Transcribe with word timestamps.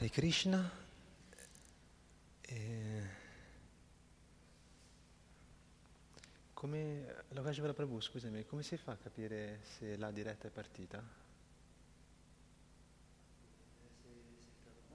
Hare 0.00 0.08
Krishna. 0.08 0.70
E... 2.40 3.08
Come, 6.54 7.24
Lokashvara 7.28 7.74
Prabhu, 7.74 8.00
scusami, 8.00 8.46
come 8.46 8.62
si 8.62 8.78
fa 8.78 8.92
a 8.92 8.96
capire 8.96 9.60
se 9.62 9.98
la 9.98 10.10
diretta 10.10 10.48
è 10.48 10.50
partita? 10.50 11.04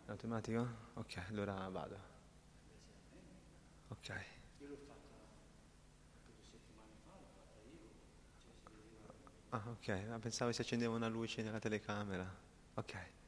Automatico? 0.07 0.67
Ok, 0.95 1.21
allora 1.29 1.53
vado. 1.69 1.97
Ok. 3.89 4.25
Ah, 9.49 9.69
ok, 9.69 10.17
pensavo 10.17 10.51
si 10.51 10.61
accendeva 10.61 10.95
una 10.95 11.07
luce 11.07 11.43
nella 11.43 11.59
telecamera. 11.59 12.27
Ok. 12.73 13.23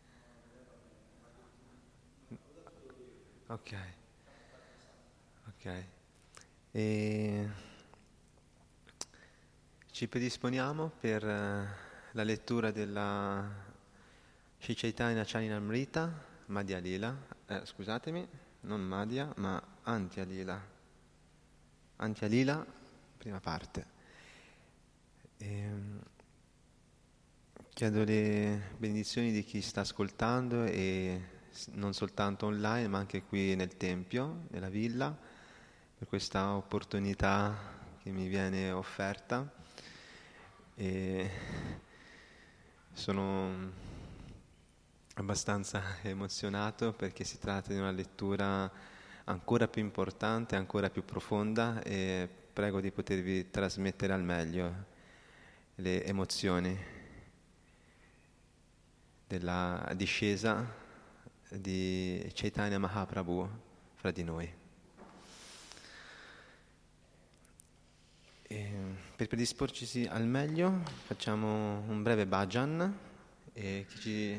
Ok. 3.49 3.75
Ok. 5.47 5.83
E 6.71 7.49
ci 9.89 10.07
predisponiamo 10.09 10.91
per 10.99 11.23
uh, 11.23 11.65
la 12.11 12.23
lettura 12.23 12.71
della 12.71 13.49
Sri 14.59 14.75
Chaitanya 14.75 15.23
Charinamrita, 15.25 16.25
Madhya 16.47 16.79
Lila, 16.79 17.15
eh, 17.45 17.61
scusatemi, 17.63 18.27
non 18.61 18.81
Madhya, 18.81 19.31
ma 19.37 19.63
Antya 19.84 20.25
Lila. 20.25 20.61
Antya 21.95 22.27
Lila, 22.27 22.65
prima 23.17 23.39
parte. 23.39 23.85
E, 25.37 25.71
chiedo 27.70 28.04
le 28.04 28.73
benedizioni 28.77 29.32
di 29.32 29.45
chi 29.45 29.61
sta 29.61 29.82
ascoltando 29.82 30.65
e 30.65 31.35
non 31.74 31.94
soltanto 31.94 32.46
online, 32.46 32.88
ma 32.88 33.00
anche 33.00 33.24
qui 33.24 33.55
nel 33.55 33.77
Tempio, 33.77 34.46
nella 34.50 34.70
villa, 34.70 35.16
per 35.98 36.08
questa 36.08 36.54
opportunità 36.54 37.55
che 38.02 38.12
mi 38.12 38.27
viene 38.27 38.72
offerta. 38.72 39.50
E 40.76 41.30
sono 42.94 43.72
abbastanza 45.16 45.82
emozionato 46.04 46.94
perché 46.94 47.24
si 47.24 47.40
tratta 47.40 47.74
di 47.74 47.80
una 47.80 47.91
lettura 47.91 48.72
ancora 49.26 49.68
più 49.68 49.82
importante, 49.82 50.55
ancora 50.55 50.90
più 50.90 51.04
profonda 51.04 51.82
e 51.84 52.30
prego 52.54 52.80
di 52.80 52.91
potervi 52.91 53.50
trasmettere 53.50 54.13
al 54.13 54.24
meglio 54.24 54.85
le 55.76 56.04
emozioni 56.05 56.78
della 59.28 59.91
discesa 59.96 60.85
di 61.49 62.29
Chaitanya 62.34 62.77
Mahaprabhu 62.77 63.49
fra 63.95 64.12
di 64.12 64.23
noi. 64.23 64.53
E 68.50 68.72
per 69.16 69.28
predisporci 69.28 70.07
al 70.09 70.25
meglio 70.25 70.84
facciamo 71.06 71.79
un 71.88 72.01
breve 72.01 72.25
bhajan 72.25 72.97
e 73.53 73.85
chi 73.89 74.00
ci, 74.00 74.38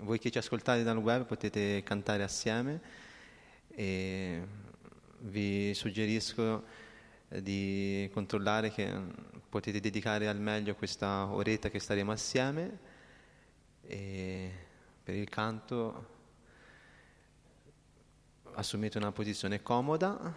voi 0.00 0.18
che 0.18 0.30
ci 0.30 0.38
ascoltate 0.38 0.82
dal 0.82 0.96
web 0.98 1.24
potete 1.24 1.82
cantare 1.82 2.22
assieme 2.22 2.80
e 3.68 4.46
vi 5.20 5.72
suggerisco 5.74 6.64
di 7.28 8.10
controllare 8.12 8.70
che 8.70 8.92
potete 9.48 9.80
dedicare 9.80 10.28
al 10.28 10.40
meglio 10.40 10.74
questa 10.74 11.26
oretta 11.26 11.70
che 11.70 11.78
staremo 11.78 12.12
assieme 12.12 12.78
e 13.82 14.52
per 15.02 15.14
il 15.14 15.28
canto 15.28 16.16
assumete 18.58 18.98
una 18.98 19.12
posizione 19.12 19.62
comoda 19.62 20.34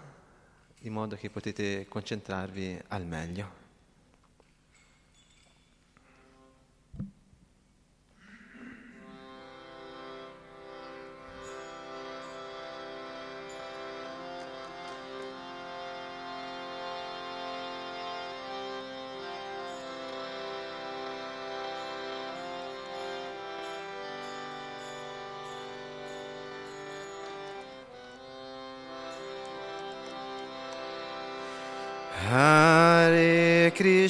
in 0.82 0.94
modo 0.94 1.16
che 1.16 1.32
potete 1.32 1.88
concentrarvi 1.88 2.80
al 2.90 3.06
meglio. 3.06 3.61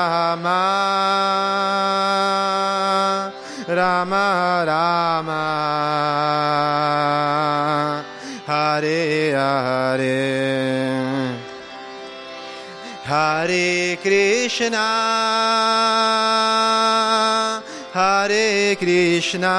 Rama 0.00 0.60
Rama 3.68 4.64
Rama. 4.66 5.42
Hare 8.46 9.32
Hare. 9.34 10.18
Hare 13.04 13.96
Krishna. 14.02 14.88
Hare 17.92 18.76
Krishna. 18.76 19.56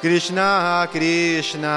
Krishna 0.00 0.88
Krishna 0.90 1.76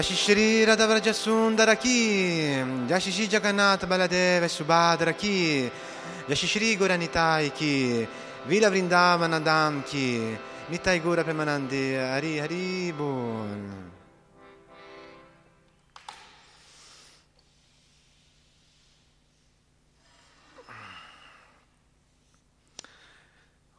Jashi 0.00 0.16
Shri 0.16 0.64
Radhavraja 0.64 1.12
Sundara 1.12 1.76
ki. 1.76 2.56
Jashi 2.88 3.12
Shri 3.12 3.28
Jagannath 3.28 3.86
Baladeva 3.86 4.48
Subhadra 4.48 5.14
ki. 5.14 5.70
Jashi 6.26 6.46
Shri 6.46 6.74
Guranitai 6.74 7.52
ki. 7.52 8.08
Vila 8.46 8.70
Vrindavanadam 8.70 9.84
ki. 9.84 10.38
Nitai 10.70 11.02
Gura 11.02 11.22
Premanandi 11.22 11.98
Hari 11.98 12.38
Hari 12.38 12.92
Bol. 12.92 13.46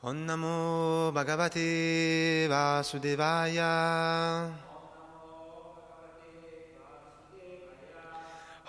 Om 0.04 0.26
Namo 0.28 1.12
Bhagavate 1.12 2.48
Vasudevaya 2.48 4.71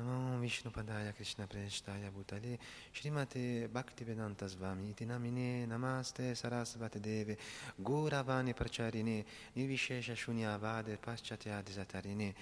Namo 0.00 0.38
Vishnu 0.38 0.70
Padaya 0.70 1.12
Krishna 1.14 1.46
Preshtaya 1.46 2.10
Bhutale 2.10 2.58
Shrimate 2.90 3.68
Bhaktivedanta 3.68 4.46
Svami 4.46 4.90
Iti 4.90 5.04
Namine 5.04 5.66
Namaste 5.66 6.34
Sarasvate 6.34 7.00
Deve 7.00 7.36
Guravani 7.82 8.54
Pracharine 8.54 9.24
Nivishesha 9.54 10.14
Shunyavade 10.14 10.96
Paschatya 10.98 11.62
Disatarine 11.62 12.32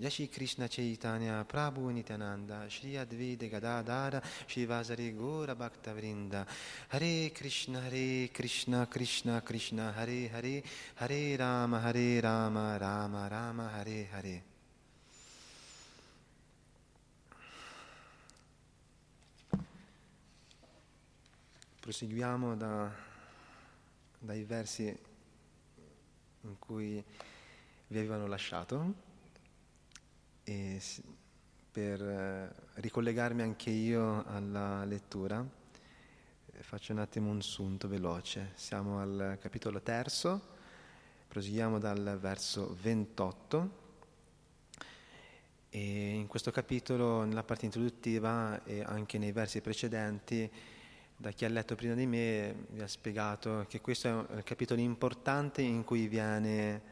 Jashi 0.00 0.28
Krishna 0.28 0.66
Chaitanya 0.66 1.44
Prabhu 1.48 1.92
Nityananda 1.92 2.64
Shri 2.68 2.94
Advaita 2.94 3.48
Gadadara 3.48 4.20
Shri 4.46 4.66
Vasari 4.66 5.14
Gora 5.16 5.54
Bhakta 5.54 5.92
Vrinda 5.92 6.44
Hare 6.88 7.30
Krishna 7.30 7.80
Hare 7.80 8.28
Krishna 8.32 8.86
Krishna 8.90 9.40
Krishna 9.42 9.92
Hare 9.92 10.28
Hare 10.28 10.62
Hare 10.96 11.36
Rama 11.36 11.78
Hare 11.78 12.20
Rama 12.20 12.76
Rama 12.80 13.28
Rama 13.30 13.70
Hare 13.72 14.08
Hare 14.10 14.53
Proseguiamo 21.84 22.56
da, 22.56 22.90
dai 24.18 24.42
versi 24.44 24.84
in 26.40 26.58
cui 26.58 27.04
vi 27.88 27.98
avevano 27.98 28.26
lasciato 28.26 28.94
e 30.44 30.80
per 31.70 32.00
eh, 32.00 32.54
ricollegarmi 32.80 33.42
anche 33.42 33.68
io 33.68 34.24
alla 34.24 34.82
lettura 34.86 35.46
faccio 36.60 36.92
un 36.92 37.00
attimo 37.00 37.30
un 37.30 37.42
sunto 37.42 37.86
veloce. 37.86 38.52
Siamo 38.54 39.00
al 39.00 39.36
capitolo 39.38 39.82
terzo, 39.82 40.40
proseguiamo 41.28 41.78
dal 41.78 42.16
verso 42.18 42.78
28 42.80 43.82
e 45.68 46.14
in 46.14 46.28
questo 46.28 46.50
capitolo, 46.50 47.24
nella 47.24 47.42
parte 47.42 47.66
introduttiva 47.66 48.64
e 48.64 48.80
anche 48.80 49.18
nei 49.18 49.32
versi 49.32 49.60
precedenti, 49.60 50.50
da 51.16 51.30
chi 51.30 51.44
ha 51.44 51.48
letto 51.48 51.74
prima 51.74 51.94
di 51.94 52.06
me 52.06 52.66
vi 52.70 52.82
ha 52.82 52.88
spiegato 52.88 53.64
che 53.68 53.80
questo 53.80 54.08
è 54.08 54.12
un 54.12 54.42
capitolo 54.44 54.80
importante 54.80 55.62
in 55.62 55.84
cui 55.84 56.08
viene, 56.08 56.82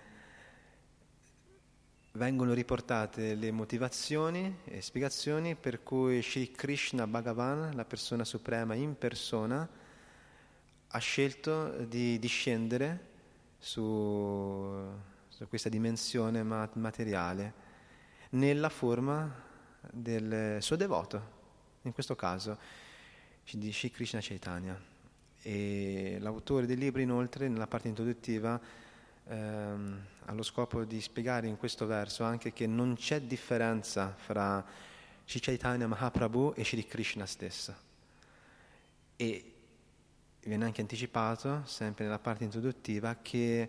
vengono 2.12 2.52
riportate 2.52 3.34
le 3.34 3.50
motivazioni 3.50 4.58
e 4.64 4.80
spiegazioni 4.80 5.56
per 5.56 5.82
cui 5.82 6.22
Sri 6.22 6.50
Krishna 6.52 7.06
Bhagavan, 7.06 7.74
la 7.74 7.84
persona 7.84 8.24
suprema 8.24 8.74
in 8.74 8.96
persona, 8.96 9.68
ha 10.94 10.98
scelto 10.98 11.84
di 11.84 12.18
discendere 12.18 13.10
su, 13.58 14.70
su 15.28 15.48
questa 15.48 15.68
dimensione 15.68 16.42
materiale 16.42 17.70
nella 18.30 18.68
forma 18.68 19.50
del 19.90 20.62
suo 20.62 20.76
devoto, 20.76 21.40
in 21.82 21.92
questo 21.92 22.14
caso 22.14 22.81
di 23.50 23.72
Sri 23.72 23.90
Krishna 23.90 24.20
Chaitanya. 24.20 24.78
E 25.42 26.16
l'autore 26.20 26.66
del 26.66 26.78
libro 26.78 27.00
inoltre, 27.00 27.48
nella 27.48 27.66
parte 27.66 27.88
introduttiva, 27.88 28.60
ehm, 29.28 30.00
ha 30.24 30.32
lo 30.32 30.42
scopo 30.42 30.84
di 30.84 31.00
spiegare 31.00 31.46
in 31.46 31.56
questo 31.56 31.86
verso 31.86 32.24
anche 32.24 32.52
che 32.52 32.66
non 32.66 32.94
c'è 32.94 33.20
differenza 33.22 34.14
fra 34.16 34.64
Sri 35.24 35.40
Chaitanya 35.40 35.86
Mahaprabhu 35.86 36.54
e 36.56 36.64
Sri 36.64 36.86
Krishna 36.86 37.26
stessa. 37.26 37.76
E 39.16 39.52
viene 40.40 40.64
anche 40.64 40.80
anticipato, 40.80 41.62
sempre 41.66 42.04
nella 42.04 42.18
parte 42.18 42.44
introduttiva, 42.44 43.16
che 43.20 43.68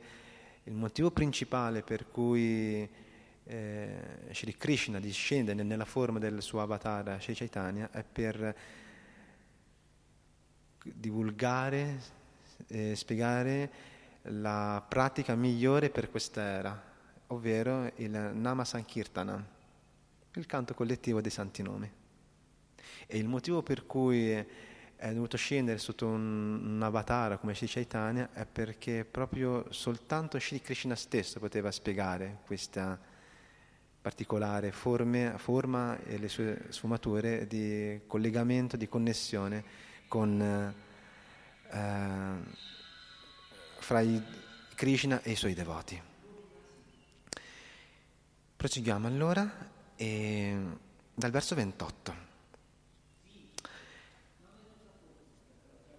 il 0.63 0.73
motivo 0.73 1.11
principale 1.11 1.81
per 1.81 2.09
cui 2.09 2.89
eh, 3.45 3.95
Sri 4.31 4.55
Krishna 4.55 4.99
discende 4.99 5.53
nella 5.53 5.85
forma 5.85 6.19
del 6.19 6.41
suo 6.41 6.61
avatar 6.61 7.21
Sri 7.21 7.33
Chaitanya 7.33 7.89
è 7.91 8.03
per 8.03 8.55
divulgare, 10.83 11.99
eh, 12.67 12.95
spiegare 12.95 13.71
la 14.23 14.83
pratica 14.87 15.35
migliore 15.35 15.89
per 15.89 16.09
questa 16.09 16.41
era, 16.41 16.83
ovvero 17.27 17.91
il 17.95 18.09
Nama 18.09 18.63
Sankirtana, 18.63 19.45
il 20.33 20.45
canto 20.45 20.73
collettivo 20.73 21.21
dei 21.21 21.31
santi 21.31 21.61
nomi. 21.61 21.91
E 23.05 23.17
il 23.17 23.27
motivo 23.27 23.61
per 23.61 23.85
cui 23.85 24.31
è 25.03 25.13
dovuto 25.13 25.35
scendere 25.35 25.79
sotto 25.79 26.07
un, 26.07 26.75
un 26.75 26.81
avatar 26.81 27.37
come 27.39 27.53
Sri 27.53 27.67
Chaitanya 27.67 28.29
è 28.31 28.45
perché 28.45 29.03
proprio 29.03 29.65
soltanto 29.71 30.39
Sri 30.39 30.61
Krishna 30.61 30.95
stesso 30.95 31.39
poteva 31.39 31.71
spiegare 31.71 32.39
questa 32.45 32.97
particolare 34.01 34.71
forme, 34.71 35.33
forma 35.37 35.97
e 36.03 36.17
le 36.17 36.29
sue 36.29 36.65
sfumature 36.69 37.47
di 37.47 38.01
collegamento, 38.07 38.77
di 38.77 38.87
connessione 38.87 39.91
con, 40.13 40.73
eh, 41.71 42.37
fra 43.79 44.03
Krishna 44.75 45.23
e 45.23 45.31
i 45.31 45.35
suoi 45.35 45.55
devoti. 45.55 45.99
Proseguiamo 48.55 49.07
allora 49.07 49.51
e, 49.95 50.55
dal 51.15 51.31
verso 51.31 51.55
28. 51.55 52.15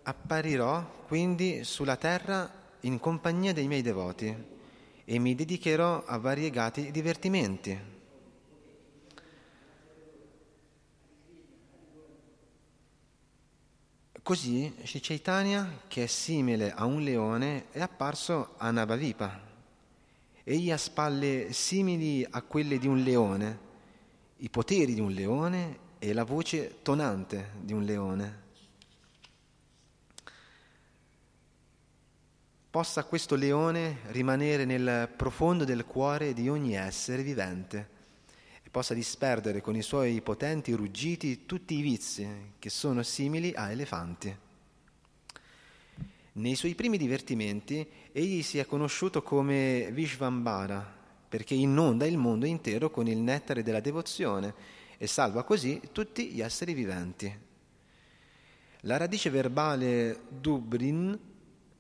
Apparirò 0.05 1.03
quindi 1.09 1.65
sulla 1.65 1.97
terra 1.97 2.49
in 2.83 3.01
compagnia 3.01 3.53
dei 3.53 3.67
miei 3.67 3.83
devoti 3.83 4.33
e 5.05 5.19
mi 5.19 5.35
dedicherò 5.35 6.05
a 6.05 6.19
variegati 6.19 6.93
divertimenti 6.93 7.94
Così 14.25 14.75
Sri 14.85 15.01
Chaitanya, 15.03 15.81
che 15.87 16.05
è 16.05 16.07
simile 16.07 16.73
a 16.73 16.87
un 16.87 17.03
leone, 17.03 17.67
è 17.73 17.83
apparso 17.83 18.55
a 18.57 18.71
Navavipa. 18.71 19.39
Egli 20.43 20.71
ha 20.71 20.79
spalle 20.79 21.53
simili 21.53 22.27
a 22.31 22.41
quelle 22.41 22.79
di 22.79 22.87
un 22.87 23.03
leone, 23.03 23.59
i 24.39 24.49
poteri 24.49 24.95
di 24.95 25.01
un 25.01 25.11
leone 25.11 25.79
e 25.99 26.15
la 26.15 26.25
voce 26.25 26.79
tonante 26.81 27.51
di 27.61 27.75
un 27.75 27.83
leone. 27.83 28.43
Possa 32.71 33.05
questo 33.05 33.35
leone 33.35 33.99
rimanere 34.07 34.65
nel 34.65 35.07
profondo 35.15 35.65
del 35.65 35.85
cuore 35.85 36.33
di 36.33 36.49
ogni 36.49 36.77
essere 36.77 37.23
vivente 37.23 37.94
possa 38.75 38.93
disperdere 38.93 39.61
con 39.61 39.77
i 39.77 39.83
suoi 39.83 40.21
potenti 40.21 40.73
ruggiti 40.73 41.47
tutti 41.47 41.79
i 41.79 41.81
vizi 41.81 42.29
che 42.59 42.71
sono 42.71 43.05
simili 43.05 43.53
a 43.55 43.71
elefanti. 43.71 44.37
Nei 46.33 46.57
suoi 46.57 46.75
primi 46.75 46.99
divertimenti 46.99 47.87
egli 48.11 48.43
si 48.43 48.59
è 48.59 48.67
conosciuto 48.67 49.23
come 49.23 49.91
Vishvambara, 49.93 50.85
perché 51.29 51.55
inonda 51.55 52.05
il 52.05 52.19
mondo 52.19 52.47
intero 52.47 52.91
con 52.91 53.07
il 53.07 53.19
nettare 53.19 53.63
della 53.63 53.79
devozione 53.79 54.53
e 54.99 55.07
salva 55.07 55.45
così 55.45 55.81
tutti 55.93 56.31
gli 56.31 56.41
esseri 56.41 56.75
viventi. 56.75 57.33
La 58.81 58.97
radice 58.97 59.31
verbale 59.31 60.23
Dubrin, 60.29 61.17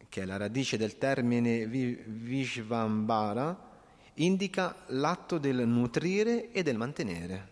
che 0.09 0.23
è 0.23 0.25
la 0.25 0.37
radice 0.37 0.77
del 0.77 0.97
termine 0.97 1.67
Vishvambara, 1.67 3.73
indica 4.15 4.85
l'atto 4.89 5.39
del 5.39 5.67
nutrire 5.67 6.53
e 6.53 6.63
del 6.63 6.77
mantenere. 6.77 7.49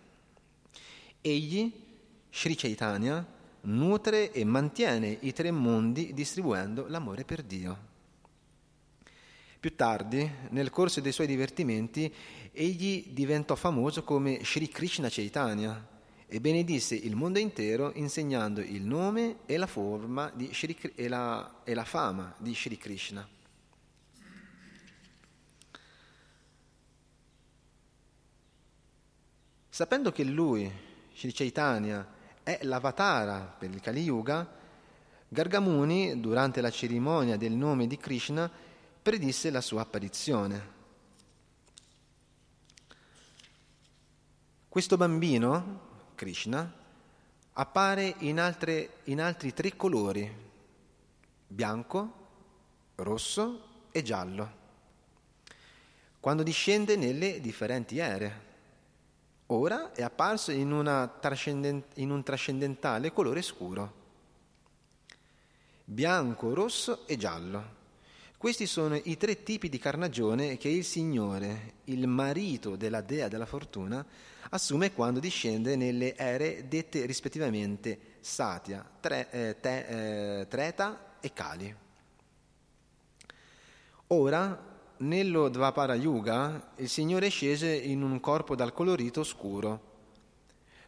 Egli, 1.21 1.73
Sri 2.31 2.54
Chaitanya, 2.54 3.26
nutre 3.62 4.33
e 4.33 4.45
mantiene 4.45 5.16
i 5.21 5.33
tre 5.33 5.50
mondi 5.50 6.12
distribuendo 6.12 6.87
l'amore 6.88 7.25
per 7.25 7.42
Dio. 7.42 7.90
Più 9.61 9.76
tardi, 9.76 10.28
nel 10.50 10.71
corso 10.71 11.00
dei 11.00 11.12
suoi 11.12 11.28
divertimenti, 11.28 12.12
egli 12.50 13.07
diventò 13.11 13.54
famoso 13.54 14.02
come 14.02 14.40
Sri 14.42 14.69
Krishna 14.69 15.09
Chaitanya 15.09 15.90
e 16.26 16.40
benedisse 16.40 16.97
il 16.97 17.14
mondo 17.14 17.38
intero 17.38 17.92
insegnando 17.95 18.61
il 18.61 18.83
nome 18.83 19.37
e 19.47 19.57
la, 19.57 19.69
Shri, 19.69 20.76
e 20.95 21.09
la, 21.09 21.61
e 21.62 21.75
la 21.75 21.85
fama 21.85 22.35
di 22.38 22.54
Sri 22.54 22.76
Krishna. 22.76 23.28
Sapendo 29.75 30.12
che 30.12 30.23
lui, 30.23 30.71
Sri 31.14 31.33
Chaitanya, 31.33 32.07
è 32.43 32.59
l'avatara 32.64 33.41
per 33.59 33.71
il 33.71 33.81
Kali 33.81 34.02
Yuga, 34.02 34.47
Gargamuni, 35.26 36.21
durante 36.21 36.61
la 36.61 36.69
cerimonia 36.69 37.38
del 37.38 37.52
nome 37.52 37.87
di 37.87 37.97
Krishna, 37.97 38.50
predisse 39.02 39.49
la 39.49 39.62
sua 39.62 39.81
apparizione. 39.81 40.69
Questo 44.69 44.99
bambino, 44.99 45.81
Krishna, 46.17 46.71
appare 47.55 48.14
in, 48.19 48.41
altre, 48.41 48.99
in 49.05 49.23
altri 49.23 49.55
tre 49.55 49.75
colori, 49.75 50.31
bianco, 51.47 52.12
rosso 52.97 53.87
e 53.91 54.02
giallo, 54.02 54.52
quando 56.21 56.43
discende 56.43 56.95
nelle 56.97 57.41
differenti 57.41 57.97
ere. 57.97 58.50
Ora 59.52 59.92
è 59.92 60.00
apparso 60.00 60.50
in, 60.50 61.11
trascendent- 61.21 61.99
in 61.99 62.11
un 62.11 62.23
trascendentale 62.23 63.12
colore 63.12 63.42
scuro, 63.42 63.92
bianco, 65.85 66.54
rosso 66.54 67.06
e 67.06 67.18
giallo. 67.18 67.80
Questi 68.38 68.64
sono 68.66 68.94
i 68.94 69.18
tre 69.18 69.42
tipi 69.42 69.68
di 69.68 69.78
carnagione 69.78 70.56
che 70.56 70.68
il 70.68 70.85
Signore, 70.85 71.75
il 71.85 72.06
marito 72.06 72.76
della 72.76 73.02
dea 73.02 73.28
della 73.28 73.44
fortuna, 73.44 74.04
assume 74.49 74.94
quando 74.94 75.21
discende 75.21 75.76
nelle 75.76 76.16
ere 76.16 76.66
dette 76.66 77.04
rispettivamente 77.04 78.16
Satya, 78.21 78.82
tre, 79.00 79.30
eh, 79.30 79.61
te, 79.61 80.40
eh, 80.40 80.49
Treta 80.49 81.16
e 81.21 81.30
Kali. 81.35 81.76
Ora 84.06 84.72
nello 85.02 85.49
Dvapara 85.49 85.94
Yuga 85.97 86.71
il 86.76 86.88
Signore 86.88 87.28
scese 87.28 87.75
in 87.75 88.02
un 88.02 88.21
corpo 88.21 88.54
dal 88.54 88.73
colorito 88.73 89.25
scuro. 89.25 89.91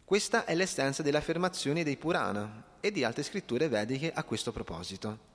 Questa 0.05 0.45
è 0.45 0.55
l'essenza 0.55 1.03
delle 1.03 1.17
affermazioni 1.17 1.83
dei 1.83 1.97
Purana 1.97 2.63
e 2.79 2.91
di 2.91 3.03
altre 3.03 3.23
scritture 3.23 3.67
vediche 3.67 4.13
a 4.13 4.23
questo 4.23 4.53
proposito. 4.53 5.33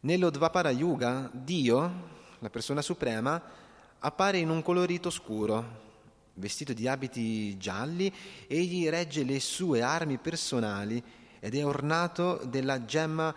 Nello 0.00 0.30
Dvapara 0.30 0.70
Yuga 0.70 1.30
Dio, 1.32 2.16
la 2.38 2.50
persona 2.50 2.82
suprema, 2.82 3.40
appare 4.00 4.38
in 4.38 4.48
un 4.48 4.62
colorito 4.62 5.10
scuro, 5.10 5.86
vestito 6.34 6.72
di 6.72 6.88
abiti 6.88 7.56
gialli, 7.58 8.12
egli 8.46 8.88
regge 8.88 9.22
le 9.24 9.38
sue 9.38 9.82
armi 9.82 10.18
personali 10.18 11.00
ed 11.38 11.54
è 11.54 11.64
ornato 11.64 12.40
della 12.44 12.84
gemma 12.84 13.32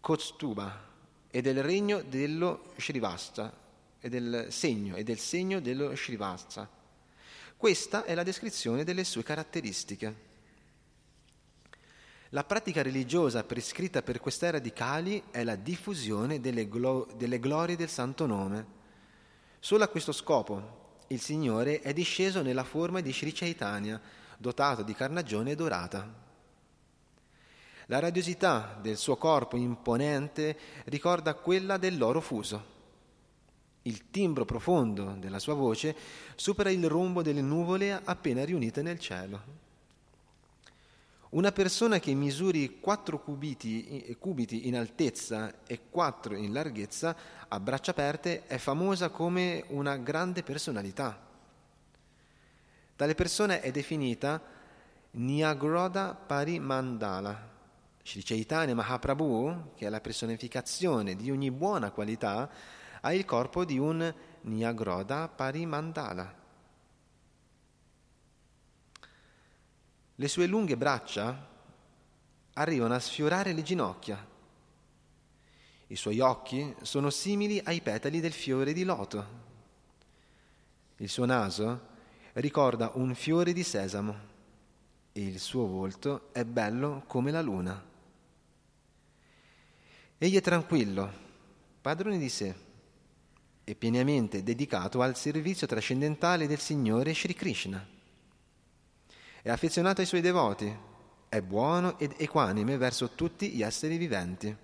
Kaustuba 0.00 0.85
e 1.36 1.42
del 1.42 1.62
regno 1.62 2.00
dello 2.00 2.72
Shrivasta, 2.78 3.52
e 4.00 4.08
del 4.08 4.46
segno, 4.48 4.96
e 4.96 5.02
del 5.02 5.18
segno 5.18 5.60
dello 5.60 5.94
Shrivasta. 5.94 6.66
Questa 7.58 8.04
è 8.04 8.14
la 8.14 8.22
descrizione 8.22 8.84
delle 8.84 9.04
sue 9.04 9.22
caratteristiche. 9.22 10.14
La 12.30 12.42
pratica 12.42 12.80
religiosa 12.80 13.44
prescritta 13.44 14.00
per 14.00 14.18
quest'era 14.18 14.58
di 14.58 14.72
Kali 14.72 15.24
è 15.30 15.44
la 15.44 15.56
diffusione 15.56 16.40
delle, 16.40 16.68
glo- 16.68 17.06
delle 17.18 17.38
glorie 17.38 17.76
del 17.76 17.90
santo 17.90 18.24
nome. 18.24 18.66
Solo 19.60 19.84
a 19.84 19.88
questo 19.88 20.12
scopo 20.12 21.00
il 21.08 21.20
Signore 21.20 21.80
è 21.80 21.92
disceso 21.92 22.40
nella 22.40 22.64
forma 22.64 23.02
di 23.02 23.12
Sri 23.12 23.32
Chaitanya, 23.32 24.00
dotato 24.38 24.82
di 24.82 24.94
carnagione 24.94 25.54
dorata. 25.54 26.24
La 27.88 28.00
radiosità 28.00 28.76
del 28.80 28.96
suo 28.96 29.16
corpo 29.16 29.56
imponente 29.56 30.58
ricorda 30.86 31.34
quella 31.34 31.76
dell'oro 31.76 32.20
fuso. 32.20 32.74
Il 33.82 34.10
timbro 34.10 34.44
profondo 34.44 35.14
della 35.20 35.38
sua 35.38 35.54
voce 35.54 35.94
supera 36.34 36.70
il 36.70 36.88
rombo 36.88 37.22
delle 37.22 37.42
nuvole 37.42 37.92
appena 37.92 38.44
riunite 38.44 38.82
nel 38.82 38.98
cielo. 38.98 39.64
Una 41.28 41.52
persona 41.52 42.00
che 42.00 42.12
misuri 42.14 42.80
quattro 42.80 43.20
cubiti, 43.20 44.16
cubiti 44.18 44.66
in 44.66 44.76
altezza 44.76 45.62
e 45.64 45.82
quattro 45.88 46.34
in 46.34 46.52
larghezza 46.52 47.14
a 47.46 47.60
braccia 47.60 47.92
aperte 47.92 48.46
è 48.48 48.58
famosa 48.58 49.10
come 49.10 49.62
una 49.68 49.96
grande 49.96 50.42
personalità. 50.42 51.24
Tale 52.96 53.14
persona 53.14 53.60
è 53.60 53.70
definita 53.70 54.42
Nyagroda 55.12 56.14
Parimandala 56.14 57.54
Sri 58.06 58.22
Chaitanya 58.22 58.72
Mahaprabhu, 58.72 59.72
che 59.74 59.84
è 59.84 59.88
la 59.88 60.00
personificazione 60.00 61.16
di 61.16 61.28
ogni 61.28 61.50
buona 61.50 61.90
qualità, 61.90 62.48
ha 63.00 63.12
il 63.12 63.24
corpo 63.24 63.64
di 63.64 63.78
un 63.78 64.14
Nyagroda 64.42 65.26
Parimandala. 65.26 66.34
Le 70.14 70.28
sue 70.28 70.46
lunghe 70.46 70.76
braccia 70.76 71.48
arrivano 72.52 72.94
a 72.94 73.00
sfiorare 73.00 73.52
le 73.52 73.62
ginocchia. 73.64 74.24
I 75.88 75.96
suoi 75.96 76.20
occhi 76.20 76.76
sono 76.82 77.10
simili 77.10 77.60
ai 77.64 77.80
petali 77.80 78.20
del 78.20 78.32
fiore 78.32 78.72
di 78.72 78.84
loto. 78.84 79.26
Il 80.98 81.08
suo 81.08 81.24
naso 81.24 81.88
ricorda 82.34 82.92
un 82.94 83.16
fiore 83.16 83.52
di 83.52 83.64
sesamo 83.64 84.34
e 85.10 85.26
il 85.26 85.40
suo 85.40 85.66
volto 85.66 86.28
è 86.30 86.44
bello 86.44 87.02
come 87.08 87.32
la 87.32 87.42
luna. 87.42 87.94
Egli 90.18 90.36
è 90.36 90.40
tranquillo, 90.40 91.12
padrone 91.82 92.16
di 92.16 92.30
sé 92.30 92.54
e 93.62 93.74
pienamente 93.74 94.42
dedicato 94.42 95.02
al 95.02 95.14
servizio 95.14 95.66
trascendentale 95.66 96.46
del 96.46 96.58
Signore 96.58 97.14
Sri 97.14 97.34
Krishna. 97.34 97.86
È 99.42 99.50
affezionato 99.50 100.00
ai 100.00 100.06
suoi 100.06 100.22
devoti, 100.22 100.74
è 101.28 101.42
buono 101.42 101.98
ed 101.98 102.14
equanime 102.16 102.78
verso 102.78 103.10
tutti 103.10 103.50
gli 103.50 103.62
esseri 103.62 103.98
viventi. 103.98 104.56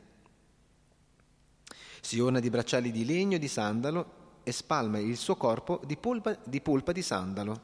Si 2.01 2.19
orna 2.19 2.41
di 2.41 2.49
bracciali 2.49 2.91
di 2.91 3.05
legno 3.05 3.37
e 3.37 3.39
di 3.39 3.49
sandalo 3.49 4.41
e 4.45 4.53
spalma 4.53 5.01
il 5.01 5.19
suo 5.19 5.37
corpo 5.37 5.83
di 5.85 5.99
polpa 5.99 6.35
di, 6.45 6.63
polpa 6.63 6.93
di 6.93 7.03
sandalo. 7.03 7.61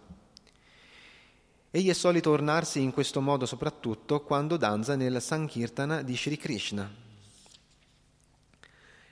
Egli 1.70 1.88
è 1.88 1.94
solito 1.94 2.32
ornarsi 2.32 2.82
in 2.82 2.92
questo 2.92 3.22
modo 3.22 3.46
soprattutto 3.46 4.22
quando 4.24 4.58
danza 4.58 4.94
nel 4.94 5.22
Sankirtana 5.22 6.02
di 6.02 6.14
Sri 6.14 6.36
Krishna 6.36 7.06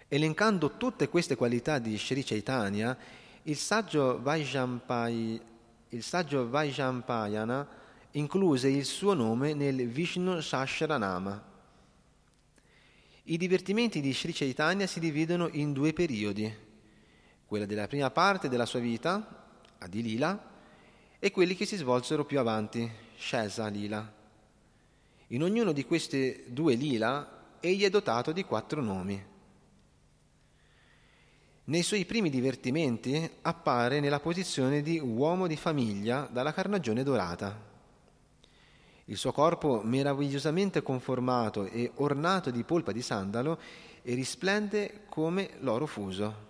Elencando 0.09 0.77
tutte 0.77 1.09
queste 1.09 1.35
qualità 1.35 1.81
di 1.81 1.99
Sri 1.99 2.23
Chaitanya, 2.23 2.97
il 3.43 3.57
saggio, 3.57 4.21
Vajampai, 4.23 5.41
il 5.89 6.03
saggio 6.03 6.49
Vajrampayana 6.49 7.69
incluse 8.13 8.69
il 8.69 8.85
suo 8.85 9.15
nome 9.15 9.55
nel 9.55 9.89
Vishnu 9.89 10.41
Sashranama. 10.41 11.55
I 13.25 13.37
divertimenti 13.37 14.01
di 14.01 14.13
Sri 14.13 14.33
Chaitanya 14.33 14.87
si 14.87 15.01
dividono 15.01 15.49
in 15.51 15.73
due 15.73 15.93
periodi, 15.93 16.55
quella 17.45 17.67
della 17.67 17.89
prima 17.89 18.11
parte 18.11 18.49
della 18.49 18.67
sua 18.67 18.79
vita, 18.79 19.49
Adilila, 19.79 20.55
e 21.19 21.31
quelli 21.33 21.57
che 21.57 21.67
si 21.67 21.77
svolsero 21.77 22.25
più 22.25 22.39
avanti, 22.39 22.89
Shesa 23.17 23.67
Lila. 23.67 24.15
In 25.29 25.43
ognuno 25.43 25.73
di 25.73 25.85
queste 25.85 26.45
due 26.47 26.75
lila 26.75 27.57
egli 27.59 27.83
è 27.83 27.91
dotato 27.91 28.31
di 28.31 28.45
quattro 28.45 28.81
nomi. 28.81 29.35
Nei 31.69 31.83
suoi 31.83 32.05
primi 32.05 32.31
divertimenti 32.31 33.29
appare 33.43 33.99
nella 33.99 34.21
posizione 34.21 34.83
di 34.83 35.01
uomo 35.01 35.49
di 35.49 35.57
famiglia 35.57 36.29
dalla 36.31 36.53
carnagione 36.53 37.03
dorata. 37.03 37.61
Il 39.07 39.17
suo 39.17 39.33
corpo 39.33 39.81
meravigliosamente 39.83 40.81
conformato 40.83 41.65
e 41.65 41.91
ornato 41.97 42.53
di 42.53 42.63
polpa 42.63 42.93
di 42.93 43.03
sandalo 43.03 43.59
e 44.03 44.15
risplende 44.15 45.07
come 45.09 45.55
l'oro 45.59 45.87
fuso. 45.87 46.45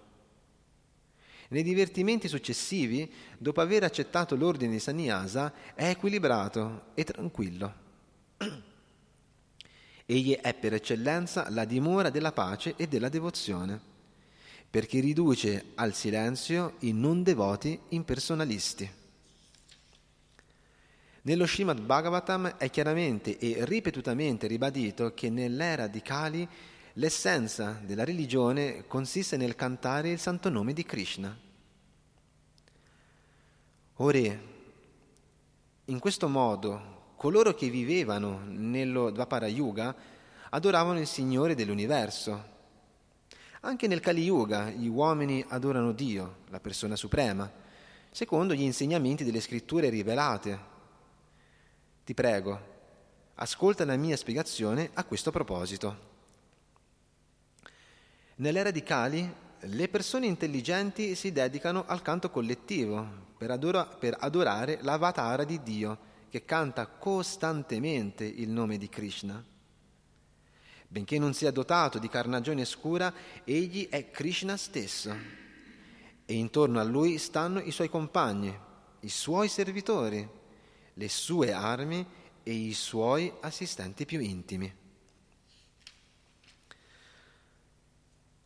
Nei 1.48 1.62
divertimenti 1.62 2.29
successivi, 2.29 3.11
dopo 3.38 3.62
aver 3.62 3.85
accettato 3.85 4.37
l'ordine 4.37 4.72
di 4.72 4.81
Sannyasa, 4.81 5.50
è 5.74 5.88
equilibrato 5.88 6.88
e 6.92 7.05
tranquillo. 7.05 7.74
Egli 10.05 10.37
è 10.37 10.52
per 10.52 10.74
eccellenza 10.74 11.48
la 11.48 11.64
dimora 11.64 12.11
della 12.11 12.33
pace 12.33 12.74
e 12.76 12.87
della 12.87 13.09
devozione, 13.09 13.94
perché 14.70 15.00
riduce 15.00 15.72
al 15.74 15.94
silenzio 15.94 16.74
i 16.81 16.92
non 16.92 17.22
devoti 17.22 17.79
impersonalisti. 17.88 18.90
Nello 21.22 21.46
Srimad 21.46 21.81
Bhagavatam 21.81 22.57
è 22.57 22.70
chiaramente 22.70 23.38
e 23.38 23.64
ripetutamente 23.64 24.46
ribadito 24.46 25.12
che 25.14 25.31
nell'era 25.31 25.87
di 25.87 26.02
Kali 26.02 26.48
L'essenza 26.98 27.79
della 27.85 28.05
religione 28.05 28.87
consiste 28.87 29.37
nel 29.37 29.55
cantare 29.55 30.12
il 30.12 30.18
santo 30.18 30.48
nome 30.48 30.72
di 30.72 30.83
Krishna. 30.83 31.37
Ora, 33.96 34.18
in 35.85 35.98
questo 35.98 36.29
modo, 36.29 37.12
coloro 37.16 37.52
che 37.52 37.68
vivevano 37.68 38.40
nello 38.46 39.11
Dvapara 39.11 39.46
Yuga 39.46 39.94
adoravano 40.48 40.98
il 40.98 41.07
Signore 41.07 41.55
dell'universo. 41.55 42.56
Anche 43.66 43.88
nel 43.88 43.98
Kali 43.98 44.22
Yuga 44.22 44.70
gli 44.70 44.87
uomini 44.87 45.44
adorano 45.48 45.90
Dio, 45.90 46.37
la 46.50 46.61
persona 46.61 46.94
suprema, 46.94 47.50
secondo 48.12 48.55
gli 48.55 48.61
insegnamenti 48.61 49.24
delle 49.24 49.40
scritture 49.40 49.88
rivelate. 49.88 50.59
Ti 52.05 52.14
prego, 52.14 52.61
ascolta 53.35 53.85
la 53.85 53.96
mia 53.96 54.16
spiegazione 54.16 54.90
a 54.94 55.02
questo 55.02 55.33
proposito. 55.33 55.96
Nell'era 58.37 58.70
di 58.70 58.85
Kali 58.85 59.35
le 59.59 59.88
persone 59.88 60.26
intelligenti 60.26 61.16
si 61.16 61.33
dedicano 61.33 61.87
al 61.88 62.02
canto 62.02 62.31
collettivo 62.31 63.05
per, 63.37 63.50
adora- 63.50 63.87
per 63.87 64.16
adorare 64.20 64.79
l'avatara 64.83 65.42
di 65.42 65.61
Dio 65.64 65.98
che 66.31 66.44
canta 66.44 66.87
costantemente 66.87 68.24
il 68.26 68.48
nome 68.48 68.79
di 68.79 68.88
Krishna. 68.88 69.55
Benché 70.88 71.18
non 71.18 71.35
sia 71.35 71.51
dotato 71.51 71.99
di 71.99 72.09
carnagione 72.09 72.64
scura, 72.64 73.12
egli 73.44 73.88
è 73.88 74.11
Krishna 74.11 74.57
stesso 74.57 75.14
e 76.25 76.35
intorno 76.35 76.81
a 76.81 76.85
lui 76.85 77.18
stanno 77.18 77.61
i 77.61 77.70
suoi 77.70 77.88
compagni, 77.88 78.57
i 79.01 79.09
suoi 79.09 79.49
servitori, 79.49 80.29
le 80.94 81.09
sue 81.09 81.53
armi 81.53 82.07
e 82.42 82.53
i 82.53 82.72
suoi 82.72 83.33
assistenti 83.40 84.07
più 84.07 84.20
intimi. 84.20 84.75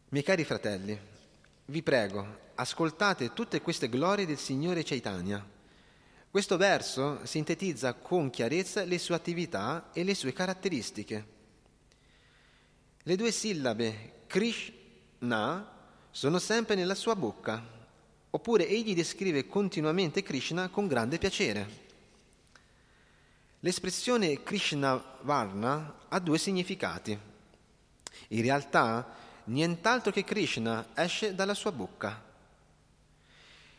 Miei 0.09 0.25
cari 0.25 0.45
fratelli, 0.45 0.99
vi 1.67 1.83
prego, 1.83 2.49
ascoltate 2.57 3.33
tutte 3.33 3.61
queste 3.61 3.89
glorie 3.89 4.27
del 4.27 4.39
Signore 4.39 4.83
Chaitanya. 4.83 5.47
Questo 6.31 6.57
verso 6.57 7.25
sintetizza 7.25 7.95
con 7.95 8.31
chiarezza 8.31 8.83
le 8.85 8.99
sue 8.99 9.15
attività 9.15 9.91
e 9.93 10.03
le 10.05 10.15
sue 10.15 10.33
caratteristiche. 10.33 11.39
Le 13.11 13.17
due 13.17 13.33
sillabe 13.33 14.23
Krishna 14.29 15.69
sono 16.13 16.39
sempre 16.39 16.77
nella 16.77 16.95
sua 16.95 17.17
bocca, 17.17 17.61
oppure 18.31 18.69
egli 18.69 18.95
descrive 18.95 19.49
continuamente 19.49 20.23
Krishna 20.23 20.69
con 20.69 20.87
grande 20.87 21.19
piacere. 21.19 21.69
L'espressione 23.59 24.45
Krishna 24.45 25.03
Varna 25.23 26.03
ha 26.07 26.21
due 26.21 26.39
significati. 26.39 27.19
In 28.29 28.43
realtà 28.43 29.13
nient'altro 29.47 30.13
che 30.13 30.23
Krishna 30.23 30.91
esce 30.95 31.35
dalla 31.35 31.55
sua 31.55 31.73
bocca. 31.73 32.23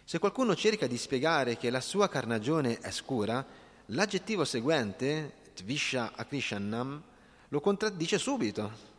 Se 0.04 0.20
qualcuno 0.20 0.58
cerca 0.58 0.88
di 0.88 0.98
spiegare 0.98 1.56
che 1.56 1.70
la 1.70 1.80
sua 1.80 2.10
carnagione 2.10 2.80
è 2.80 2.92
scura, 2.92 3.46
l'aggettivo 3.86 4.44
seguente, 4.44 5.36
Tvisha 5.54 6.12
Akrishanam, 6.16 7.02
lo 7.48 7.62
contraddice 7.62 8.18
subito. 8.18 8.91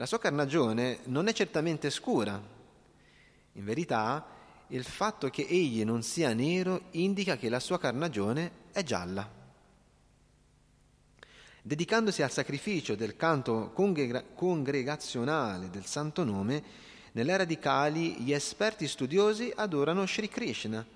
La 0.00 0.06
sua 0.06 0.20
carnagione 0.20 1.00
non 1.06 1.26
è 1.26 1.32
certamente 1.32 1.90
scura. 1.90 2.40
In 3.54 3.64
verità, 3.64 4.24
il 4.68 4.84
fatto 4.84 5.28
che 5.28 5.44
egli 5.48 5.84
non 5.84 6.04
sia 6.04 6.32
nero 6.34 6.82
indica 6.92 7.36
che 7.36 7.48
la 7.48 7.58
sua 7.58 7.80
carnagione 7.80 8.50
è 8.70 8.84
gialla. 8.84 9.28
Dedicandosi 11.60 12.22
al 12.22 12.30
sacrificio 12.30 12.94
del 12.94 13.16
canto 13.16 13.72
congrega- 13.74 14.22
congregazionale 14.36 15.68
del 15.68 15.84
Santo 15.84 16.22
Nome, 16.22 16.62
nell'era 17.10 17.44
di 17.44 17.58
Kali 17.58 18.20
gli 18.20 18.32
esperti 18.32 18.86
studiosi 18.86 19.52
adorano 19.52 20.06
Sri 20.06 20.28
Krishna, 20.28 20.86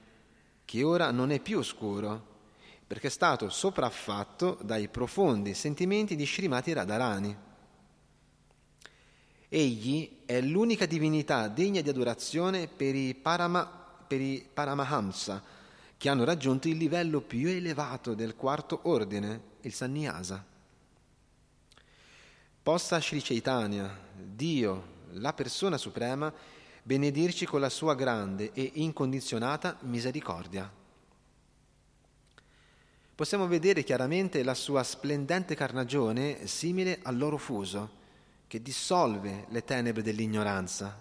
che 0.64 0.82
ora 0.84 1.10
non 1.10 1.32
è 1.32 1.40
più 1.40 1.58
oscuro, 1.58 2.24
perché 2.86 3.08
è 3.08 3.10
stato 3.10 3.48
sopraffatto 3.48 4.58
dai 4.62 4.86
profondi 4.86 5.54
sentimenti 5.54 6.14
di 6.14 6.24
Srimati 6.24 6.72
Radharani. 6.72 7.50
Egli 9.54 10.20
è 10.24 10.40
l'unica 10.40 10.86
divinità 10.86 11.46
degna 11.46 11.82
di 11.82 11.90
adorazione 11.90 12.68
per 12.68 12.94
i, 12.94 13.14
Parama, 13.14 13.66
per 14.06 14.18
i 14.18 14.48
Paramahamsa, 14.50 15.42
che 15.98 16.08
hanno 16.08 16.24
raggiunto 16.24 16.68
il 16.68 16.78
livello 16.78 17.20
più 17.20 17.48
elevato 17.48 18.14
del 18.14 18.34
quarto 18.34 18.80
ordine, 18.84 19.40
il 19.60 19.74
Sannyasa. 19.74 20.42
Possa 22.62 22.98
Sri 22.98 23.20
Chaitanya, 23.20 23.94
Dio, 24.16 24.84
la 25.10 25.34
persona 25.34 25.76
suprema, 25.76 26.32
benedirci 26.82 27.44
con 27.44 27.60
la 27.60 27.68
sua 27.68 27.94
grande 27.94 28.52
e 28.54 28.70
incondizionata 28.76 29.76
misericordia. 29.80 30.72
Possiamo 33.14 33.46
vedere 33.46 33.84
chiaramente 33.84 34.42
la 34.42 34.54
sua 34.54 34.82
splendente 34.82 35.54
carnagione 35.54 36.46
simile 36.46 37.00
all'oro 37.02 37.36
fuso, 37.36 38.00
che 38.52 38.60
dissolve 38.60 39.46
le 39.48 39.64
tenebre 39.64 40.02
dell'ignoranza. 40.02 40.94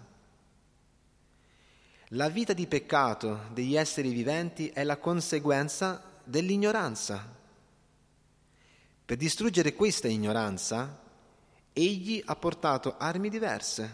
La 2.08 2.30
vita 2.30 2.54
di 2.54 2.66
peccato 2.66 3.40
degli 3.52 3.76
esseri 3.76 4.10
viventi 4.10 4.70
è 4.70 4.82
la 4.84 4.96
conseguenza 4.96 6.02
dell'ignoranza. 6.24 7.22
Per 9.04 9.16
distruggere 9.18 9.74
questa 9.74 10.08
ignoranza, 10.08 10.98
egli 11.74 12.22
ha 12.24 12.34
portato 12.36 12.96
armi 12.96 13.28
diverse, 13.28 13.90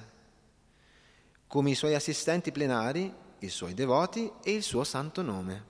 come 1.48 1.70
i 1.70 1.74
suoi 1.74 1.96
assistenti 1.96 2.52
plenari, 2.52 3.12
i 3.40 3.48
suoi 3.48 3.74
devoti 3.74 4.30
e 4.44 4.52
il 4.52 4.62
suo 4.62 4.84
santo 4.84 5.20
nome. 5.20 5.64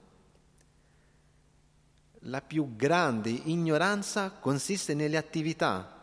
La 2.25 2.43
più 2.43 2.77
grande 2.77 3.31
ignoranza 3.31 4.31
consiste 4.33 4.93
nelle 4.93 5.17
attività 5.17 5.98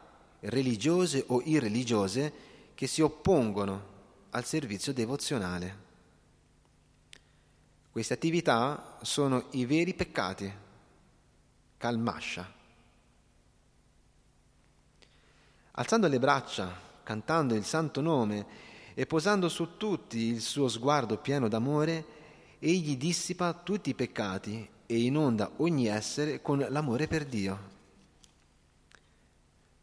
religiose 0.45 1.23
o 1.27 1.41
irreligiose 1.43 2.33
che 2.75 2.87
si 2.87 3.01
oppongono 3.01 3.93
al 4.31 4.45
servizio 4.45 4.93
devozionale. 4.93 5.83
Queste 7.91 8.13
attività 8.13 8.97
sono 9.01 9.45
i 9.51 9.65
veri 9.65 9.93
peccati, 9.93 10.51
kalmasha. 11.77 12.53
Alzando 15.71 16.07
le 16.07 16.19
braccia, 16.19 16.77
cantando 17.03 17.55
il 17.55 17.63
santo 17.63 18.01
nome 18.01 18.45
e 18.93 19.05
posando 19.05 19.47
su 19.47 19.77
tutti 19.77 20.17
il 20.17 20.41
suo 20.41 20.67
sguardo 20.67 21.17
pieno 21.17 21.47
d'amore, 21.47 22.05
egli 22.59 22.97
dissipa 22.97 23.53
tutti 23.53 23.91
i 23.91 23.93
peccati 23.93 24.67
e 24.85 25.01
inonda 25.01 25.51
ogni 25.57 25.87
essere 25.87 26.41
con 26.41 26.65
l'amore 26.69 27.07
per 27.07 27.25
Dio. 27.25 27.74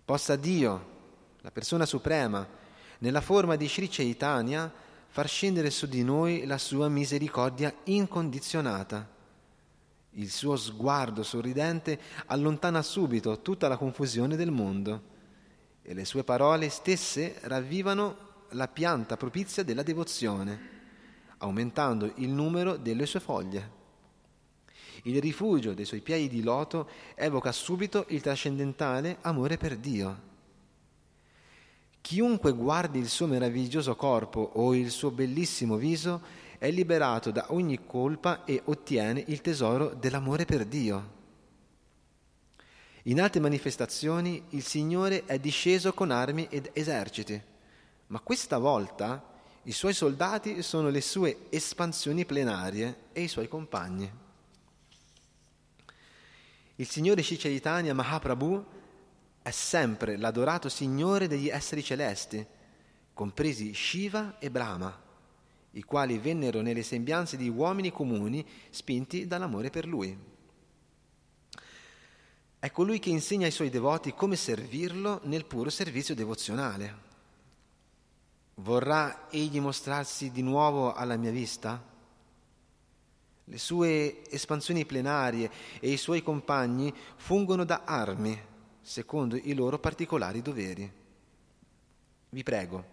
Possa 0.04 0.36
Dio, 0.36 0.90
la 1.42 1.50
persona 1.50 1.86
suprema, 1.86 2.46
nella 2.98 3.20
forma 3.20 3.56
di 3.56 3.68
Sri 3.68 3.88
Chaitanya, 3.88 4.72
far 5.08 5.28
scendere 5.28 5.70
su 5.70 5.86
di 5.86 6.02
noi 6.02 6.46
la 6.46 6.58
sua 6.58 6.88
misericordia 6.88 7.72
incondizionata. 7.84 9.08
Il 10.14 10.30
suo 10.30 10.56
sguardo 10.56 11.22
sorridente 11.22 11.98
allontana 12.26 12.82
subito 12.82 13.40
tutta 13.40 13.68
la 13.68 13.76
confusione 13.76 14.36
del 14.36 14.50
mondo 14.50 15.10
e 15.82 15.94
le 15.94 16.04
sue 16.04 16.24
parole 16.24 16.68
stesse 16.68 17.38
ravvivano 17.42 18.30
la 18.50 18.68
pianta 18.68 19.16
propizia 19.16 19.62
della 19.62 19.82
devozione, 19.82 20.70
aumentando 21.38 22.12
il 22.16 22.28
numero 22.28 22.76
delle 22.76 23.06
sue 23.06 23.20
foglie. 23.20 23.80
Il 25.02 25.20
rifugio 25.20 25.74
dei 25.74 25.84
suoi 25.84 26.00
piedi 26.00 26.28
di 26.28 26.42
loto 26.42 26.88
evoca 27.14 27.50
subito 27.50 28.04
il 28.08 28.20
trascendentale 28.20 29.18
amore 29.22 29.56
per 29.56 29.76
Dio. 29.76 30.30
Chiunque 32.00 32.52
guardi 32.52 32.98
il 32.98 33.08
suo 33.08 33.26
meraviglioso 33.26 33.96
corpo 33.96 34.40
o 34.54 34.74
il 34.74 34.90
suo 34.90 35.10
bellissimo 35.10 35.76
viso 35.76 36.20
è 36.58 36.70
liberato 36.70 37.32
da 37.32 37.46
ogni 37.48 37.84
colpa 37.84 38.44
e 38.44 38.62
ottiene 38.64 39.24
il 39.26 39.40
tesoro 39.40 39.88
dell'amore 39.94 40.44
per 40.44 40.64
Dio. 40.64 41.20
In 43.04 43.20
altre 43.20 43.40
manifestazioni 43.40 44.44
il 44.50 44.62
Signore 44.62 45.24
è 45.24 45.40
disceso 45.40 45.92
con 45.92 46.12
armi 46.12 46.46
ed 46.48 46.70
eserciti, 46.72 47.40
ma 48.06 48.20
questa 48.20 48.58
volta 48.58 49.30
i 49.64 49.72
suoi 49.72 49.94
soldati 49.94 50.62
sono 50.62 50.88
le 50.88 51.00
sue 51.00 51.46
espansioni 51.48 52.24
plenarie 52.24 53.06
e 53.12 53.22
i 53.22 53.28
suoi 53.28 53.48
compagni. 53.48 54.21
Il 56.76 56.88
Signore 56.88 57.22
Sri 57.22 57.37
Chaitanya 57.37 57.92
Mahaprabhu 57.92 58.64
è 59.42 59.50
sempre 59.50 60.16
l'adorato 60.16 60.68
Signore 60.68 61.28
degli 61.28 61.48
esseri 61.48 61.82
celesti, 61.82 62.44
compresi 63.12 63.74
Shiva 63.74 64.38
e 64.38 64.50
Brahma, 64.50 65.00
i 65.72 65.82
quali 65.82 66.18
vennero 66.18 66.61
nelle 66.61 66.82
sembianze 66.82 67.37
di 67.37 67.48
uomini 67.48 67.92
comuni 67.92 68.46
spinti 68.70 69.26
dall'amore 69.26 69.68
per 69.68 69.87
Lui. 69.87 70.16
È 72.58 72.70
colui 72.70 73.00
che 73.00 73.11
insegna 73.11 73.46
ai 73.46 73.52
suoi 73.52 73.68
devoti 73.68 74.14
come 74.14 74.37
servirlo 74.37 75.20
nel 75.24 75.44
puro 75.44 75.68
servizio 75.68 76.14
devozionale. 76.14 77.11
Vorrà 78.54 79.28
egli 79.30 79.61
mostrarsi 79.61 80.30
di 80.30 80.42
nuovo 80.42 80.92
alla 80.94 81.16
mia 81.16 81.32
vista? 81.32 81.91
Le 83.44 83.59
sue 83.59 84.22
espansioni 84.31 84.85
plenarie 84.87 85.50
e 85.81 85.90
i 85.90 85.96
suoi 85.96 86.22
compagni 86.22 86.94
fungono 87.16 87.64
da 87.64 87.83
armi, 87.85 88.40
secondo 88.81 89.37
i 89.37 89.52
loro 89.55 89.78
particolari 89.78 90.42
doveri. 90.42 90.90
Vi 92.28 92.42
prego, 92.42 92.85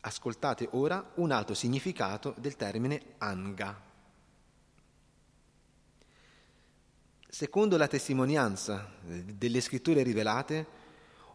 ascoltate 0.00 0.68
ora 0.72 1.12
un 1.16 1.30
altro 1.30 1.54
significato 1.54 2.34
del 2.38 2.56
termine 2.56 3.14
anga. 3.18 3.86
Secondo 7.28 7.76
la 7.76 7.86
testimonianza 7.86 8.90
delle 9.00 9.60
scritture 9.60 10.02
rivelate, 10.02 10.66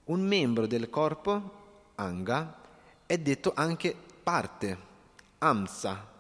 un 0.06 0.22
membro 0.22 0.68
del 0.68 0.90
corpo, 0.90 1.92
anga, 1.96 2.60
è 3.06 3.18
detto 3.18 3.54
anche 3.56 3.96
parte, 4.24 4.78
amsa, 5.38 6.13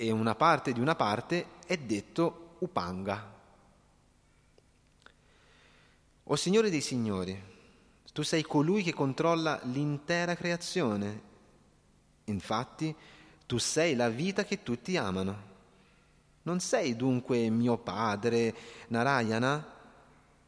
e 0.00 0.12
una 0.12 0.36
parte 0.36 0.72
di 0.72 0.78
una 0.78 0.94
parte 0.94 1.46
è 1.66 1.76
detto 1.76 2.54
upanga. 2.60 3.34
O 6.22 6.36
Signore 6.36 6.70
dei 6.70 6.80
Signori, 6.80 7.36
tu 8.12 8.22
sei 8.22 8.42
colui 8.42 8.84
che 8.84 8.94
controlla 8.94 9.58
l'intera 9.64 10.36
creazione. 10.36 11.22
Infatti, 12.26 12.94
tu 13.44 13.58
sei 13.58 13.96
la 13.96 14.08
vita 14.08 14.44
che 14.44 14.62
tutti 14.62 14.96
amano. 14.96 15.46
Non 16.42 16.60
sei 16.60 16.94
dunque 16.94 17.50
mio 17.50 17.76
padre, 17.76 18.54
Narayana? 18.88 19.66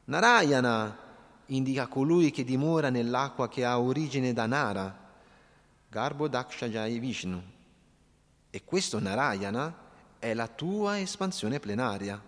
Narayana 0.05 0.99
indica 1.47 1.89
colui 1.89 2.31
che 2.31 2.45
dimora 2.45 2.89
nell'acqua 2.89 3.49
che 3.49 3.65
ha 3.65 3.81
origine 3.81 4.33
da 4.33 4.47
Nara, 4.47 4.97
Garbo 5.89 6.29
Dakshajai 6.29 7.01
Vishnu. 7.01 7.43
E 8.53 8.65
questo 8.65 8.99
Narayana 8.99 9.73
è 10.19 10.35
la 10.35 10.49
tua 10.49 10.99
espansione 10.99 11.61
plenaria. 11.61 12.21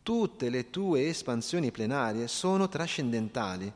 Tutte 0.00 0.48
le 0.48 0.70
tue 0.70 1.08
espansioni 1.08 1.72
plenarie 1.72 2.28
sono 2.28 2.68
trascendentali. 2.68 3.72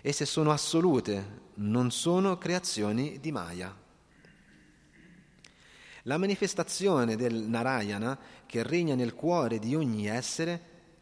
Esse 0.00 0.26
sono 0.26 0.50
assolute, 0.50 1.40
non 1.54 1.92
sono 1.92 2.36
creazioni 2.36 3.20
di 3.20 3.30
Maya. 3.30 3.74
La 6.02 6.18
manifestazione 6.18 7.14
del 7.14 7.34
Narayana 7.34 8.18
che 8.44 8.62
regna 8.64 8.96
nel 8.96 9.14
cuore 9.14 9.60
di 9.60 9.76
ogni 9.76 10.08
essere, 10.08 10.60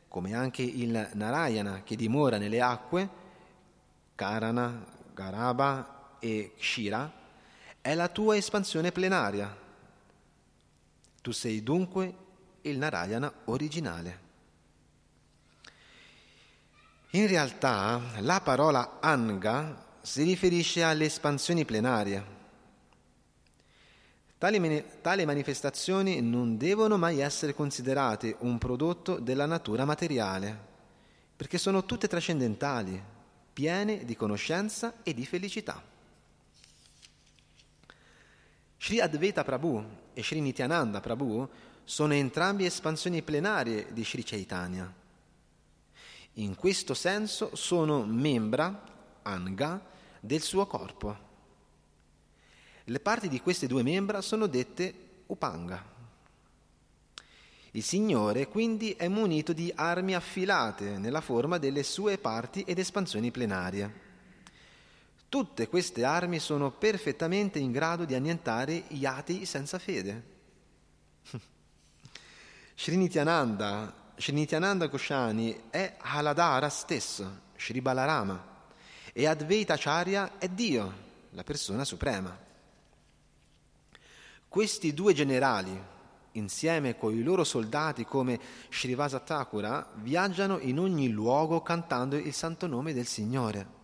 come 0.09 0.35
anche 0.35 0.63
il 0.63 1.11
Narayana 1.15 1.83
che 1.85 1.97
dimora 1.97 2.37
nelle 2.37 2.61
acque, 2.61 3.09
Karana, 4.15 4.85
Garaba 5.15 6.17
e 6.19 6.53
Kshira, 6.57 7.25
è 7.87 7.95
la 7.95 8.09
tua 8.09 8.35
espansione 8.35 8.91
plenaria. 8.91 9.57
Tu 11.23 11.31
sei 11.31 11.63
dunque 11.63 12.15
il 12.63 12.79
Narayana 12.79 13.33
originale. 13.45 14.19
In 17.11 17.29
realtà 17.29 18.01
la 18.19 18.41
parola 18.41 18.99
Anga 18.99 19.85
si 20.01 20.25
riferisce 20.25 20.83
alle 20.83 21.05
espansioni 21.05 21.65
plenarie 21.65 22.35
Tali, 24.37 24.85
tali, 25.01 25.25
manifestazioni 25.25 26.21
non 26.21 26.57
devono 26.57 26.99
mai 26.99 27.21
essere 27.21 27.55
considerate 27.55 28.35
un 28.41 28.59
prodotto 28.59 29.21
della 29.21 29.47
natura 29.47 29.85
materiale, 29.85 30.59
perché 31.37 31.57
sono 31.57 31.85
tutte 31.85 32.09
trascendentali, 32.09 33.01
piene 33.53 34.05
di 34.05 34.17
conoscenza 34.17 34.95
e 35.05 35.15
di 35.15 35.25
felicità. 35.25 35.95
Sri 38.87 39.01
Advaita 39.01 39.43
Prabhu 39.43 39.85
e 40.15 40.23
Sri 40.23 40.41
Nityananda 40.41 41.01
Prabhu 41.01 41.49
sono 41.83 42.13
entrambi 42.13 42.67
espansioni 42.67 43.21
plenarie 43.21 43.89
di 43.93 44.05
Sri 44.05 44.23
Chaitanya. 44.23 44.95
In 46.35 46.55
questo 46.55 46.95
senso 46.95 47.57
sono 47.57 48.05
membra, 48.05 49.19
anga, 49.23 49.85
del 50.21 50.41
suo 50.41 50.69
corpo. 50.69 51.19
Le 52.85 53.01
parti 53.01 53.29
di 53.29 53.41
queste 53.41 53.67
due 53.67 53.83
membra 53.83 54.21
sono 54.21 54.47
dette 54.47 54.95
upanga. 55.27 55.85
Il 57.73 57.83
Signore 57.83 58.47
quindi 58.47 58.93
è 58.93 59.09
munito 59.09 59.53
di 59.53 59.73
armi 59.75 60.15
affilate 60.15 60.97
nella 60.97 61.21
forma 61.21 61.59
delle 61.59 61.83
sue 61.83 62.19
parti 62.19 62.63
ed 62.63 62.79
espansioni 62.79 63.33
plenarie. 63.33 64.06
Tutte 65.37 65.69
queste 65.69 66.03
armi 66.03 66.39
sono 66.39 66.71
perfettamente 66.71 67.59
in 67.59 67.71
grado 67.71 68.07
di 68.07 68.15
annientare 68.15 68.85
gli 68.89 69.05
atei 69.05 69.45
senza 69.45 69.79
fede. 69.79 70.23
Srinityananda, 72.75 74.13
Srinityananda 74.17 74.89
Koshani 74.89 75.65
è 75.69 75.97
Haladara 75.99 76.71
stesso, 76.71 77.41
Sri 77.55 77.83
Balarama, 77.83 78.43
e 79.13 79.27
Advaita 79.27 79.75
Acharya 79.75 80.39
è 80.39 80.49
Dio, 80.49 80.91
la 81.33 81.45
persona 81.45 81.85
suprema. 81.85 82.35
Questi 84.49 84.95
due 84.95 85.13
generali, 85.13 85.79
insieme 86.33 86.97
con 86.97 87.15
i 87.15 87.23
loro 87.23 87.45
soldati 87.45 88.07
come 88.07 88.41
Srivasa 88.71 89.21
Thakura, 89.21 89.87
viaggiano 89.97 90.59
in 90.61 90.79
ogni 90.79 91.11
luogo 91.11 91.61
cantando 91.61 92.17
il 92.17 92.33
santo 92.33 92.67
nome 92.67 92.95
del 92.95 93.07
Signore. 93.07 93.76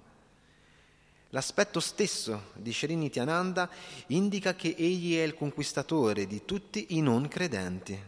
L'aspetto 1.32 1.80
stesso 1.80 2.50
di 2.54 2.72
Srinityananda 2.72 3.68
indica 4.08 4.54
che 4.54 4.74
egli 4.76 5.16
è 5.16 5.22
il 5.22 5.34
conquistatore 5.34 6.26
di 6.26 6.44
tutti 6.44 6.86
i 6.90 7.00
non 7.00 7.28
credenti. 7.28 8.00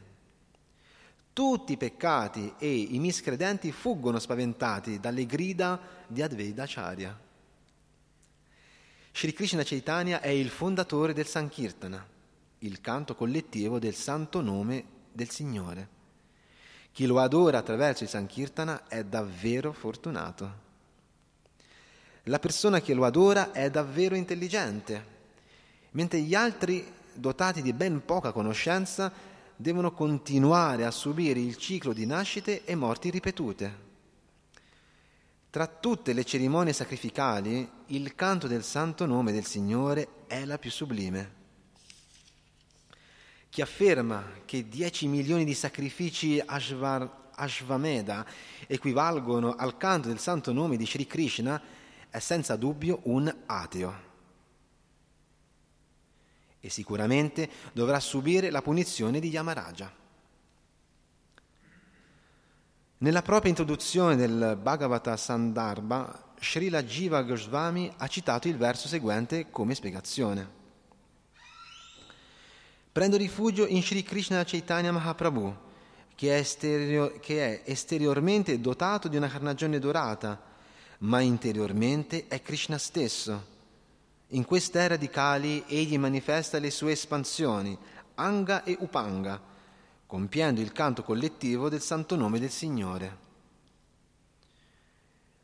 Tutti 1.33 1.73
i 1.73 1.77
peccati 1.77 2.55
e 2.59 2.73
i 2.73 2.99
miscredenti 2.99 3.73
fuggono 3.73 4.19
spaventati 4.19 5.01
dalle 5.01 5.27
grida 5.27 5.81
di 6.07 6.23
Advaita 6.23 6.63
Acharya. 6.63 7.19
Sri 9.13 9.33
Krishna 9.33 9.63
Chaitanya 9.65 10.21
è 10.21 10.29
il 10.29 10.49
fondatore 10.49 11.13
del 11.13 11.27
Sankirtana 11.27 12.13
il 12.65 12.81
canto 12.81 13.15
collettivo 13.15 13.79
del 13.79 13.95
santo 13.95 14.41
nome 14.41 14.85
del 15.13 15.29
Signore. 15.29 15.89
Chi 16.93 17.07
lo 17.07 17.19
adora 17.19 17.59
attraverso 17.59 18.05
il 18.05 18.09
Sankirtana 18.09 18.89
è 18.89 19.05
davvero 19.05 19.73
fortunato. 19.73 20.64
La 22.29 22.39
persona 22.39 22.81
che 22.81 22.95
lo 22.95 23.05
adora 23.05 23.53
è 23.53 23.69
davvero 23.71 24.15
intelligente, 24.15 25.13
mentre 25.91 26.21
gli 26.21 26.35
altri, 26.35 26.83
dotati 27.13 27.61
di 27.61 27.75
ben 27.75 28.03
poca 28.05 28.33
conoscenza, 28.33 29.13
devono 29.55 29.93
continuare 29.93 30.87
a 30.87 30.91
subire 30.91 31.39
il 31.39 31.57
ciclo 31.57 31.93
di 31.93 32.07
nascite 32.07 32.65
e 32.65 32.75
morti 32.75 33.11
ripetute. 33.11 33.83
Tra 35.51 35.67
tutte 35.67 36.15
le 36.15 36.25
cerimonie 36.25 36.73
sacrificali, 36.73 37.71
il 37.89 38.15
canto 38.15 38.47
del 38.47 38.65
santo 38.65 39.05
nome 39.05 39.31
del 39.31 39.45
Signore 39.45 40.09
è 40.27 40.47
la 40.47 40.57
più 40.57 40.71
sublime. 40.71 41.43
Chi 43.51 43.61
afferma 43.61 44.25
che 44.47 44.67
10 44.67 45.07
milioni 45.09 45.45
di 45.45 45.55
sacrifici 45.55 46.43
Ashvar, 46.45 47.31
Ashvameda 47.35 48.25
equivalgono 48.67 49.55
al 49.55 49.77
canto 49.77 50.09
del 50.09 50.19
santo 50.19 50.53
nome 50.53 50.79
di 50.79 50.87
Sri 50.87 51.07
Krishna 51.07 51.61
è 52.15 52.21
senza 52.21 52.55
dubbio 52.55 53.01
un 53.07 53.35
ateo 53.47 54.13
e 56.61 56.71
sicuramente 56.71 57.51
dovrà 57.73 57.99
subire 57.99 58.51
la 58.51 58.63
punizione 58.63 59.19
di 59.19 59.31
Yamaraja. 59.31 59.93
Nella 62.99 63.23
propria 63.23 63.51
introduzione 63.51 64.15
del 64.15 64.57
Bhagavata 64.63 65.17
Sandarbha, 65.17 66.35
Srila 66.39 66.85
Jiva 66.85 67.23
Goswami 67.23 67.93
ha 67.97 68.07
citato 68.07 68.47
il 68.47 68.59
verso 68.59 68.87
seguente 68.87 69.51
come 69.51 69.75
spiegazione. 69.75 70.49
Prendo 72.93 73.17
rifugio 73.17 73.67
in 73.67 73.83
Sri 73.83 74.05
Krishna 74.05 74.45
Chaitanya 74.45 74.93
Mahaprabhu, 74.93 75.53
che 76.15 76.37
è, 76.37 76.39
esterior- 76.39 77.19
che 77.19 77.63
è 77.65 77.69
esteriormente 77.69 78.61
dotato 78.61 79.09
di 79.09 79.17
una 79.17 79.29
carnagione 79.29 79.81
dorata, 79.81 80.53
ma 81.05 81.21
interiormente 81.21 82.27
è 82.29 82.41
Krishna 82.41 82.79
stesso. 82.79 83.53
In 84.29 84.45
quest'era 84.45 84.97
di 84.97 85.09
Kali 85.09 85.65
egli 85.67 85.99
manifesta 85.99 86.59
le 86.59 86.71
sue 86.71 86.93
espansioni, 86.93 87.77
Anga 88.15 88.65
e 88.65 88.77
Upanga, 88.81 89.41
compiendo 90.07 90.61
il 90.61 90.73
canto 90.73 91.03
collettivo 91.03 91.69
del 91.69 91.83
santo 91.83 92.17
nome 92.17 92.39
del 92.39 92.51
Signore. 92.51 93.19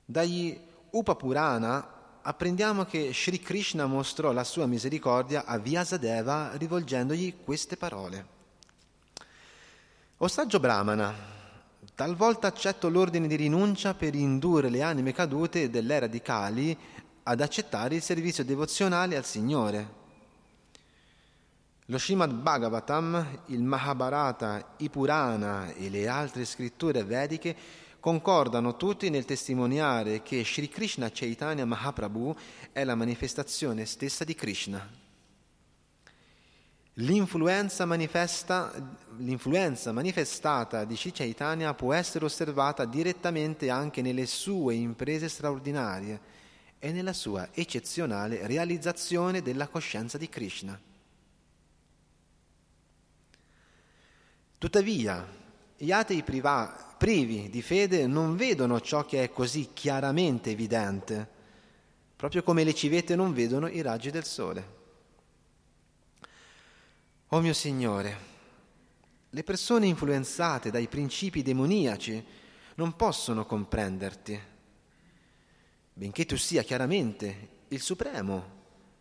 Dagli 0.04 0.58
Upapurana 0.90 1.98
apprendiamo 2.22 2.84
che 2.84 3.12
Sri 3.12 3.38
Krishna 3.38 3.86
mostrò 3.86 4.32
la 4.32 4.44
sua 4.44 4.66
misericordia 4.66 5.44
a 5.44 5.58
Vyasadeva 5.58 6.56
rivolgendogli 6.56 7.36
queste 7.44 7.76
parole. 7.76 8.38
Ostaggio 10.16 10.58
Brahmana, 10.58 11.39
talvolta 12.00 12.46
accetto 12.46 12.88
l'ordine 12.88 13.26
di 13.26 13.36
rinuncia 13.36 13.92
per 13.92 14.14
indurre 14.14 14.70
le 14.70 14.80
anime 14.80 15.12
cadute 15.12 15.68
dell'era 15.68 16.06
di 16.06 16.22
Kali 16.22 16.74
ad 17.24 17.42
accettare 17.42 17.96
il 17.96 18.00
servizio 18.00 18.42
devozionale 18.42 19.18
al 19.18 19.26
Signore. 19.26 19.88
Lo 21.84 21.98
Srimad 21.98 22.32
Bhagavatam, 22.32 23.42
il 23.48 23.62
Mahabharata, 23.62 24.76
i 24.78 24.88
Purana 24.88 25.74
e 25.74 25.90
le 25.90 26.08
altre 26.08 26.46
scritture 26.46 27.04
vediche 27.04 27.54
concordano 28.00 28.78
tutti 28.78 29.10
nel 29.10 29.26
testimoniare 29.26 30.22
che 30.22 30.42
Sri 30.42 30.70
Krishna 30.70 31.10
Chaitanya 31.12 31.66
Mahaprabhu 31.66 32.34
è 32.72 32.82
la 32.82 32.94
manifestazione 32.94 33.84
stessa 33.84 34.24
di 34.24 34.34
Krishna. 34.34 35.09
L'influenza, 36.94 37.84
l'influenza, 39.16 39.92
manifestata 39.92 40.84
di 40.84 40.96
Sri 40.96 41.34
può 41.76 41.92
essere 41.92 42.24
osservata 42.24 42.84
direttamente 42.84 43.70
anche 43.70 44.02
nelle 44.02 44.26
sue 44.26 44.74
imprese 44.74 45.28
straordinarie 45.28 46.20
e 46.80 46.90
nella 46.92 47.12
sua 47.12 47.48
eccezionale 47.52 48.46
realizzazione 48.46 49.40
della 49.40 49.68
coscienza 49.68 50.18
di 50.18 50.28
Krishna. 50.28 50.78
Tuttavia, 54.58 55.26
gli 55.76 55.92
atei 55.92 56.22
priva- 56.22 56.94
privi 56.98 57.48
di 57.48 57.62
fede 57.62 58.06
non 58.06 58.36
vedono 58.36 58.80
ciò 58.80 59.06
che 59.06 59.22
è 59.22 59.30
così 59.30 59.70
chiaramente 59.72 60.50
evidente, 60.50 61.26
proprio 62.16 62.42
come 62.42 62.64
le 62.64 62.74
civette 62.74 63.14
non 63.14 63.32
vedono 63.32 63.68
i 63.68 63.80
raggi 63.80 64.10
del 64.10 64.24
sole. 64.24 64.79
O 67.32 67.36
oh 67.36 67.40
mio 67.40 67.52
Signore, 67.52 68.16
le 69.30 69.44
persone 69.44 69.86
influenzate 69.86 70.72
dai 70.72 70.88
principi 70.88 71.42
demoniaci 71.42 72.24
non 72.74 72.96
possono 72.96 73.46
comprenderti, 73.46 74.40
benché 75.92 76.26
tu 76.26 76.36
sia 76.36 76.64
chiaramente 76.64 77.48
il 77.68 77.80
Supremo, 77.80 78.58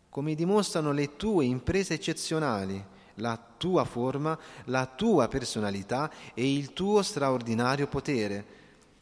come 0.08 0.36
dimostrano 0.36 0.92
le 0.92 1.16
tue 1.16 1.44
imprese 1.44 1.94
eccezionali, 1.94 2.80
la 3.14 3.36
tua 3.56 3.84
forma, 3.84 4.38
la 4.66 4.86
tua 4.86 5.26
personalità 5.26 6.08
e 6.32 6.54
il 6.54 6.72
tuo 6.72 7.02
straordinario 7.02 7.88
potere, 7.88 8.46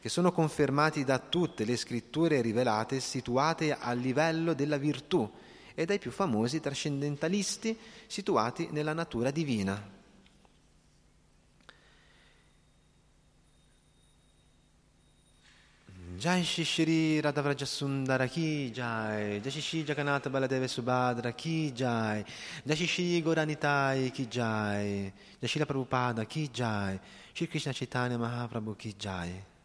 che 0.00 0.08
sono 0.08 0.32
confermati 0.32 1.04
da 1.04 1.18
tutte 1.18 1.66
le 1.66 1.76
scritture 1.76 2.40
rivelate 2.40 2.98
situate 2.98 3.76
a 3.76 3.92
livello 3.92 4.54
della 4.54 4.78
virtù 4.78 5.30
e 5.78 5.84
dai 5.84 6.00
più 6.00 6.10
famosi 6.10 6.58
trascendentalisti 6.58 7.78
situati 8.08 8.66
nella 8.72 8.92
natura 8.92 9.30
divina. 9.30 9.80
Jai 16.16 16.42
Shri 16.42 16.64
Shri 16.64 17.20
Radhavraja 17.20 17.64
Sundara 17.64 18.26
Ki 18.26 18.72
Jai. 18.72 19.40
Jai 19.40 19.50
Shri 19.52 19.84
Jagannath 19.84 20.28
Baladeva 20.28 20.66
Subhadra 20.66 21.32
Ki 21.32 21.72
Jai. 21.72 22.24
Jai 22.64 22.74
Shri 22.74 23.22
Goranitai 23.22 24.10
Ki 24.10 24.26
Jai. 24.26 25.12
Jai 25.38 25.48
Shri 25.48 25.64
Prabhupada 25.64 26.26
Ki 26.26 26.50
Jai. 26.50 26.98
Shri 27.32 27.46
Krishna 27.46 27.72
Chaitanya 27.72 28.18
Mahaprabhu 28.18 28.76
Ki 28.76 28.96
Jai 28.98 29.57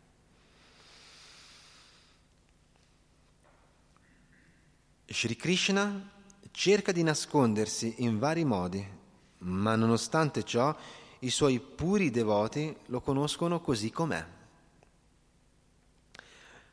Shri 5.14 5.36
Krishna 5.36 6.10
cerca 6.50 6.92
di 6.92 7.04
nascondersi 7.04 7.96
in 7.98 8.18
vari 8.18 8.44
modi, 8.44 8.84
ma 9.40 9.76
nonostante 9.76 10.44
ciò 10.44 10.76
i 11.20 11.30
suoi 11.30 11.60
puri 11.60 12.10
devoti 12.10 12.76
lo 12.88 13.00
conoscono 13.00 13.62
così 13.62 13.92
com'è. 13.92 14.26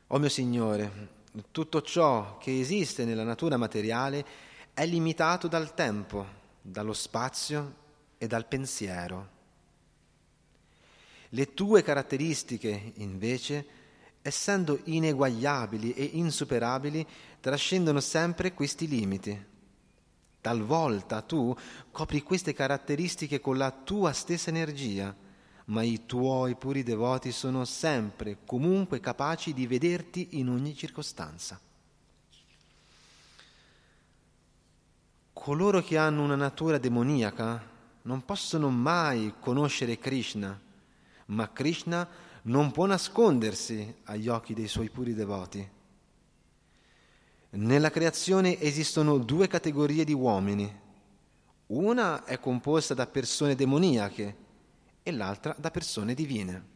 O 0.07 0.17
mio 0.17 0.29
Signore, 0.29 1.09
tutto 1.51 1.83
ciò 1.83 2.39
che 2.39 2.59
esiste 2.59 3.05
nella 3.05 3.23
natura 3.23 3.57
materiale 3.57 4.25
è 4.73 4.85
limitato 4.87 5.47
dal 5.47 5.75
tempo, 5.75 6.25
dallo 6.61 6.93
spazio 6.93 7.75
e 8.17 8.25
dal 8.25 8.47
pensiero. 8.47 9.29
Le 11.29 11.53
tue 11.53 11.83
caratteristiche, 11.83 12.93
invece, 12.95 13.65
essendo 14.21 14.79
ineguagliabili 14.83 15.93
e 15.93 16.03
insuperabili, 16.13 17.05
trascendono 17.39 17.99
sempre 17.99 18.53
questi 18.53 18.87
limiti. 18.87 19.49
Talvolta 20.41 21.21
tu 21.21 21.55
copri 21.91 22.21
queste 22.23 22.53
caratteristiche 22.53 23.39
con 23.39 23.57
la 23.57 23.71
tua 23.71 24.11
stessa 24.11 24.49
energia, 24.49 25.15
ma 25.65 25.83
i 25.83 26.05
tuoi 26.05 26.55
puri 26.55 26.83
devoti 26.83 27.31
sono 27.31 27.63
sempre, 27.65 28.39
comunque 28.45 28.99
capaci 28.99 29.53
di 29.53 29.67
vederti 29.67 30.29
in 30.31 30.49
ogni 30.49 30.75
circostanza. 30.75 31.59
Coloro 35.33 35.81
che 35.81 35.97
hanno 35.97 36.23
una 36.23 36.35
natura 36.35 36.77
demoniaca 36.77 37.69
non 38.03 38.25
possono 38.25 38.69
mai 38.69 39.33
conoscere 39.39 39.97
Krishna, 39.97 40.59
ma 41.27 41.49
Krishna 41.51 42.07
non 42.43 42.71
può 42.71 42.85
nascondersi 42.85 43.95
agli 44.05 44.27
occhi 44.27 44.53
dei 44.53 44.67
suoi 44.67 44.89
puri 44.89 45.13
devoti. 45.13 45.69
Nella 47.51 47.91
creazione 47.91 48.59
esistono 48.59 49.17
due 49.17 49.47
categorie 49.47 50.05
di 50.05 50.13
uomini. 50.13 50.79
Una 51.67 52.23
è 52.23 52.39
composta 52.39 52.93
da 52.93 53.07
persone 53.07 53.55
demoniache 53.55 54.35
e 55.03 55.11
l'altra 55.11 55.55
da 55.57 55.69
persone 55.69 56.13
divine. 56.13 56.69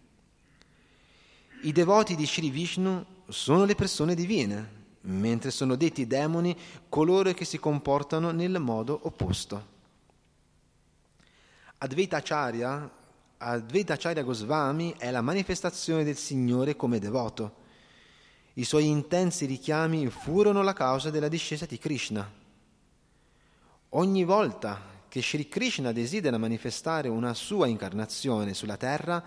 I 1.64 1.72
devoti 1.72 2.16
di 2.16 2.26
Sri 2.26 2.50
Vishnu 2.50 3.04
sono 3.28 3.66
le 3.66 3.76
persone 3.76 4.16
divine, 4.16 4.84
mentre 5.02 5.52
sono 5.52 5.76
detti 5.76 6.06
demoni 6.06 6.56
coloro 6.90 7.32
che 7.34 7.46
si 7.46 7.58
comportano 7.58 8.32
nel 8.32 8.60
modo 8.60 9.00
opposto. 9.04 9.74
Advaita 11.78 12.18
Acharya 12.18 12.90
Advaita 13.38 13.94
Acharya 13.94 14.24
Goswami 14.24 14.96
è 14.98 15.12
la 15.12 15.22
manifestazione 15.22 16.04
del 16.04 16.16
Signore 16.16 16.76
come 16.76 17.00
devoto. 17.00 17.64
I 18.54 18.64
suoi 18.64 18.88
intensi 18.88 19.46
richiami 19.46 20.08
furono 20.10 20.62
la 20.62 20.72
causa 20.72 21.10
della 21.10 21.28
discesa 21.28 21.66
di 21.66 21.78
Krishna. 21.78 22.32
Ogni 23.90 24.24
volta 24.24 24.94
che 25.10 25.22
Sri 25.22 25.50
Krishna 25.50 25.92
desidera 25.92 26.38
manifestare 26.38 27.10
una 27.10 27.34
sua 27.34 27.68
incarnazione 27.68 28.54
sulla 28.54 28.78
terra, 28.78 29.22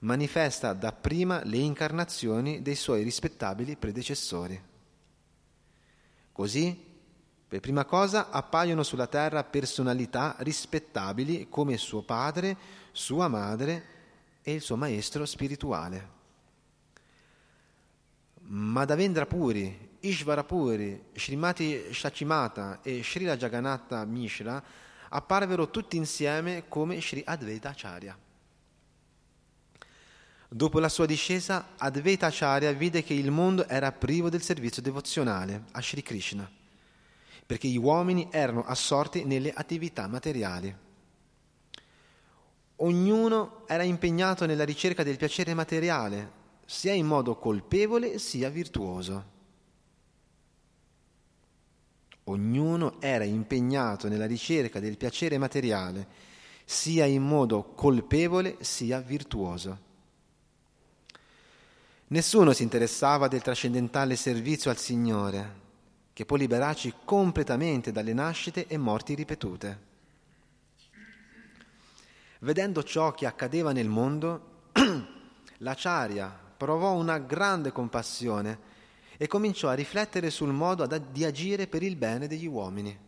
manifesta 0.00 0.74
dapprima 0.74 1.42
le 1.44 1.56
incarnazioni 1.56 2.60
dei 2.60 2.74
suoi 2.74 3.02
rispettabili 3.02 3.76
predecessori. 3.76 4.60
Così, 6.32 6.88
per 7.48 7.60
prima 7.60 7.84
cosa, 7.84 8.30
appaiono 8.30 8.82
sulla 8.82 9.06
terra 9.06 9.44
personalità 9.44 10.36
rispettabili 10.38 11.48
come 11.48 11.76
suo 11.78 12.02
padre, 12.02 12.56
sua 12.92 13.28
madre 13.28 13.84
e 14.42 14.52
il 14.52 14.60
suo 14.60 14.76
maestro 14.76 15.26
spirituale. 15.26 16.18
Madhavendra 18.42 19.26
Puri, 19.26 19.88
Ishvara 20.00 20.44
Puri, 20.44 21.04
Srimati 21.14 21.92
Shachimata 21.92 22.80
e 22.82 23.02
Srila 23.02 23.36
Jagannatha 23.36 24.04
Mishra 24.04 24.62
apparvero 25.10 25.70
tutti 25.70 25.96
insieme 25.96 26.64
come 26.68 27.00
Sri 27.00 27.22
Advaita 27.24 27.68
Acharya. 27.68 28.18
Dopo 30.52 30.80
la 30.80 30.88
sua 30.88 31.06
discesa, 31.06 31.74
Advaita 31.76 32.26
Acharya 32.26 32.72
vide 32.72 33.04
che 33.04 33.14
il 33.14 33.30
mondo 33.30 33.68
era 33.68 33.92
privo 33.92 34.28
del 34.28 34.42
servizio 34.42 34.82
devozionale 34.82 35.66
a 35.72 35.80
Sri 35.80 36.02
Krishna, 36.02 36.50
perché 37.46 37.68
gli 37.68 37.78
uomini 37.78 38.28
erano 38.32 38.64
assorti 38.64 39.24
nelle 39.24 39.52
attività 39.52 40.08
materiali. 40.08 40.88
Ognuno 42.82 43.64
era 43.66 43.82
impegnato 43.82 44.46
nella 44.46 44.64
ricerca 44.64 45.02
del 45.02 45.18
piacere 45.18 45.52
materiale, 45.52 46.38
sia 46.64 46.94
in 46.94 47.06
modo 47.06 47.36
colpevole 47.36 48.18
sia 48.18 48.48
virtuoso. 48.48 49.38
Ognuno 52.24 53.00
era 53.00 53.24
impegnato 53.24 54.08
nella 54.08 54.24
ricerca 54.24 54.80
del 54.80 54.96
piacere 54.96 55.36
materiale, 55.36 56.06
sia 56.64 57.04
in 57.04 57.22
modo 57.22 57.72
colpevole 57.74 58.56
sia 58.60 59.00
virtuoso. 59.00 59.88
Nessuno 62.06 62.52
si 62.54 62.62
interessava 62.62 63.28
del 63.28 63.42
trascendentale 63.42 64.16
servizio 64.16 64.70
al 64.70 64.78
Signore, 64.78 65.58
che 66.14 66.24
può 66.24 66.36
liberarci 66.36 66.94
completamente 67.04 67.92
dalle 67.92 68.14
nascite 68.14 68.66
e 68.66 68.78
morti 68.78 69.14
ripetute. 69.14 69.88
Vedendo 72.40 72.82
ciò 72.82 73.12
che 73.12 73.26
accadeva 73.26 73.72
nel 73.72 73.88
mondo, 73.88 74.68
l'Acharya 75.58 76.28
provò 76.56 76.92
una 76.92 77.18
grande 77.18 77.70
compassione 77.70 78.68
e 79.18 79.26
cominciò 79.26 79.68
a 79.68 79.74
riflettere 79.74 80.30
sul 80.30 80.52
modo 80.52 80.86
di 80.86 81.24
agire 81.24 81.66
per 81.66 81.82
il 81.82 81.96
bene 81.96 82.26
degli 82.26 82.46
uomini. 82.46 82.98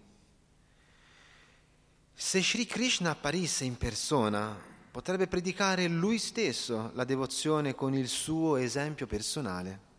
Se 2.14 2.43
Sri 2.43 2.66
Krishna 2.66 3.11
apparisse 3.11 3.64
in 3.64 3.78
persona, 3.78 4.55
potrebbe 4.91 5.26
predicare 5.26 5.89
lui 5.89 6.18
stesso 6.18 6.91
la 6.93 7.05
devozione 7.05 7.74
con 7.74 7.95
il 7.95 8.09
suo 8.09 8.57
esempio 8.57 9.07
personale. 9.07 9.91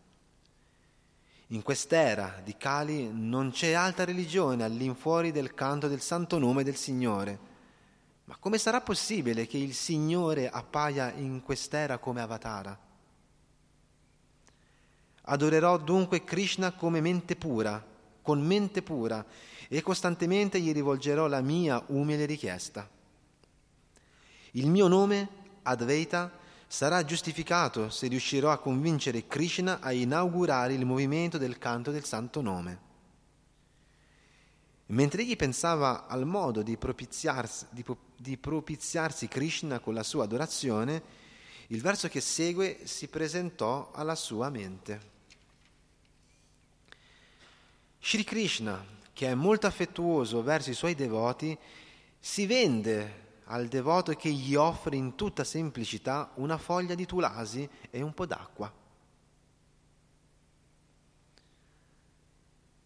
In 1.48 1.64
quest'era 1.64 2.40
di 2.44 2.56
Kali 2.56 3.10
non 3.12 3.50
c'è 3.50 3.74
altra 3.74 4.06
religione 4.06 4.64
all'infuori 4.64 5.32
del 5.32 5.56
canto 5.56 5.88
del 5.88 6.02
santo 6.02 6.38
nome 6.38 6.64
del 6.64 6.76
Signore. 6.76 7.52
Ma 8.34 8.40
come 8.40 8.58
sarà 8.58 8.82
possibile 8.82 9.46
che 9.46 9.60
il 9.60 9.76
Signore 9.76 10.50
appaia 10.50 11.14
in 11.14 11.44
quest'era 11.44 12.00
come 12.00 12.20
avatara? 12.20 12.76
Adorerò 15.26 15.78
dunque 15.78 16.24
Krishna 16.24 16.72
come 16.72 17.00
mente 17.00 17.36
pura, 17.36 17.86
con 18.24 18.42
mente 18.42 18.82
pura, 18.82 19.24
e 19.68 19.82
costantemente 19.84 20.60
gli 20.60 20.74
rivolgerò 20.74 21.28
la 21.28 21.42
mia 21.42 21.84
umile 21.90 22.26
richiesta. 22.26 22.90
Il 24.54 24.68
mio 24.68 24.88
nome, 24.88 25.28
Advaita, 25.62 26.32
sarà 26.66 27.06
giustificato 27.06 27.92
se 27.92 28.08
riuscirò 28.08 28.50
a 28.50 28.58
convincere 28.58 29.28
Krishna 29.28 29.80
a 29.80 29.92
inaugurare 29.94 30.74
il 30.74 30.88
movimento 30.88 31.38
del 31.38 31.60
canto 31.60 31.92
del 31.92 32.04
santo 32.04 32.42
nome. 32.42 32.80
Mentre 34.88 35.22
egli 35.22 35.36
pensava 35.36 36.08
al 36.08 36.26
modo 36.26 36.62
di 36.62 36.78
propiziarsi, 36.78 37.66
di, 37.70 37.86
di 38.18 38.38
propiziarsi 38.38 39.28
Krishna 39.28 39.80
con 39.80 39.94
la 39.94 40.04
sua 40.04 40.26
adorazione, 40.26 41.22
il 41.68 41.82
verso 41.82 42.08
che 42.10 42.22
segue 42.22 42.82
si 42.84 43.08
presentò 43.08 43.92
alla 43.94 44.16
sua 44.16 44.50
mente. 44.50 45.12
Sri 48.02 48.24
Krishna, 48.26 48.86
che 49.14 49.28
è 49.28 49.34
molto 49.34 49.66
affettuoso 49.66 50.44
verso 50.44 50.70
i 50.70 50.76
suoi 50.76 50.94
devoti, 50.94 51.58
si 52.20 52.46
vende 52.46 53.22
al 53.46 53.68
devoto 53.68 54.14
che 54.14 54.30
gli 54.30 54.56
offre 54.56 54.98
in 54.98 55.16
tutta 55.16 55.44
semplicità 55.44 56.32
una 56.36 56.58
foglia 56.58 56.96
di 56.96 57.06
tulasi 57.06 57.68
e 57.90 58.02
un 58.02 58.14
po' 58.14 58.26
d'acqua. 58.26 58.83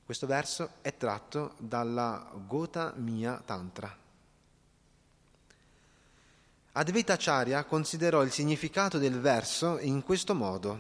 Questo 0.08 0.26
verso 0.26 0.70
è 0.80 0.96
tratto 0.96 1.56
dalla 1.58 2.32
Gota 2.48 2.94
Mia 2.96 3.42
Tantra. 3.44 3.94
Advaita 6.72 7.12
Acharya 7.12 7.66
considerò 7.66 8.24
il 8.24 8.32
significato 8.32 9.00
del 9.00 9.20
verso 9.20 9.78
in 9.80 10.04
questo 10.04 10.34
modo. 10.34 10.80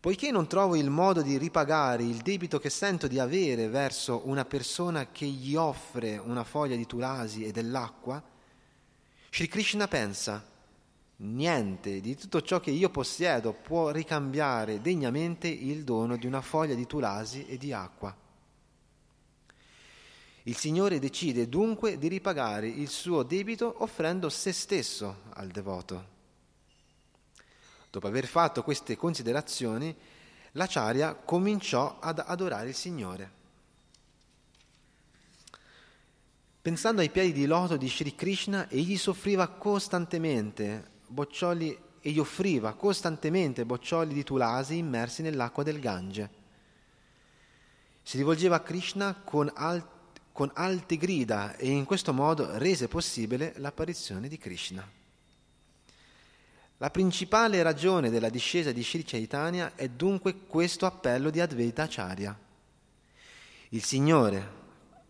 Poiché 0.00 0.32
non 0.32 0.48
trovo 0.48 0.74
il 0.74 0.90
modo 0.90 1.22
di 1.22 1.38
ripagare 1.38 2.02
il 2.02 2.16
debito 2.16 2.58
che 2.58 2.70
sento 2.70 3.06
di 3.06 3.20
avere 3.20 3.68
verso 3.68 4.22
una 4.24 4.44
persona 4.44 5.12
che 5.12 5.26
gli 5.26 5.54
offre 5.54 6.18
una 6.18 6.42
foglia 6.42 6.74
di 6.74 6.86
tulasi 6.86 7.44
e 7.44 7.52
dell'acqua, 7.52 8.20
Sri 9.30 9.46
Krishna 9.46 9.86
pensa, 9.86 10.44
niente 11.20 12.00
di 12.00 12.16
tutto 12.16 12.42
ciò 12.42 12.60
che 12.60 12.70
io 12.70 12.90
possiedo 12.90 13.52
può 13.52 13.90
ricambiare 13.90 14.80
degnamente 14.80 15.48
il 15.48 15.82
dono 15.84 16.16
di 16.16 16.26
una 16.26 16.40
foglia 16.40 16.74
di 16.74 16.86
tulasi 16.86 17.46
e 17.46 17.56
di 17.56 17.72
acqua. 17.72 18.14
Il 20.44 20.56
Signore 20.56 20.98
decide 20.98 21.48
dunque 21.48 21.98
di 21.98 22.08
ripagare 22.08 22.68
il 22.68 22.88
suo 22.88 23.22
debito 23.22 23.82
offrendo 23.82 24.28
se 24.28 24.52
stesso 24.52 25.22
al 25.30 25.48
devoto. 25.48 26.16
Dopo 27.90 28.06
aver 28.06 28.26
fatto 28.26 28.62
queste 28.62 28.96
considerazioni, 28.96 29.94
l'Acharya 30.52 31.14
cominciò 31.14 31.98
ad 32.00 32.22
adorare 32.24 32.68
il 32.68 32.74
Signore. 32.74 33.36
Pensando 36.62 37.00
ai 37.00 37.10
piedi 37.10 37.32
di 37.32 37.46
loto 37.46 37.76
di 37.76 37.88
Sri 37.88 38.14
Krishna, 38.14 38.68
egli 38.68 38.96
soffriva 38.96 39.48
costantemente 39.48 40.96
boccioli 41.08 41.76
e 42.00 42.10
gli 42.10 42.18
offriva 42.18 42.74
costantemente 42.74 43.64
boccioli 43.64 44.14
di 44.14 44.22
tulasi 44.22 44.76
immersi 44.76 45.22
nell'acqua 45.22 45.62
del 45.62 45.80
Gange. 45.80 46.30
Si 48.02 48.16
rivolgeva 48.16 48.56
a 48.56 48.60
Krishna 48.60 49.14
con, 49.14 49.50
alt- 49.54 50.20
con 50.32 50.50
alte 50.54 50.96
grida 50.96 51.56
e 51.56 51.68
in 51.68 51.84
questo 51.84 52.12
modo 52.12 52.56
rese 52.58 52.88
possibile 52.88 53.54
l'apparizione 53.56 54.28
di 54.28 54.38
Krishna. 54.38 54.88
La 56.80 56.90
principale 56.90 57.60
ragione 57.62 58.08
della 58.08 58.28
discesa 58.28 58.70
di 58.70 58.84
Sri 58.84 59.02
Chaitanya 59.02 59.72
è 59.74 59.88
dunque 59.88 60.46
questo 60.46 60.86
appello 60.86 61.28
di 61.28 61.40
Advaita 61.40 61.82
Acharya. 61.82 62.38
Il 63.70 63.82
Signore, 63.82 64.52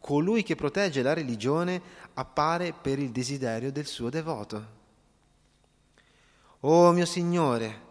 colui 0.01 0.43
che 0.43 0.57
protegge 0.57 1.03
la 1.03 1.13
religione, 1.13 1.81
appare 2.15 2.73
per 2.73 2.99
il 2.99 3.11
desiderio 3.11 3.71
del 3.71 3.87
suo 3.87 4.09
devoto. 4.09 4.78
Oh 6.63 6.91
mio 6.91 7.05
Signore, 7.05 7.83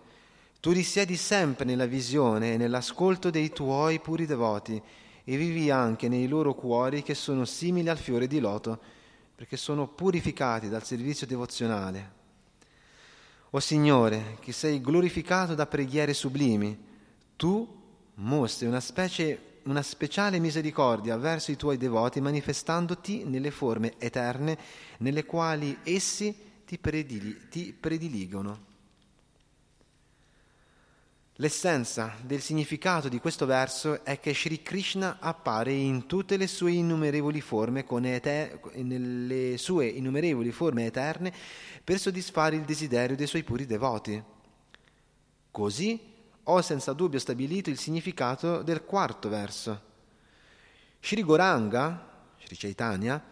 tu 0.60 0.72
risiedi 0.72 1.16
sempre 1.16 1.64
nella 1.64 1.86
visione 1.86 2.52
e 2.52 2.58
nell'ascolto 2.58 3.30
dei 3.30 3.54
tuoi 3.54 4.02
puri 4.02 4.26
devoti 4.26 4.82
e 5.24 5.38
vivi 5.38 5.72
anche 5.72 6.10
nei 6.10 6.28
loro 6.28 6.54
cuori 6.54 7.02
che 7.02 7.14
sono 7.14 7.46
simili 7.46 7.88
al 7.88 7.98
fiore 7.98 8.28
di 8.28 8.42
loto, 8.42 8.78
perché 9.34 9.56
sono 9.56 9.88
purificati 9.88 10.68
dal 10.68 10.84
servizio 10.84 11.26
devozionale. 11.26 12.12
O 13.52 13.60
Signore, 13.62 14.36
che 14.42 14.52
sei 14.52 14.82
glorificato 14.82 15.56
da 15.56 15.66
preghiere 15.66 16.14
sublimi, 16.14 16.78
tu 17.38 17.66
mostri 18.16 18.68
una, 18.68 18.82
specie, 18.82 19.60
una 19.64 19.82
speciale 19.82 20.40
misericordia 20.40 21.16
verso 21.16 21.52
i 21.52 21.56
tuoi 21.56 21.78
devoti 21.78 22.20
manifestandoti 22.20 23.24
nelle 23.24 23.52
forme 23.52 23.94
eterne 23.98 24.58
nelle 24.98 25.24
quali 25.24 25.78
essi 25.84 26.47
ti, 26.68 26.78
predili, 26.78 27.48
ti 27.48 27.72
prediligono. 27.72 28.66
L'essenza 31.40 32.16
del 32.24 32.42
significato 32.42 33.08
di 33.08 33.20
questo 33.20 33.46
verso 33.46 34.04
è 34.04 34.20
che 34.20 34.34
Sri 34.34 34.62
Krishna 34.62 35.18
appare 35.20 35.72
in 35.72 36.08
tutte 36.08 36.36
le 36.36 36.48
sue 36.48 36.72
innumerevoli 36.74 37.40
forme, 37.40 37.86
ete- 37.88 38.60
nelle 38.74 39.58
sue 39.58 39.86
innumerevoli 39.86 40.52
forme 40.52 40.88
eterne 40.88 41.32
per 41.84 42.00
soddisfare 42.00 42.58
il 42.58 42.64
desiderio 42.64 43.16
dei 43.16 43.28
suoi 43.28 43.44
puri 43.44 43.66
devoti. 43.66 44.22
Così 45.52 46.00
ho 46.44 46.62
senza 46.62 46.92
dubbio 46.92 47.20
stabilito 47.20 47.70
il 47.70 47.78
significato 47.78 48.62
del 48.62 48.84
quarto 48.84 49.30
verso. 49.30 49.82
Shri 51.00 51.24
Goranga, 51.24 52.34
Shri 52.40 52.58
Chaitanya, 52.58 53.24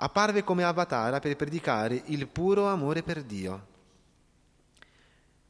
apparve 0.00 0.44
come 0.44 0.64
avatara 0.64 1.18
per 1.18 1.34
predicare 1.36 2.02
il 2.06 2.26
puro 2.28 2.66
amore 2.66 3.02
per 3.02 3.22
Dio. 3.22 3.66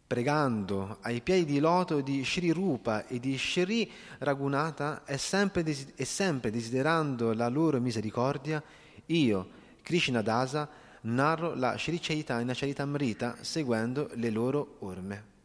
Pregando 0.06 0.98
ai 1.02 1.20
piedi 1.20 1.44
di 1.44 1.58
loto 1.58 2.00
di 2.00 2.24
Shri 2.24 2.50
Rupa 2.50 3.06
e 3.06 3.20
di 3.20 3.36
Shri 3.36 3.90
Raghunatha 4.18 5.04
e 5.04 5.18
sempre, 5.18 5.62
e 5.94 6.04
sempre 6.06 6.50
desiderando 6.50 7.34
la 7.34 7.48
loro 7.48 7.78
misericordia, 7.78 8.62
io, 9.06 9.48
Krishna 9.82 10.22
Dasa, 10.22 10.68
narro 11.02 11.54
la 11.54 11.76
Sri 11.76 11.98
Chaitanya 12.00 12.54
Charitamrita 12.54 13.36
seguendo 13.42 14.10
le 14.14 14.30
loro 14.30 14.76
orme. 14.80 15.36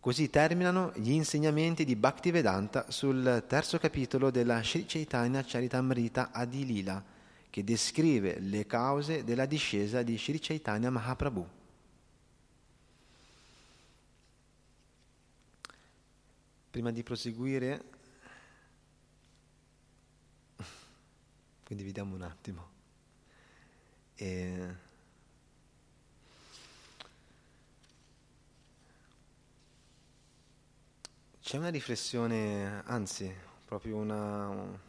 Così 0.00 0.30
terminano 0.30 0.92
gli 0.96 1.10
insegnamenti 1.10 1.84
di 1.84 1.94
Bhaktivedanta 1.94 2.90
sul 2.90 3.44
terzo 3.46 3.76
capitolo 3.76 4.30
della 4.30 4.62
Sri 4.62 4.86
Chaitanya 4.86 5.44
Charitamrita 5.46 6.30
Adilila, 6.32 7.04
che 7.50 7.62
descrive 7.62 8.38
le 8.38 8.64
cause 8.64 9.24
della 9.24 9.44
discesa 9.44 10.02
di 10.02 10.16
Sri 10.16 10.38
Chaitanya 10.40 10.88
Mahaprabhu. 10.88 11.46
Prima 16.70 16.90
di 16.92 17.02
proseguire, 17.02 17.84
quindi 21.62 21.84
vediamo 21.84 22.14
un 22.14 22.22
attimo. 22.22 22.68
E 24.14 24.88
c'è 31.50 31.56
una 31.56 31.68
riflessione, 31.70 32.80
anzi, 32.84 33.28
proprio 33.64 33.96
una, 33.96 34.80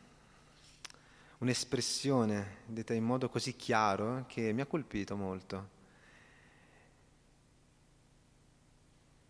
un'espressione 1.39 2.57
detta 2.67 2.93
in 2.93 3.03
modo 3.03 3.29
così 3.29 3.55
chiaro 3.55 4.25
che 4.27 4.53
mi 4.53 4.61
ha 4.61 4.67
colpito 4.67 5.15
molto. 5.15 5.69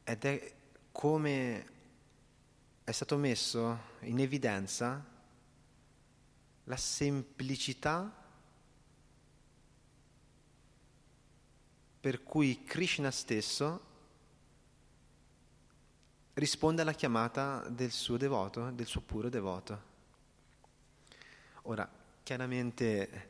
Ed 0.04 0.26
è 0.26 0.54
come 0.92 1.66
è 2.84 2.92
stato 2.92 3.16
messo 3.16 3.80
in 4.02 4.20
evidenza 4.20 5.02
la 6.66 6.76
semplicità 6.76 8.14
per 11.98 12.24
cui 12.24 12.66
Krishna 12.66 13.10
stesso 13.10 13.91
risponde 16.34 16.82
alla 16.82 16.94
chiamata 16.94 17.68
del 17.70 17.92
suo 17.92 18.18
devoto, 18.18 18.72
del 18.72 18.86
suo 18.86 19.02
puro 19.02 19.30
devoto. 19.30 19.90
Ora, 21.64 21.90
chiaramente 22.24 23.30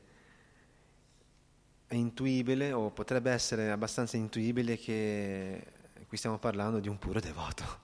è 1.88 1.96
intuibile 1.96 2.72
o 2.72 2.90
potrebbe 2.92 3.32
essere 3.32 3.70
abbastanza 3.72 4.16
intuibile 4.16 4.78
che 4.78 5.66
qui 6.08 6.18
stiamo 6.18 6.38
parlando 6.38 6.80
di 6.80 6.88
un 6.88 6.98
puro 6.98 7.20
devoto. 7.20 7.80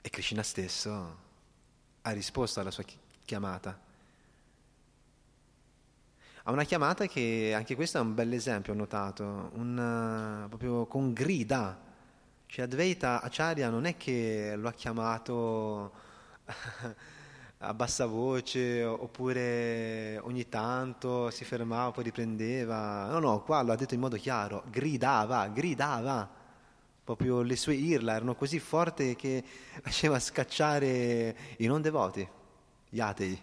E 0.00 0.10
Krishna 0.10 0.42
stesso 0.42 1.18
ha 2.02 2.10
risposto 2.10 2.60
alla 2.60 2.70
sua 2.70 2.84
chiamata. 3.24 3.78
Ha 6.44 6.50
una 6.50 6.64
chiamata 6.64 7.06
che 7.06 7.52
anche 7.54 7.74
questo 7.74 7.98
è 7.98 8.00
un 8.00 8.14
bel 8.14 8.32
esempio, 8.32 8.72
ho 8.72 8.76
notato, 8.76 9.50
un, 9.54 10.46
proprio 10.48 10.86
con 10.86 11.12
grida. 11.12 11.86
Cioè 12.50 12.64
Advaita 12.64 13.20
Acharya 13.20 13.68
non 13.68 13.84
è 13.84 13.98
che 13.98 14.54
lo 14.56 14.68
ha 14.68 14.72
chiamato 14.72 15.92
a 17.58 17.74
bassa 17.74 18.06
voce 18.06 18.82
oppure 18.82 20.18
ogni 20.22 20.48
tanto 20.48 21.28
si 21.28 21.44
fermava, 21.44 21.90
poi 21.90 22.04
riprendeva. 22.04 23.08
No, 23.10 23.18
no, 23.18 23.42
qua 23.42 23.60
lo 23.60 23.72
ha 23.72 23.76
detto 23.76 23.92
in 23.92 24.00
modo 24.00 24.16
chiaro, 24.16 24.64
gridava, 24.70 25.46
gridava. 25.48 26.26
Proprio 27.04 27.42
le 27.42 27.54
sue 27.54 27.74
irla 27.74 28.14
erano 28.14 28.34
così 28.34 28.58
forti 28.58 29.14
che 29.14 29.44
faceva 29.82 30.18
scacciare 30.18 31.36
i 31.58 31.66
non 31.66 31.82
devoti, 31.82 32.26
gli 32.88 33.00
atei. 33.00 33.38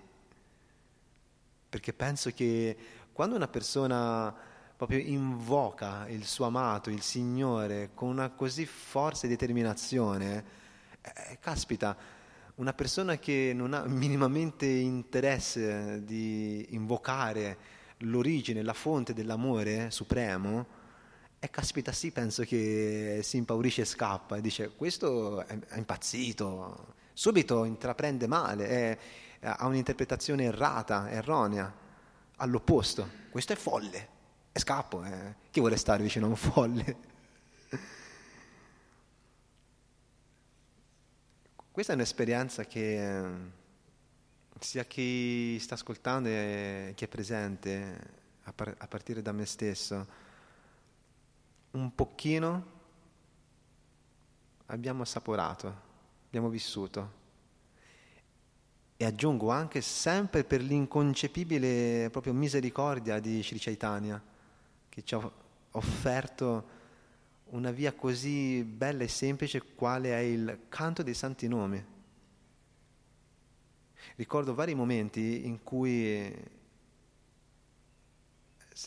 Perché 1.69 1.93
penso 1.93 2.31
che 2.31 2.75
quando 3.13 3.35
una 3.35 3.47
persona 3.47 4.35
proprio 4.75 4.99
invoca 4.99 6.07
il 6.09 6.25
suo 6.25 6.45
amato, 6.45 6.89
il 6.89 7.01
Signore, 7.01 7.91
con 7.93 8.09
una 8.09 8.29
così 8.31 8.65
forza 8.65 9.25
e 9.25 9.29
determinazione, 9.29 10.43
eh, 11.01 11.37
caspita, 11.39 11.95
una 12.55 12.73
persona 12.73 13.17
che 13.17 13.51
non 13.53 13.73
ha 13.73 13.85
minimamente 13.85 14.65
interesse 14.65 16.03
di 16.03 16.67
invocare 16.71 17.57
l'origine, 17.99 18.61
la 18.63 18.73
fonte 18.73 19.13
dell'amore 19.13 19.91
supremo, 19.91 20.83
e 21.39 21.49
caspita 21.49 21.91
sì, 21.91 22.11
penso 22.11 22.43
che 22.43 23.19
si 23.23 23.37
impaurisce 23.37 23.81
e 23.81 23.85
scappa 23.85 24.37
e 24.37 24.41
dice 24.41 24.71
questo 24.75 25.45
è, 25.45 25.57
è 25.57 25.77
impazzito, 25.77 26.95
subito 27.13 27.63
intraprende 27.65 28.27
male, 28.27 28.67
è, 28.67 28.97
ha 29.41 29.65
un'interpretazione 29.67 30.45
errata, 30.45 31.09
erronea, 31.09 31.73
all'opposto, 32.37 33.09
questo 33.29 33.53
è 33.53 33.55
folle, 33.55 34.14
e 34.55 34.59
scappo, 34.61 35.03
eh. 35.03 35.35
chi 35.51 35.59
vuole 35.59 35.75
stare 35.75 36.01
vicino 36.01 36.27
a 36.27 36.29
un 36.29 36.37
folle? 36.37 36.97
Questa 41.69 41.91
è 41.91 41.95
un'esperienza 41.95 42.63
che 42.63 43.33
sia 44.57 44.85
chi 44.85 45.59
sta 45.59 45.73
ascoltando 45.73 46.29
e 46.29 46.93
chi 46.95 47.03
è 47.03 47.09
presente, 47.09 47.99
a, 48.43 48.53
par- 48.53 48.75
a 48.77 48.87
partire 48.87 49.21
da 49.21 49.33
me 49.33 49.45
stesso, 49.45 50.07
un 51.71 51.93
pochino 51.93 52.65
abbiamo 54.67 55.01
assaporato, 55.01 55.81
abbiamo 56.27 56.47
vissuto. 56.47 57.11
E 58.95 59.03
aggiungo 59.03 59.49
anche 59.49 59.81
sempre 59.81 60.45
per 60.45 60.61
l'inconcepibile 60.61 62.09
proprio 62.09 62.31
misericordia 62.31 63.19
di 63.19 63.43
Sri 63.43 63.59
Chaitanya, 63.59 64.33
che 64.95 65.03
ci 65.03 65.13
ha 65.13 65.31
offerto 65.71 66.69
una 67.47 67.71
via 67.71 67.91
così 67.91 68.63
bella 68.63 69.03
e 69.03 69.09
semplice 69.09 69.61
quale 69.75 70.13
è 70.13 70.19
il 70.19 70.67
canto 70.69 71.03
dei 71.03 71.13
santi 71.13 71.49
nomi. 71.49 71.83
Ricordo 74.15 74.53
vari 74.53 74.73
momenti 74.73 75.45
in 75.47 75.63
cui 75.63 76.33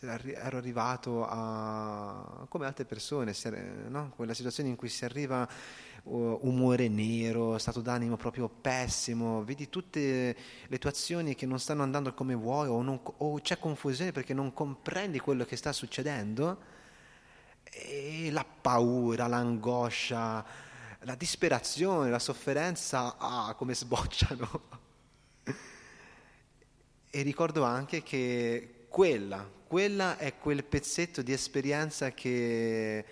ero 0.01 0.59
arrivato 0.59 1.27
a, 1.27 2.45
come 2.49 2.67
altre 2.67 2.85
persone, 2.85 3.33
no? 3.89 4.13
quella 4.15 4.35
situazione 4.35 4.69
in 4.69 4.77
cui 4.77 4.91
si 4.91 5.07
arriva 5.07 5.49
uh, 6.03 6.39
umore 6.43 6.89
nero, 6.89 7.57
stato 7.57 7.81
d'animo 7.81 8.19
proprio 8.19 8.51
pessimo, 8.51 9.43
vedi 9.45 9.71
tutte 9.71 10.37
le 10.67 10.79
tue 10.79 10.91
azioni 10.91 11.35
che 11.35 11.47
non 11.47 11.59
stanno 11.59 11.83
andando 11.83 12.13
come 12.13 12.35
vuoi 12.35 12.69
o, 12.69 12.83
non, 12.83 13.01
o 13.03 13.41
c'è 13.41 13.59
confusione 13.59 14.13
perché 14.13 14.35
non 14.35 14.53
comprendi 14.53 15.21
quello 15.21 15.47
che 15.47 15.57
sta 15.57 15.73
succedendo 15.73 16.77
e 17.65 18.29
la 18.31 18.45
paura, 18.45 19.27
l'angoscia, 19.27 20.45
la 21.01 21.15
disperazione, 21.15 22.11
la 22.11 22.19
sofferenza, 22.19 23.17
ah, 23.17 23.55
come 23.55 23.75
sbocciano. 23.75 24.61
e 27.11 27.23
ricordo 27.23 27.63
anche 27.63 28.03
che 28.03 28.85
quella, 28.89 29.57
quella 29.69 30.17
è 30.17 30.35
quel 30.39 30.65
pezzetto 30.65 31.21
di 31.23 31.33
esperienza 31.33 32.11
che 32.13 33.05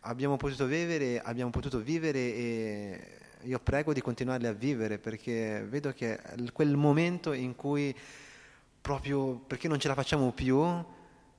abbiamo 0.00 0.36
potuto 0.36 0.64
vivere, 0.64 1.20
abbiamo 1.20 1.50
potuto 1.50 1.80
vivere 1.80 2.18
e 2.18 3.18
io 3.42 3.58
prego 3.58 3.92
di 3.92 4.00
continuarli 4.00 4.46
a 4.46 4.52
vivere 4.52 4.98
perché 4.98 5.66
vedo 5.68 5.92
che 5.92 6.18
quel 6.52 6.76
momento 6.76 7.32
in 7.32 7.56
cui 7.56 7.94
proprio 8.80 9.34
perché 9.34 9.66
non 9.66 9.80
ce 9.80 9.88
la 9.88 9.94
facciamo 9.94 10.32
più, 10.32 10.64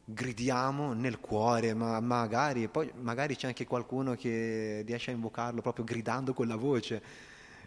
gridiamo 0.04 0.94
nel 0.94 1.20
cuore, 1.20 1.74
ma 1.74 2.00
magari, 2.02 2.68
poi 2.68 2.92
magari 2.96 3.38
c'è 3.38 3.48
anche 3.48 3.66
qualcuno 3.66 4.16
che 4.16 4.84
riesce 4.86 5.12
a 5.12 5.14
invocarlo 5.14 5.62
proprio 5.62 5.86
gridando 5.86 6.34
con 6.34 6.48
la 6.48 6.58
voce, 6.58 7.02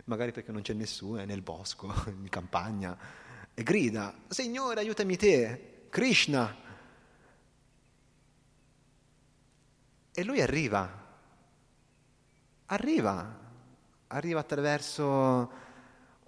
magari 0.05 0.30
perché 0.30 0.53
non 0.53 0.61
c'è 0.61 0.74
nessuno, 0.74 1.20
è 1.20 1.24
nel 1.24 1.40
bosco, 1.40 1.93
in 2.07 2.28
campagna, 2.28 2.97
e 3.55 3.62
grida, 3.62 4.14
Signore 4.28 4.80
aiutami 4.80 5.16
te, 5.16 5.86
Krishna. 5.88 6.62
E 10.15 10.25
lui 10.25 10.43
arriva, 10.43 10.91
arriva, 12.67 13.39
arriva 14.09 14.41
attraverso 14.41 15.51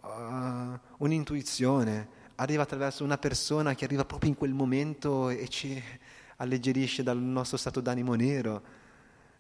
uh, 0.01 0.79
un'intuizione, 0.99 2.09
arriva 2.37 2.63
attraverso 2.63 3.05
una 3.05 3.19
persona 3.19 3.75
che 3.75 3.85
arriva 3.85 4.07
proprio 4.07 4.31
in 4.31 4.37
quel 4.37 4.55
momento 4.55 5.29
e 5.29 5.49
ci 5.49 5.83
alleggerisce 6.37 7.03
dal 7.03 7.19
nostro 7.19 7.59
stato 7.59 7.81
d'animo 7.81 8.15
nero, 8.15 8.63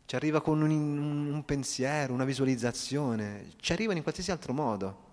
ci 0.04 0.14
arriva 0.14 0.42
con 0.42 0.60
un, 0.60 0.70
un 0.70 1.44
pensiero, 1.46 2.12
una 2.12 2.26
visualizzazione, 2.26 3.52
ci 3.56 3.72
arriva 3.72 3.94
in 3.94 4.02
qualsiasi 4.02 4.30
altro 4.30 4.52
modo. 4.52 5.03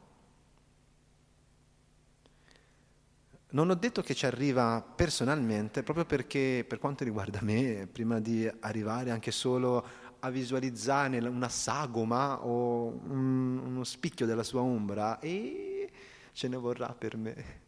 Non 3.54 3.70
ho 3.70 3.76
detto 3.76 4.02
che 4.02 4.14
ci 4.14 4.26
arriva 4.26 4.82
personalmente, 4.82 5.84
proprio 5.84 6.06
perché 6.06 6.64
per 6.66 6.80
quanto 6.80 7.04
riguarda 7.04 7.40
me, 7.42 7.86
prima 7.92 8.22
di 8.22 8.50
arrivare 8.62 9.12
anche 9.12 9.32
solo 9.32 9.86
a 10.20 10.30
visualizzare 10.30 11.18
una 11.18 11.50
sagoma 11.50 12.46
o 12.46 12.88
un, 12.88 13.58
uno 13.58 13.84
spicchio 13.84 14.26
della 14.26 14.44
sua 14.44 14.62
ombra, 14.62 15.20
e 15.20 15.92
ce 16.32 16.48
ne 16.48 16.56
vorrà 16.56 16.94
per 16.94 17.18
me. 17.18 17.60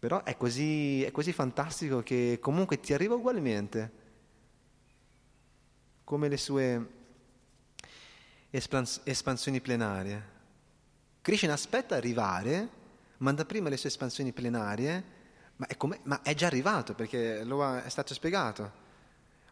Però 0.00 0.24
è 0.24 0.36
così, 0.36 1.04
è 1.04 1.12
così 1.12 1.32
fantastico 1.32 2.02
che 2.02 2.38
comunque 2.40 2.80
ti 2.80 2.92
arriva 2.92 3.14
ugualmente, 3.14 3.92
come 6.02 6.28
le 6.28 6.36
sue 6.36 6.90
espans- 8.50 9.00
espansioni 9.04 9.60
plenarie. 9.60 10.34
Krishna 11.20 11.52
aspetta 11.52 11.94
arrivare, 11.94 12.84
manda 13.18 13.44
prima 13.44 13.68
le 13.68 13.76
sue 13.76 13.88
espansioni 13.88 14.32
plenarie, 14.32 15.04
ma 15.56 15.66
è, 15.66 15.76
ma 16.02 16.22
è 16.22 16.34
già 16.34 16.46
arrivato 16.46 16.94
perché 16.94 17.40
ha, 17.40 17.84
è 17.84 17.88
stato 17.88 18.14
spiegato. 18.14 18.84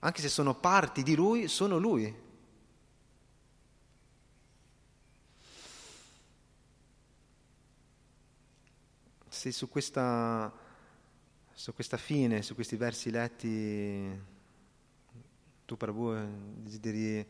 Anche 0.01 0.21
se 0.21 0.29
sono 0.29 0.55
parti 0.55 1.03
di 1.03 1.15
lui, 1.15 1.49
sono 1.49 1.79
lui. 1.79 2.23
se 9.45 9.53
su 9.53 9.69
questa, 9.69 10.51
su 11.53 11.75
questa 11.75 11.99
fine, 11.99 12.41
su 12.41 12.55
questi 12.55 12.77
versi 12.77 13.11
letti, 13.11 14.23
tu 15.67 15.77
Prabhu 15.77 16.15
desideri 16.63 17.27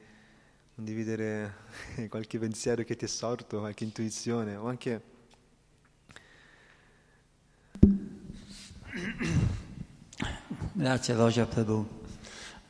condividere 0.74 1.54
qualche 2.08 2.38
pensiero 2.38 2.84
che 2.84 2.94
ti 2.94 3.04
è 3.06 3.08
sorto, 3.08 3.58
qualche 3.58 3.82
intuizione 3.82 4.54
o 4.54 4.68
anche 4.68 5.13
Grazie 10.72 11.14
Roger 11.14 11.48
Prabhu 11.48 11.84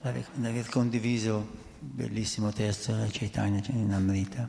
di 0.01 0.47
aver 0.47 0.71
condiviso 0.71 1.47
il 1.81 1.87
bellissimo 1.87 2.51
testo 2.51 2.93
della 2.93 3.09
Chaitanya 3.11 3.63
Amrita. 3.95 4.49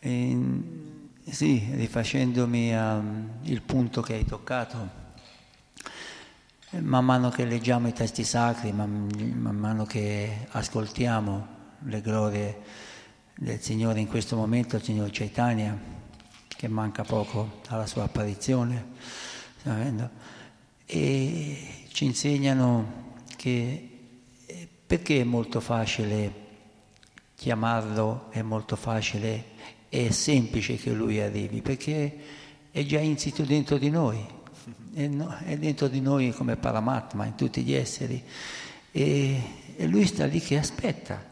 E, 0.00 0.36
sì, 1.30 1.64
rifacendomi 1.74 2.76
al 2.76 3.62
punto 3.64 4.00
che 4.00 4.14
hai 4.14 4.24
toccato, 4.24 4.90
man 6.70 7.04
mano 7.04 7.28
che 7.30 7.44
leggiamo 7.44 7.86
i 7.86 7.92
testi 7.92 8.24
sacri, 8.24 8.72
man, 8.72 9.08
man 9.36 9.56
mano 9.56 9.84
che 9.84 10.48
ascoltiamo 10.50 11.46
le 11.82 12.00
glorie 12.00 12.62
del 13.36 13.60
Signore 13.60 14.00
in 14.00 14.08
questo 14.08 14.34
momento, 14.34 14.74
il 14.74 14.82
Signore 14.82 15.10
Chaitanya, 15.12 15.78
che 16.48 16.66
manca 16.66 17.04
poco 17.04 17.60
alla 17.68 17.86
sua 17.86 18.02
apparizione, 18.02 18.86
e 20.90 21.84
ci 21.92 22.06
insegnano 22.06 23.16
che 23.36 23.88
perché 24.86 25.20
è 25.20 25.24
molto 25.24 25.60
facile 25.60 26.46
chiamarlo, 27.34 28.30
è 28.30 28.40
molto 28.40 28.74
facile, 28.74 29.44
è 29.90 30.10
semplice 30.10 30.76
che 30.76 30.90
lui 30.90 31.20
arrivi, 31.20 31.60
perché 31.60 32.16
è 32.70 32.82
già 32.84 33.00
insito 33.00 33.42
dentro 33.42 33.76
di 33.76 33.90
noi, 33.90 34.26
è, 34.94 35.58
dentro 35.58 35.88
di 35.88 36.00
noi 36.00 36.32
come 36.32 36.56
Paramatma, 36.56 37.26
in 37.26 37.34
tutti 37.34 37.62
gli 37.62 37.74
esseri, 37.74 38.22
e, 38.90 39.42
e 39.76 39.86
lui 39.86 40.06
sta 40.06 40.24
lì 40.24 40.40
che 40.40 40.56
aspetta 40.56 41.22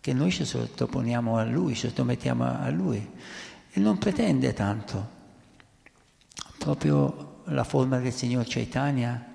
che 0.00 0.12
noi 0.12 0.32
ci 0.32 0.44
sottoponiamo 0.44 1.36
a 1.36 1.44
lui, 1.44 1.74
ci 1.74 1.86
sottomettiamo 1.86 2.44
a 2.44 2.68
lui 2.70 3.08
e 3.70 3.78
non 3.78 3.98
pretende 3.98 4.52
tanto. 4.52 5.08
Proprio 6.58 7.33
la 7.44 7.64
forma 7.64 7.98
del 7.98 8.12
Signor 8.12 8.44
Chaitanya, 8.46 9.32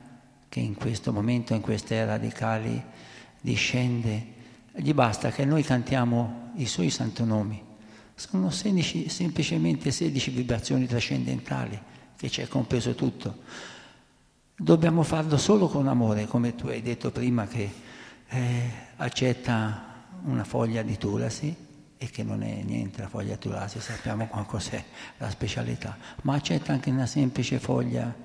che 0.48 0.60
in 0.60 0.76
questo 0.76 1.14
momento, 1.14 1.54
in 1.54 1.62
queste 1.62 1.96
era 1.96 2.12
radicali, 2.14 2.82
discende, 3.40 4.38
gli 4.74 4.94
basta 4.94 5.30
che 5.32 5.46
noi 5.46 5.64
cantiamo 5.64 6.52
i 6.56 6.66
suoi 6.66 6.90
santonomi. 6.90 7.62
Sono 8.16 8.50
16, 8.50 9.10
semplicemente 9.10 9.92
16 9.92 10.32
vibrazioni 10.32 10.86
trascendentali, 10.86 11.80
che 12.16 12.30
c'è 12.30 12.48
compreso 12.48 12.96
tutto. 12.96 13.44
Dobbiamo 14.56 15.04
farlo 15.04 15.38
solo 15.38 15.68
con 15.68 15.88
amore, 15.88 16.26
come 16.26 16.56
tu 16.56 16.68
hai 16.68 16.82
detto 16.82 17.12
prima 17.12 17.48
che 17.48 17.72
eh, 18.28 18.72
accetta 18.98 19.88
una 20.24 20.44
foglia 20.44 20.82
di 20.82 20.98
tulasi 20.98 21.68
e 22.02 22.10
che 22.10 22.24
non 22.24 22.44
è 22.44 22.64
niente 22.64 23.02
la 23.02 23.10
foglia 23.10 23.36
tulasi, 23.36 23.82
sappiamo 23.82 24.26
cos'è 24.46 24.82
la 25.18 25.30
specialità, 25.30 25.98
ma 26.22 26.36
accetta 26.36 26.72
anche 26.72 26.90
una 26.90 27.06
semplice 27.06 27.60
foglia 27.60 28.16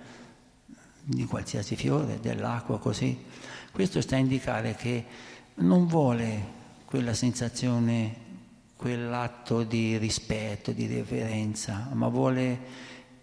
di 1.02 1.24
qualsiasi 1.24 1.74
fiore, 1.74 2.20
dell'acqua, 2.20 2.78
così. 2.78 3.24
Questo 3.72 4.00
sta 4.00 4.14
a 4.14 4.20
indicare 4.20 4.76
che 4.76 5.04
non 5.56 5.88
vuole 5.88 6.62
quella 6.84 7.14
sensazione, 7.14 8.14
quell'atto 8.76 9.64
di 9.64 9.98
rispetto, 9.98 10.70
di 10.70 10.86
reverenza, 10.86 11.88
ma 11.94 12.06
vuole 12.06 12.60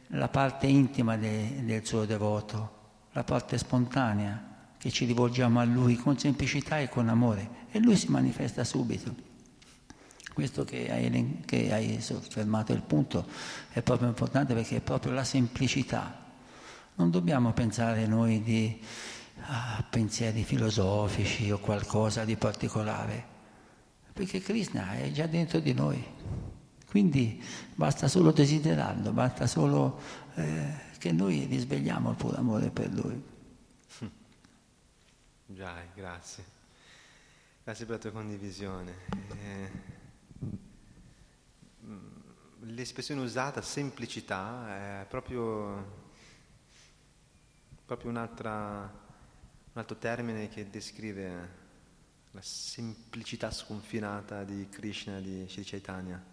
la 0.08 0.28
parte 0.28 0.68
intima 0.68 1.16
de, 1.16 1.64
del 1.64 1.86
suo 1.86 2.04
devoto, 2.04 2.80
la 3.14 3.24
parte 3.24 3.58
spontanea, 3.58 4.50
che 4.78 4.92
ci 4.92 5.06
rivolgiamo 5.06 5.62
a 5.62 5.64
lui 5.64 5.96
con 5.96 6.20
semplicità 6.20 6.78
e 6.80 6.90
con 6.90 7.08
amore. 7.08 7.60
E 7.72 7.80
lui 7.80 7.96
si 7.96 8.12
manifesta 8.12 8.66
subito. 8.66 9.31
Questo 10.34 10.64
che 10.64 10.92
hai, 10.92 11.42
che 11.46 11.74
hai 11.74 12.02
soffermato 12.02 12.72
il 12.74 12.82
punto 12.82 13.26
è 13.72 13.82
proprio 13.82 14.08
importante 14.08 14.54
perché 14.54 14.78
è 14.78 14.82
proprio 14.82 15.12
la 15.12 15.24
semplicità. 15.24 16.20
Non 16.96 17.12
dobbiamo 17.12 17.54
pensare 17.54 18.06
noi 18.08 18.42
di 18.42 18.80
a 19.44 19.84
pensieri 19.90 20.44
filosofici 20.44 21.50
o 21.52 21.58
qualcosa 21.60 22.24
di 22.26 22.36
particolare, 22.36 23.26
perché 24.14 24.40
Krishna 24.40 24.94
è 24.94 25.12
già 25.12 25.26
dentro 25.26 25.60
di 25.60 25.74
noi. 25.74 26.04
Quindi 26.88 27.42
basta 27.74 28.08
solo 28.08 28.32
desiderarlo, 28.32 29.12
basta 29.12 29.48
solo 29.48 30.00
eh, 30.36 30.90
che 30.98 31.12
noi 31.12 31.46
risvegliamo 31.46 32.12
il 32.12 32.16
puro 32.18 32.38
amore 32.38 32.70
per 32.70 32.92
lui. 32.92 33.24
Già, 35.46 35.76
grazie. 35.96 36.44
Grazie 37.64 37.86
per 37.86 37.96
la 37.96 38.02
tua 38.02 38.12
condivisione. 38.12 38.94
Eh, 39.30 39.91
l'espressione 42.64 43.22
usata, 43.22 43.62
semplicità, 43.62 45.02
è 45.02 45.06
proprio, 45.08 46.10
proprio 47.86 48.10
un 48.12 48.18
altro 48.18 49.98
termine 49.98 50.48
che 50.50 50.70
descrive 50.70 51.60
la 52.32 52.42
semplicità 52.42 53.52
sconfinata 53.52 54.44
di 54.44 54.68
Krishna 54.70 55.20
di 55.20 55.46
Sri 55.50 55.64
Chaitanya. 55.64 56.24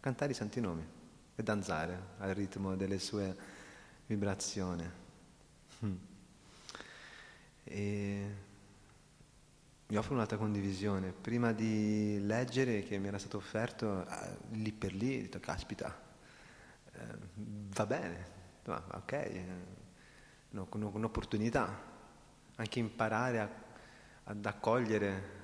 Cantare 0.00 0.32
i 0.32 0.34
santi 0.34 0.60
nomi 0.60 0.86
e 1.34 1.42
danzare 1.42 2.14
al 2.18 2.34
ritmo 2.34 2.76
delle 2.76 2.98
sue 2.98 3.36
vibrazioni. 4.06 4.88
Mm. 5.84 5.96
E 7.64 8.34
vi 9.88 9.96
offro 9.96 10.14
un'altra 10.14 10.36
condivisione. 10.36 11.12
Prima 11.12 11.52
di 11.52 12.18
leggere 12.20 12.82
che 12.82 12.98
mi 12.98 13.06
era 13.06 13.18
stato 13.18 13.36
offerto, 13.36 14.06
eh, 14.06 14.36
lì 14.52 14.72
per 14.72 14.92
lì, 14.92 15.18
ho 15.18 15.20
detto, 15.22 15.40
caspita, 15.40 15.96
eh, 16.92 17.18
va 17.74 17.86
bene, 17.86 18.26
ok, 18.64 19.12
eh, 19.12 19.44
un'opportunità, 20.50 21.94
anche 22.56 22.78
imparare 22.78 23.40
a, 23.40 23.50
ad 24.24 24.44
accogliere, 24.44 25.34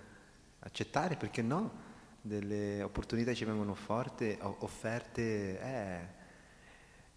accettare, 0.60 1.16
perché 1.16 1.42
no, 1.42 1.90
delle 2.20 2.82
opportunità 2.82 3.34
ci 3.34 3.44
vengono 3.44 3.74
forte, 3.74 4.38
offerte, 4.40 5.58
è, 5.60 6.14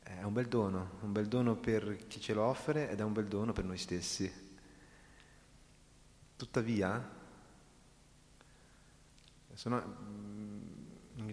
è 0.04 0.22
un 0.24 0.34
bel 0.34 0.48
dono, 0.48 0.98
un 1.02 1.12
bel 1.12 1.28
dono 1.28 1.56
per 1.56 2.06
chi 2.08 2.20
ce 2.20 2.34
lo 2.36 2.44
offre 2.44 2.90
ed 2.90 3.00
è 3.00 3.04
un 3.04 3.14
bel 3.14 3.28
dono 3.28 3.52
per 3.52 3.64
noi 3.64 3.78
stessi. 3.78 4.44
Tuttavia, 6.36 7.14
sono, 9.56 9.82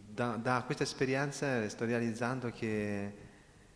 da, 0.08 0.36
da 0.36 0.62
questa 0.64 0.84
esperienza 0.84 1.68
sto 1.68 1.84
realizzando 1.84 2.50
che 2.50 3.14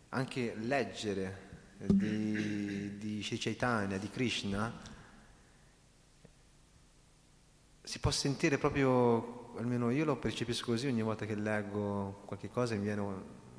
anche 0.09 0.55
leggere 0.55 1.45
di, 1.77 2.97
di 2.97 3.21
Sri 3.21 3.37
Chaitanya, 3.37 3.97
di 3.97 4.09
Krishna, 4.09 4.73
si 7.83 7.99
può 7.99 8.09
sentire 8.11 8.57
proprio, 8.57 9.55
almeno 9.57 9.91
io 9.91 10.05
lo 10.05 10.17
percepisco 10.17 10.71
così 10.71 10.87
ogni 10.87 11.01
volta 11.01 11.25
che 11.25 11.35
leggo 11.35 12.23
qualche 12.25 12.49
cosa 12.49 12.73
e 12.73 12.77
mi 12.77 12.85
viene 12.85 13.01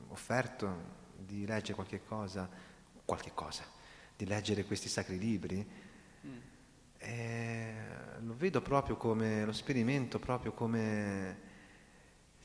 offerto 0.09 0.97
di 1.17 1.47
leggere 1.47 1.75
qualche 1.75 2.03
cosa, 2.05 2.49
qualche 3.05 3.33
cosa, 3.35 3.65
di 4.17 4.27
leggere 4.27 4.65
questi 4.65 4.89
sacri 4.89 5.19
libri, 5.19 5.67
mm. 6.27 6.37
Lo 8.29 8.35
vedo 8.37 8.61
proprio 8.61 8.97
come, 8.97 9.47
lo 9.47 9.53
sperimento 9.53 10.19
proprio 10.19 10.53
come 10.53 11.47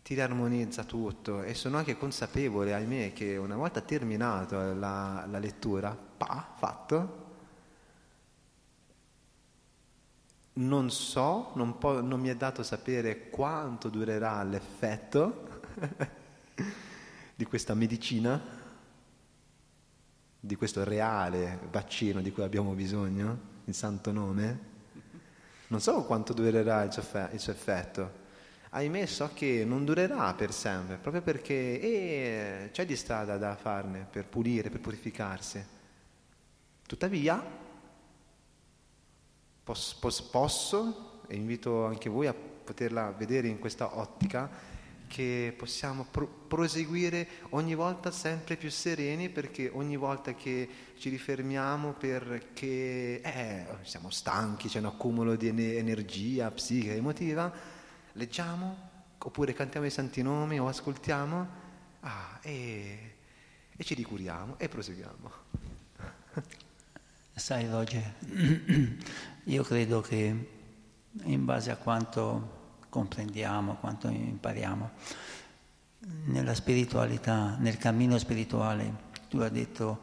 ti 0.01 0.13
riarmonizza 0.13 0.86
tutto 0.86 1.43
e 1.43 1.53
sono 1.53 1.75
anche 1.75 1.97
consapevole, 1.97 2.73
ahimè, 2.73 3.11
che 3.11 3.36
una 3.36 3.57
volta 3.57 3.81
terminato 3.81 4.73
la, 4.73 5.25
la 5.29 5.39
lettura, 5.39 5.91
pa, 5.93 6.53
fatto, 6.57 7.21
non 10.53 10.89
so, 10.89 11.51
non, 11.55 11.77
po- 11.77 12.01
non 12.01 12.21
mi 12.21 12.29
è 12.29 12.36
dato 12.38 12.63
sapere 12.63 13.29
quanto 13.29 13.89
durerà 13.89 14.41
l'effetto 14.43 15.63
di 17.36 17.43
questa 17.43 17.73
medicina, 17.73 18.41
di 20.39 20.55
questo 20.55 20.86
reale 20.86 21.59
vaccino 21.69 22.21
di 22.21 22.31
cui 22.31 22.43
abbiamo 22.43 22.71
bisogno, 22.71 23.51
il 23.65 23.73
santo 23.73 24.13
nome. 24.13 24.71
Non 25.68 25.82
so 25.82 26.03
quanto 26.03 26.34
durerà 26.34 26.84
il 26.84 26.91
suo, 26.91 27.51
effetto 27.51 28.22
ahimè 28.76 29.05
so 29.05 29.30
che 29.34 29.64
non 29.66 29.86
durerà 29.86 30.34
per 30.34 30.51
sempre, 30.51 30.97
proprio 30.97 31.22
perché 31.22 31.53
eh, 31.53 32.70
c'è 32.72 32.86
di 32.86 32.95
strada 32.95 33.38
da 33.38 33.55
farne 33.55 34.07
per 34.09 34.26
pulire, 34.26 34.70
per 34.72 34.80
purificarsi. 34.80 35.64
Tuttavia, 36.86 37.43
posso, 39.64 40.28
posso, 40.30 41.22
e 41.28 41.36
invito 41.36 41.86
anche 41.86 42.09
voi 42.09 42.28
a 42.28 42.34
poterla 42.34 43.11
vedere 43.11 43.47
in 43.47 43.59
questa 43.59 43.97
ottica, 43.97 44.49
che 45.14 45.53
possiamo 45.55 46.07
pro- 46.09 46.28
proseguire 46.47 47.28
ogni 47.49 47.76
volta 47.76 48.09
sempre 48.09 48.55
più 48.55 48.72
sereni 48.72 49.30
perché 49.30 49.70
ogni 49.72 49.95
volta 49.95 50.34
che 50.34 50.68
ci 50.97 51.09
rifermiamo 51.09 51.91
perché 51.91 53.22
eh, 53.22 53.66
siamo 53.84 54.09
stanchi, 54.09 54.70
c'è 54.70 54.80
un 54.80 54.86
accumulo 54.86 55.36
di 55.36 55.49
energia 55.78 56.49
psichica, 56.49 56.93
emotiva, 56.93 57.53
leggiamo 58.14 58.89
oppure 59.20 59.53
cantiamo 59.53 59.86
i 59.86 59.91
santi 59.91 60.24
nomi 60.24 60.59
o 60.59 60.68
ascoltiamo 60.68 61.47
ah, 61.99 62.39
e, 62.41 63.16
e 63.78 63.84
ci 63.84 63.93
ricuriamo 63.93 64.57
e 64.57 64.68
proseguiamo. 64.68 65.32
Sai 67.36 67.70
Roger, 67.70 68.16
io 69.45 69.64
credo 69.64 70.01
che 70.01 70.49
in 71.22 71.45
base 71.45 71.70
a 71.70 71.78
quanto 71.78 72.62
comprendiamo, 72.93 73.77
quanto 73.77 74.07
impariamo, 74.07 74.91
nella 76.25 76.53
spiritualità, 76.53 77.55
nel 77.57 77.79
cammino 77.79 78.19
spirituale, 78.19 79.09
tu 79.29 79.39
hai 79.39 79.49
detto, 79.49 80.01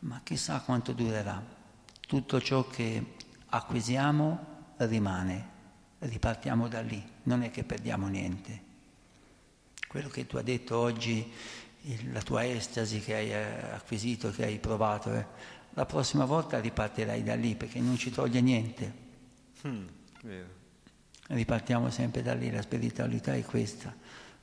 ma 0.00 0.20
chissà 0.24 0.58
quanto 0.58 0.90
durerà. 0.90 1.40
Tutto 2.00 2.40
ciò 2.40 2.66
che 2.66 3.14
acquisiamo 3.50 4.74
rimane, 4.78 5.48
ripartiamo 6.00 6.66
da 6.66 6.80
lì, 6.80 7.00
non 7.24 7.44
è 7.44 7.52
che 7.52 7.62
perdiamo 7.62 8.08
niente. 8.08 8.64
Quello 9.86 10.08
che 10.08 10.26
tu 10.26 10.36
hai 10.36 10.42
detto 10.42 10.76
oggi, 10.78 11.32
la 12.10 12.22
tua 12.22 12.44
estasi 12.44 12.98
che 12.98 13.14
hai 13.14 13.30
eh, 13.30 13.72
acquisito, 13.72 14.32
che 14.32 14.46
hai 14.46 14.58
provato, 14.58 15.14
eh, 15.14 15.26
la 15.74 15.86
prossima 15.86 16.24
volta 16.24 16.58
ripartirai 16.58 17.22
da 17.22 17.36
lì 17.36 17.54
perché 17.54 17.78
non 17.78 17.96
ci 17.96 18.10
toglie 18.10 18.40
niente. 18.40 18.94
Mm, 19.64 19.86
Ripartiamo 21.28 21.90
sempre 21.90 22.22
da 22.22 22.34
lì, 22.34 22.50
la 22.50 22.62
spiritualità 22.62 23.34
è 23.34 23.44
questa. 23.44 23.94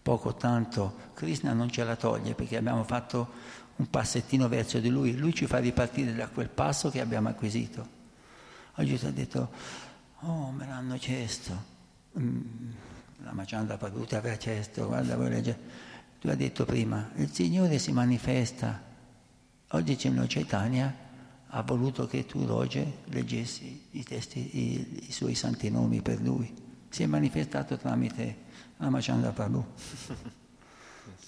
Poco 0.01 0.35
tanto, 0.35 1.11
Krishna 1.13 1.53
non 1.53 1.69
ce 1.69 1.83
la 1.83 1.95
toglie 1.95 2.35
perché 2.35 2.57
abbiamo 2.57 2.83
fatto 2.83 3.31
un 3.77 3.89
passettino 3.89 4.47
verso 4.49 4.79
di 4.79 4.89
lui, 4.89 5.15
lui 5.15 5.33
ci 5.33 5.47
fa 5.47 5.59
ripartire 5.59 6.13
da 6.13 6.27
quel 6.27 6.49
passo 6.49 6.89
che 6.89 6.99
abbiamo 6.99 7.29
acquisito. 7.29 8.01
Oggi 8.75 8.97
ti 8.97 9.05
ha 9.05 9.11
detto, 9.11 9.51
oh 10.19 10.51
me 10.51 10.67
l'hanno 10.67 10.97
chiesto, 10.97 11.63
mm, 12.19 12.71
la 13.23 13.31
Macianda 13.31 13.77
Paduta 13.77 14.17
aveva 14.17 14.35
chiesto, 14.35 14.87
guarda 14.87 15.15
voi 15.15 15.29
leggete. 15.29 15.91
Tu 16.19 16.27
hai 16.27 16.37
detto 16.37 16.65
prima, 16.65 17.11
il 17.15 17.31
Signore 17.31 17.79
si 17.79 17.91
manifesta. 17.91 18.81
Oggi 19.69 19.95
c'è 19.95 20.11
Chaitanya 20.27 21.03
ha 21.55 21.61
voluto 21.61 22.07
che 22.07 22.25
tu, 22.25 22.45
Roger, 22.45 22.91
leggessi 23.05 23.87
i, 23.91 24.03
testi, 24.03 24.57
i, 24.57 25.07
i 25.07 25.11
suoi 25.11 25.35
santi 25.35 25.69
nomi 25.69 26.01
per 26.01 26.19
lui. 26.19 26.51
Si 26.93 27.01
è 27.01 27.07
manifestato 27.07 27.75
tramite 27.75 28.37
la 28.77 28.87
Macanda 28.87 29.31
Prabhu. 29.31 29.65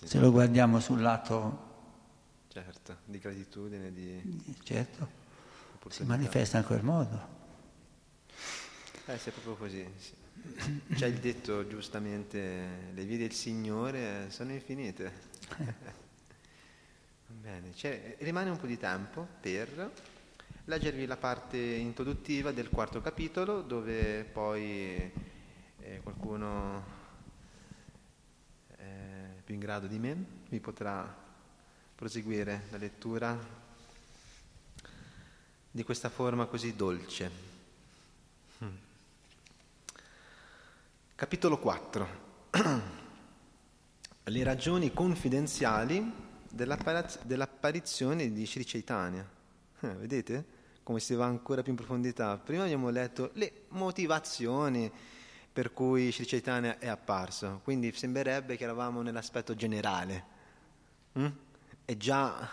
Se 0.06 0.20
lo 0.20 0.30
guardiamo 0.30 0.80
sul 0.80 1.02
lato... 1.02 1.64
Certo, 2.50 2.98
di 3.04 3.18
gratitudine, 3.18 3.92
di... 3.92 4.54
Certo, 4.62 5.10
si 5.90 6.04
manifesta 6.04 6.60
in 6.60 6.66
quel 6.66 6.84
modo. 6.84 7.20
Eh, 9.08 9.18
sì, 9.18 9.30
è 9.30 9.32
proprio 9.32 9.56
così. 9.56 9.84
Sì. 9.98 10.14
C'è 10.94 11.08
il 11.08 11.18
detto 11.18 11.66
giustamente, 11.66 12.92
le 12.94 13.04
vie 13.04 13.18
del 13.18 13.32
Signore 13.32 14.30
sono 14.30 14.52
infinite. 14.52 15.12
Bene, 17.26 17.74
cioè, 17.74 18.18
rimane 18.20 18.52
un 18.52 18.58
po' 18.58 18.68
di 18.68 18.78
tempo 18.78 19.28
per 19.42 19.92
leggervi 20.66 21.08
la 21.08 21.18
parte 21.18 21.58
introduttiva 21.58 22.52
del 22.52 22.70
quarto 22.70 23.02
capitolo 23.02 23.64
dove 23.64 24.26
poi 24.26 25.34
eh, 25.86 26.00
qualcuno 26.02 26.84
eh, 28.78 29.42
più 29.44 29.54
in 29.54 29.60
grado 29.60 29.86
di 29.86 30.00
me 30.00 30.26
vi 30.50 30.60
potrà 30.60 31.24
proseguire 31.94 32.64
la 32.72 32.78
lettura 32.78 33.38
di 35.70 35.84
questa 35.84 36.10
forma 36.10 36.46
così 36.46 36.76
dolce. 36.76 37.32
Hmm. 38.60 38.76
Capitolo 41.14 41.60
4. 41.60 42.08
Le 44.28 44.44
ragioni 44.44 44.92
confidenziali 44.92 46.12
dell'apparizione 46.50 48.32
di 48.32 48.46
Sri 48.48 48.66
Chaitanya. 48.66 49.24
Eh, 49.82 49.94
vedete? 49.94 50.64
come 50.86 51.00
si 51.00 51.16
va 51.16 51.26
ancora 51.26 51.64
più 51.64 51.72
in 51.72 51.78
profondità. 51.78 52.38
Prima 52.38 52.62
abbiamo 52.62 52.90
letto 52.90 53.32
le 53.34 53.64
motivazioni 53.70 54.92
per 55.56 55.72
cui 55.72 56.12
Sri 56.12 56.26
Chaitanya 56.26 56.80
è 56.80 56.90
apparso, 56.90 57.62
quindi 57.64 57.90
sembrerebbe 57.94 58.58
che 58.58 58.66
eravamo 58.66 59.02
nell'aspetto 59.02 59.56
generale. 59.56 60.26
Mm? 61.18 61.28
E 61.86 61.96
già 61.96 62.50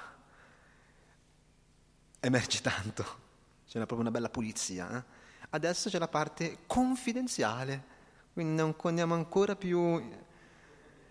emerge 2.20 2.60
tanto, 2.60 3.04
c'è 3.66 3.78
proprio 3.78 3.98
una 3.98 4.12
bella 4.12 4.28
pulizia. 4.28 4.98
Eh? 4.98 5.02
Adesso 5.50 5.90
c'è 5.90 5.98
la 5.98 6.06
parte 6.06 6.58
confidenziale, 6.68 7.82
quindi 8.34 8.54
non 8.54 8.76
andiamo 8.84 9.14
ancora 9.14 9.56
più 9.56 10.00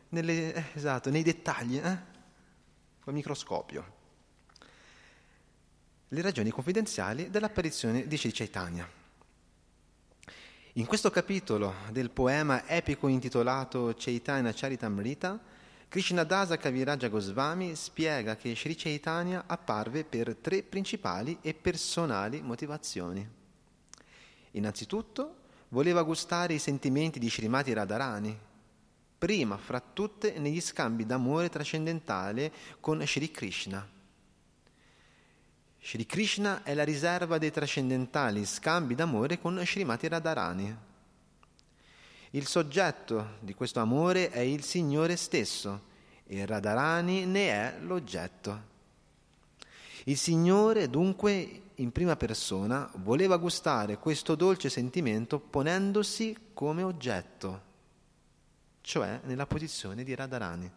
nelle, 0.08 0.54
eh, 0.54 0.64
esatto, 0.76 1.10
nei 1.10 1.24
dettagli, 1.24 1.76
eh? 1.76 1.98
col 3.02 3.14
microscopio 3.14 4.00
le 6.08 6.22
ragioni 6.22 6.52
confidenziali 6.52 7.30
dell'apparizione 7.30 8.08
di 8.08 8.18
Sri 8.18 8.32
Chaitanya. 8.32 9.01
In 10.76 10.86
questo 10.86 11.10
capitolo 11.10 11.74
del 11.92 12.12
poema 12.12 12.66
epico 12.66 13.10
intitolato 13.10 13.94
Chaitanya 13.98 14.54
Charitamrita, 14.56 15.38
Krishnadasa 15.90 16.56
Kaviraja 16.56 17.10
Goswami 17.10 17.76
spiega 17.76 18.38
che 18.38 18.56
Sri 18.56 18.76
Chaitanya 18.78 19.44
apparve 19.48 20.06
per 20.06 20.38
tre 20.38 20.64
principali 20.64 21.38
e 21.42 21.54
personali 21.54 22.40
motivazioni. 22.42 23.30
Innanzitutto, 24.52 25.36
voleva 25.68 26.04
gustare 26.04 26.54
i 26.54 26.60
sentimenti 26.60 27.20
di 27.20 27.30
Srimati 27.30 27.74
Radharani, 27.74 28.40
prima 29.18 29.58
fra 29.58 29.82
tutte 29.82 30.40
negli 30.40 30.62
scambi 30.62 31.06
d'amore 31.06 31.50
trascendentale 31.50 32.50
con 32.80 33.06
Sri 33.06 33.30
Krishna 33.30 34.00
Shri 35.84 36.06
Krishna 36.06 36.62
è 36.62 36.76
la 36.76 36.84
riserva 36.84 37.40
dei 37.40 37.50
trascendentali 37.50 38.46
scambi 38.46 38.94
d'amore 38.94 39.40
con 39.40 39.60
Srimati 39.66 40.08
Radharani. 40.08 40.78
Il 42.30 42.46
soggetto 42.46 43.38
di 43.40 43.56
questo 43.56 43.80
amore 43.80 44.30
è 44.30 44.40
il 44.40 44.64
Signore 44.64 45.16
stesso 45.16 45.90
e 46.28 46.46
Radharani 46.46 47.26
ne 47.26 47.50
è 47.50 47.80
l'oggetto. 47.82 48.70
Il 50.06 50.18
Signore 50.18 50.88
dunque 50.88 51.62
in 51.76 51.92
prima 51.92 52.16
persona 52.16 52.88
voleva 52.98 53.38
gustare 53.38 53.98
questo 53.98 54.36
dolce 54.36 54.70
sentimento 54.70 55.40
ponendosi 55.40 56.38
come 56.54 56.84
oggetto, 56.84 57.62
cioè 58.82 59.20
nella 59.24 59.48
posizione 59.48 60.04
di 60.04 60.14
Radharani. 60.14 60.72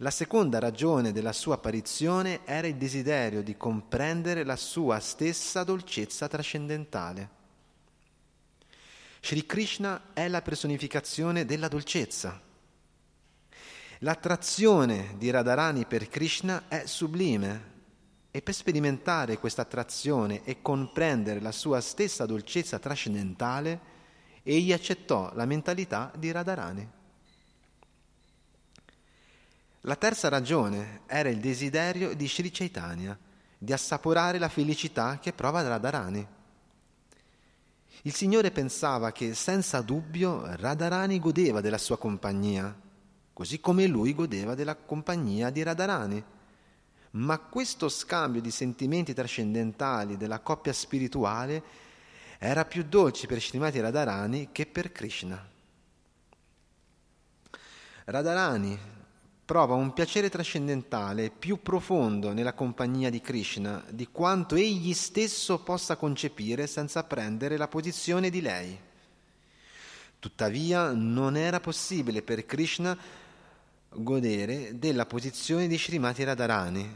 La 0.00 0.12
seconda 0.12 0.60
ragione 0.60 1.10
della 1.10 1.32
sua 1.32 1.54
apparizione 1.54 2.42
era 2.44 2.68
il 2.68 2.76
desiderio 2.76 3.42
di 3.42 3.56
comprendere 3.56 4.44
la 4.44 4.54
sua 4.54 5.00
stessa 5.00 5.64
dolcezza 5.64 6.28
trascendentale. 6.28 7.28
Sri 9.20 9.44
Krishna 9.44 10.12
è 10.12 10.28
la 10.28 10.40
personificazione 10.40 11.44
della 11.44 11.66
dolcezza. 11.66 12.40
L'attrazione 13.98 15.16
di 15.18 15.30
Radharani 15.30 15.84
per 15.84 16.08
Krishna 16.08 16.68
è 16.68 16.86
sublime 16.86 17.76
e 18.30 18.40
per 18.40 18.54
sperimentare 18.54 19.38
questa 19.38 19.62
attrazione 19.62 20.44
e 20.44 20.62
comprendere 20.62 21.40
la 21.40 21.50
sua 21.50 21.80
stessa 21.80 22.24
dolcezza 22.24 22.78
trascendentale, 22.78 23.80
egli 24.44 24.72
accettò 24.72 25.32
la 25.34 25.44
mentalità 25.44 26.12
di 26.16 26.30
Radharani. 26.30 26.88
La 29.88 29.96
terza 29.96 30.28
ragione 30.28 31.00
era 31.06 31.30
il 31.30 31.40
desiderio 31.40 32.14
di 32.14 32.28
Sri 32.28 32.50
Chaitanya 32.50 33.18
di 33.56 33.72
assaporare 33.72 34.36
la 34.36 34.50
felicità 34.50 35.18
che 35.18 35.32
prova 35.32 35.66
Radharani. 35.66 36.26
Il 38.02 38.12
Signore 38.12 38.50
pensava 38.50 39.12
che 39.12 39.32
senza 39.32 39.80
dubbio 39.80 40.42
Radharani 40.44 41.18
godeva 41.18 41.62
della 41.62 41.78
sua 41.78 41.96
compagnia, 41.96 42.78
così 43.32 43.60
come 43.60 43.86
lui 43.86 44.14
godeva 44.14 44.54
della 44.54 44.76
compagnia 44.76 45.48
di 45.48 45.62
Radharani. 45.62 46.22
Ma 47.12 47.38
questo 47.38 47.88
scambio 47.88 48.42
di 48.42 48.50
sentimenti 48.50 49.14
trascendentali 49.14 50.18
della 50.18 50.40
coppia 50.40 50.74
spirituale 50.74 51.62
era 52.36 52.66
più 52.66 52.82
dolce 52.82 53.26
per 53.26 53.40
Srimati 53.40 53.80
Radharani 53.80 54.50
che 54.52 54.66
per 54.66 54.92
Krishna. 54.92 55.42
Radharani 58.04 58.96
prova 59.48 59.72
un 59.72 59.94
piacere 59.94 60.28
trascendentale 60.28 61.30
più 61.30 61.62
profondo 61.62 62.34
nella 62.34 62.52
compagnia 62.52 63.08
di 63.08 63.22
Krishna 63.22 63.82
di 63.88 64.08
quanto 64.12 64.56
egli 64.56 64.92
stesso 64.92 65.60
possa 65.60 65.96
concepire 65.96 66.66
senza 66.66 67.02
prendere 67.04 67.56
la 67.56 67.66
posizione 67.66 68.28
di 68.28 68.42
lei. 68.42 68.78
Tuttavia 70.18 70.92
non 70.92 71.34
era 71.34 71.60
possibile 71.60 72.20
per 72.20 72.44
Krishna 72.44 72.94
godere 73.88 74.78
della 74.78 75.06
posizione 75.06 75.66
di 75.66 75.78
Srimati 75.78 76.24
Radharani, 76.24 76.86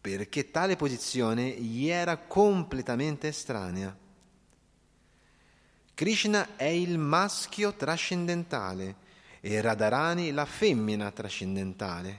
perché 0.00 0.50
tale 0.50 0.76
posizione 0.76 1.50
gli 1.50 1.88
era 1.88 2.16
completamente 2.16 3.28
estranea. 3.28 3.94
Krishna 5.92 6.56
è 6.56 6.64
il 6.64 6.96
maschio 6.96 7.74
trascendentale 7.74 9.04
e 9.46 9.60
Radharani 9.60 10.32
la 10.32 10.44
femmina 10.44 11.12
trascendentale. 11.12 12.18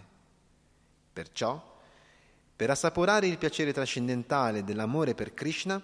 Perciò 1.12 1.76
Per 2.56 2.70
assaporare 2.70 3.28
il 3.28 3.38
piacere 3.38 3.74
trascendentale 3.74 4.64
dell'amore 4.64 5.14
per 5.14 5.34
Krishna, 5.34 5.82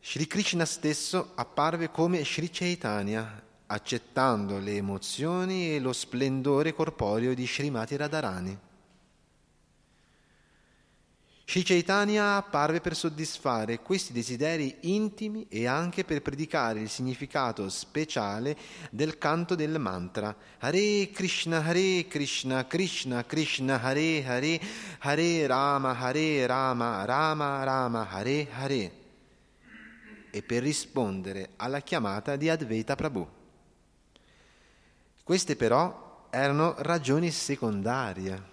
Sri 0.00 0.26
Krishna 0.26 0.64
stesso 0.64 1.30
apparve 1.36 1.88
come 1.90 2.24
Sri 2.24 2.50
Chaitanya, 2.50 3.42
accettando 3.66 4.58
le 4.58 4.74
emozioni 4.74 5.72
e 5.72 5.78
lo 5.78 5.92
splendore 5.92 6.74
corporeo 6.74 7.32
di 7.32 7.46
Srimati 7.46 7.94
Radharani. 7.94 8.58
Sri 11.46 11.62
Chaitanya 11.62 12.36
apparve 12.36 12.80
per 12.80 12.96
soddisfare 12.96 13.80
questi 13.80 14.14
desideri 14.14 14.76
intimi 14.80 15.46
e 15.50 15.66
anche 15.66 16.02
per 16.02 16.22
predicare 16.22 16.80
il 16.80 16.88
significato 16.88 17.68
speciale 17.68 18.56
del 18.90 19.18
canto 19.18 19.54
del 19.54 19.78
mantra. 19.78 20.34
Hare 20.60 21.10
Krishna 21.10 21.62
Hare 21.62 22.06
Krishna 22.08 22.66
Krishna 22.66 23.24
Krishna 23.24 23.80
Hare 23.80 24.24
Hare 24.24 24.60
Hare 25.00 25.46
Rama 25.46 25.96
Hare 25.98 26.46
Rama 26.46 27.04
Rama 27.04 27.62
Rama 27.62 28.08
Hare 28.08 28.48
Hare. 28.50 28.92
E 30.30 30.42
per 30.42 30.62
rispondere 30.62 31.50
alla 31.56 31.80
chiamata 31.82 32.36
di 32.36 32.48
Advaita 32.48 32.96
Prabhu. 32.96 33.28
Queste 35.22 35.56
però 35.56 36.26
erano 36.30 36.74
ragioni 36.78 37.30
secondarie 37.30 38.52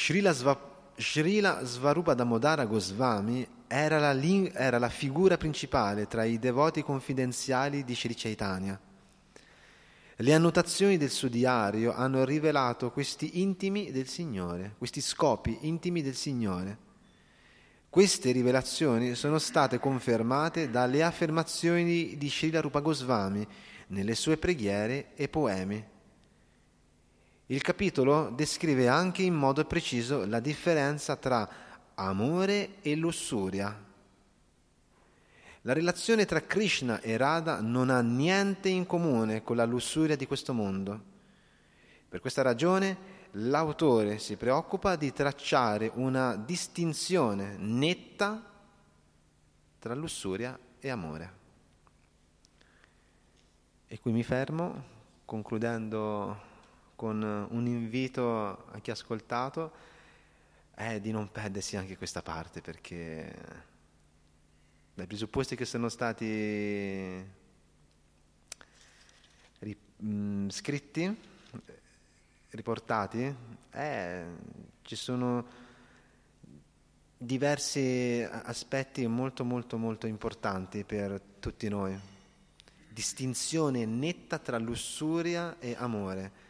Srila, 0.00 0.32
Sva, 0.32 0.56
Srila 0.94 1.64
Svarupa 1.64 2.14
Damodara 2.14 2.66
Goswami 2.66 3.46
era 3.66 3.98
la, 3.98 4.16
era 4.52 4.78
la, 4.78 4.88
figura 4.88 5.36
principale 5.36 6.06
tra 6.06 6.22
i 6.22 6.38
devoti 6.38 6.82
confidenziali 6.84 7.82
di 7.82 7.96
Sri 7.96 8.14
Chaitanya. 8.14 8.78
Le 10.14 10.34
annotazioni 10.34 10.98
del 10.98 11.10
suo 11.10 11.28
diario 11.28 11.92
hanno 11.92 12.24
rivelato 12.24 12.92
questi 12.92 13.40
intimi 13.42 13.90
del 13.90 14.06
Signore, 14.06 14.76
questi 14.78 15.00
scopi 15.00 15.58
intimi 15.62 16.00
del 16.00 16.14
Signore. 16.14 16.78
Queste 17.90 18.30
rivelazioni 18.30 19.16
sono 19.16 19.40
state 19.40 19.80
confermate 19.80 20.70
dalle 20.70 21.02
affermazioni 21.02 22.16
di 22.16 22.30
Srila 22.30 22.60
Rupa 22.60 22.78
Goswami 22.78 23.44
nelle 23.88 24.14
sue 24.14 24.36
preghiere 24.36 25.08
e 25.16 25.28
poemi. 25.28 25.84
Il 27.50 27.62
capitolo 27.62 28.28
descrive 28.28 28.88
anche 28.88 29.22
in 29.22 29.32
modo 29.32 29.64
preciso 29.64 30.26
la 30.26 30.38
differenza 30.38 31.16
tra 31.16 31.48
amore 31.94 32.82
e 32.82 32.94
lussuria. 32.94 33.86
La 35.62 35.72
relazione 35.72 36.26
tra 36.26 36.42
Krishna 36.42 37.00
e 37.00 37.16
Radha 37.16 37.62
non 37.62 37.88
ha 37.88 38.02
niente 38.02 38.68
in 38.68 38.84
comune 38.84 39.42
con 39.44 39.56
la 39.56 39.64
lussuria 39.64 40.14
di 40.14 40.26
questo 40.26 40.52
mondo. 40.52 41.00
Per 42.06 42.20
questa 42.20 42.42
ragione 42.42 43.16
l'autore 43.32 44.18
si 44.18 44.36
preoccupa 44.36 44.96
di 44.96 45.10
tracciare 45.14 45.90
una 45.94 46.36
distinzione 46.36 47.56
netta 47.56 48.42
tra 49.78 49.94
lussuria 49.94 50.58
e 50.78 50.90
amore. 50.90 51.32
E 53.86 53.98
qui 54.00 54.12
mi 54.12 54.22
fermo 54.22 54.84
concludendo 55.24 56.47
con 56.98 57.22
un 57.22 57.66
invito 57.68 58.66
a 58.72 58.80
chi 58.80 58.90
ha 58.90 58.94
ascoltato 58.94 59.70
è 60.74 60.98
di 60.98 61.12
non 61.12 61.30
perdersi 61.30 61.76
anche 61.76 61.96
questa 61.96 62.22
parte 62.22 62.60
perché 62.60 63.32
dai 64.94 65.06
presupposti 65.06 65.54
che 65.54 65.64
sono 65.64 65.88
stati 65.90 67.24
ri, 69.60 69.76
mh, 69.96 70.48
scritti, 70.48 71.16
riportati, 72.50 73.32
eh, 73.70 74.24
ci 74.82 74.96
sono 74.96 75.46
diversi 77.16 78.26
aspetti 78.28 79.06
molto 79.06 79.44
molto 79.44 79.78
molto 79.78 80.08
importanti 80.08 80.82
per 80.82 81.20
tutti 81.38 81.68
noi. 81.68 81.96
Distinzione 82.88 83.86
netta 83.86 84.40
tra 84.40 84.58
lussuria 84.58 85.60
e 85.60 85.76
amore 85.78 86.46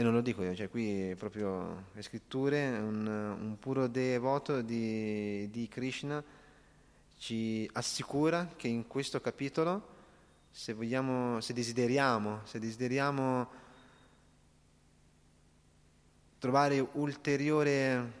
e 0.00 0.04
non 0.04 0.12
lo 0.12 0.20
dico 0.20 0.44
io, 0.44 0.54
cioè 0.54 0.70
qui 0.70 1.12
proprio 1.18 1.86
le 1.92 2.02
scritture, 2.02 2.68
un, 2.68 3.04
un 3.04 3.56
puro 3.58 3.88
devoto 3.88 4.62
di, 4.62 5.50
di 5.50 5.66
Krishna 5.66 6.22
ci 7.16 7.68
assicura 7.72 8.48
che 8.54 8.68
in 8.68 8.86
questo 8.86 9.20
capitolo, 9.20 9.96
se 10.52 10.72
vogliamo, 10.72 11.40
se 11.40 11.52
desideriamo, 11.52 12.42
se 12.44 12.60
desideriamo 12.60 13.50
trovare 16.38 16.78
ulteriore 16.92 18.12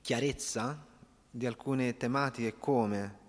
chiarezza 0.00 0.82
di 1.30 1.44
alcune 1.44 1.98
tematiche 1.98 2.54
come 2.58 3.20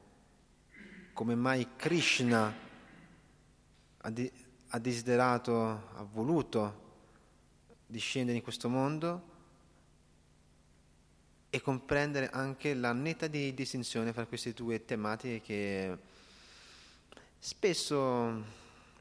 come 1.11 1.35
mai 1.35 1.75
Krishna 1.75 2.55
ha, 3.97 4.09
de- 4.09 4.31
ha 4.69 4.79
desiderato, 4.79 5.53
ha 5.93 6.07
voluto 6.09 6.82
di 7.93 7.99
scendere 7.99 8.37
in 8.37 8.43
questo 8.43 8.69
mondo 8.69 9.31
e 11.51 11.61
comprendere 11.61 12.27
anche 12.31 12.73
la 12.73 12.91
netta 12.91 13.27
di 13.27 13.53
distinzione 13.53 14.11
fra 14.13 14.25
queste 14.25 14.51
due 14.51 14.83
tematiche 14.83 15.41
che 15.41 15.97
spesso 17.37 18.43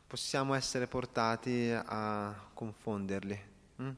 possiamo 0.07 0.53
essere 0.53 0.87
portati 0.89 1.71
a 1.73 2.51
confonderli 2.53 3.41
hm? 3.77 3.91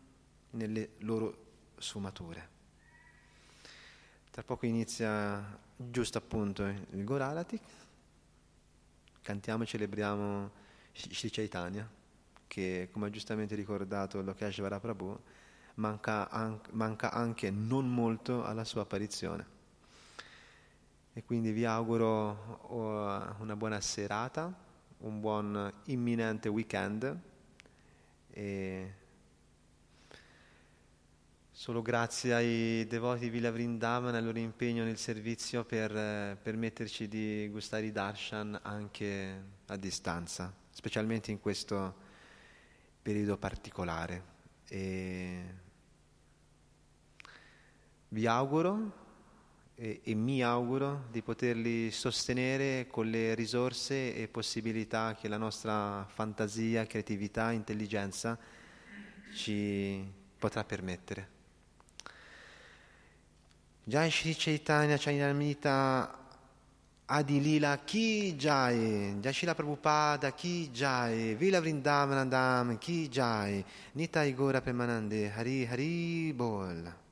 nelle 0.50 0.90
loro 0.98 1.46
sfumature. 1.76 2.48
Tra 4.30 4.44
poco 4.44 4.64
inizia 4.64 5.58
giusto 5.76 6.18
appunto 6.18 6.64
il 6.64 7.02
Goralati, 7.02 7.58
cantiamo 9.22 9.64
e 9.64 9.66
celebriamo 9.66 10.50
Sri 10.92 11.30
Chaitanya 11.30 12.02
che, 12.54 12.88
come 12.92 13.06
ha 13.06 13.10
giustamente 13.10 13.56
ricordato 13.56 14.22
Lokeshvara 14.22 14.78
Prabhu, 14.78 15.18
manca, 15.74 16.30
an- 16.30 16.60
manca 16.70 17.10
anche 17.10 17.50
non 17.50 17.92
molto 17.92 18.44
alla 18.44 18.62
sua 18.62 18.82
apparizione. 18.82 19.44
E 21.14 21.24
quindi 21.24 21.50
vi 21.50 21.64
auguro 21.64 22.68
uh, 22.68 23.42
una 23.42 23.56
buona 23.56 23.80
serata, 23.80 24.54
un 24.98 25.18
buon 25.18 25.72
imminente 25.86 26.48
weekend 26.48 27.18
e 28.30 28.94
solo 31.50 31.82
grazie 31.82 32.34
ai 32.34 32.86
devoti 32.86 33.28
Villa 33.30 33.50
Vrindavan 33.50 34.14
e 34.14 34.18
al 34.18 34.24
loro 34.24 34.38
impegno 34.38 34.84
nel 34.84 34.98
servizio 34.98 35.64
per 35.64 35.94
eh, 35.96 36.38
permetterci 36.40 37.08
di 37.08 37.48
gustare 37.50 37.86
i 37.86 37.92
darshan 37.92 38.60
anche 38.62 39.42
a 39.66 39.76
distanza, 39.76 40.54
specialmente 40.70 41.32
in 41.32 41.40
questo 41.40 42.03
periodo 43.04 43.36
particolare. 43.36 44.32
E 44.66 45.42
vi 48.08 48.26
auguro 48.26 49.02
e, 49.74 50.00
e, 50.02 50.14
mi 50.14 50.42
auguro 50.42 51.04
di 51.10 51.20
poterli 51.20 51.90
sostenere 51.90 52.86
con 52.86 53.10
le 53.10 53.34
risorse 53.34 54.14
e 54.14 54.26
possibilità 54.28 55.14
che 55.20 55.28
la 55.28 55.36
nostra 55.36 56.08
fantasia, 56.14 56.86
creatività, 56.86 57.52
intelligenza 57.52 58.38
ci 59.34 60.02
potrà 60.38 60.64
permettere. 60.64 61.28
Jai 63.84 64.10
Shri 64.10 64.34
Chaitanya 64.34 64.96
Chainamita 64.96 66.23
Adilila 67.06 67.84
Ki 67.84 68.34
Jai, 68.34 69.16
Jashila 69.20 69.54
Prabhupada 69.54 70.34
Ki 70.34 70.70
Jai, 70.72 71.36
Vila 71.38 71.60
Vrindavanandam 71.60 72.80
Ki 72.80 73.08
Jai, 73.08 73.62
Nitai 73.94 74.34
Gora 74.34 74.62
Premanande 74.62 75.30
Hari 75.30 75.66
Hari 75.66 76.32
Bol. 76.32 77.03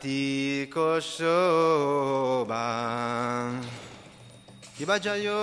Tiko 0.00 1.00
Shoba 1.02 2.54
Iba 4.78 4.98
Jayo 5.02 5.42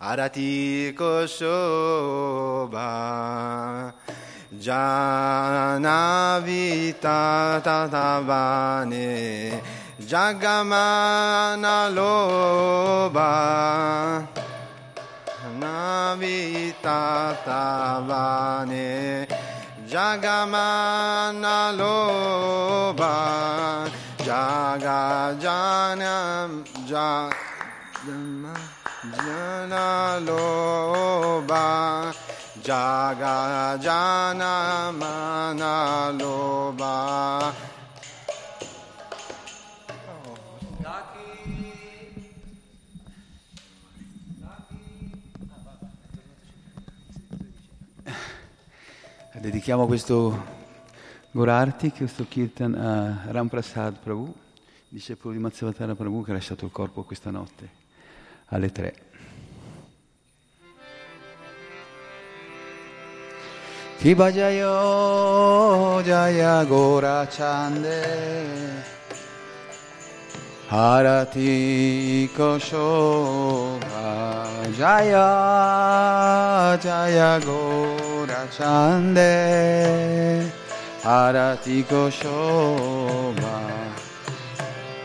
Arati 0.00 0.94
Koshoba 0.94 2.80
Janavita 4.56 5.90
Tatavane 7.64 9.10
Jagamana 9.98 11.90
Loba. 11.90 13.32
Navita 15.58 16.73
Tatavane 16.84 18.76
Jagamana 19.88 21.72
Loba 21.72 23.88
Jaga 24.18 25.32
Janam 25.40 26.60
Jagama 26.84 28.52
Jana 29.16 30.20
Loba 30.26 32.12
Jaga 32.62 33.80
Jana 33.80 34.92
Mana 34.92 36.12
Loba 36.12 37.54
Dedichiamo 49.44 49.84
questo 49.84 50.42
Gorarti, 51.30 51.90
questo 51.90 52.24
Kirtan 52.26 52.74
a 52.76 53.24
Ram 53.30 53.48
Prasad 53.48 53.98
Prabhu, 54.02 54.32
discepolo 54.88 55.34
di 55.34 55.40
Mazzavatara 55.40 55.94
Prabhu 55.94 56.24
che 56.24 56.30
ha 56.30 56.32
lasciato 56.32 56.64
il 56.64 56.70
corpo 56.70 57.02
questa 57.02 57.30
notte 57.30 57.68
alle 58.46 58.72
tre. 58.72 58.94
Kiba 63.98 64.32
Jayo 64.32 66.00
Jaya 66.00 66.64
Gora 66.64 67.26
Chande 67.26 68.93
하라티 70.74 72.30
거쇼가 72.36 73.78
자야 74.76 76.76
자야 76.82 77.38
고라 77.38 78.50
찬데 78.50 80.50
하라티 81.00 81.86
거쇼가 81.86 83.44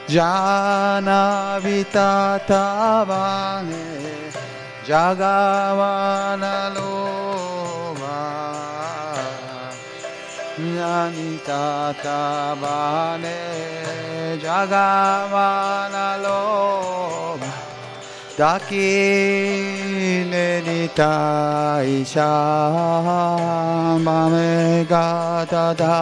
자나비타 0.08 1.20
타바네 2.48 3.72
자가와나로바 4.88 6.40
냐니타 10.58 11.94
타바네 12.02 13.79
Jagavana 14.40 16.16
Loba 16.24 17.52
Dakine 18.38 20.48
Nitaisha 20.64 22.32
Mame 24.02 24.86
Gatadara 24.88 26.00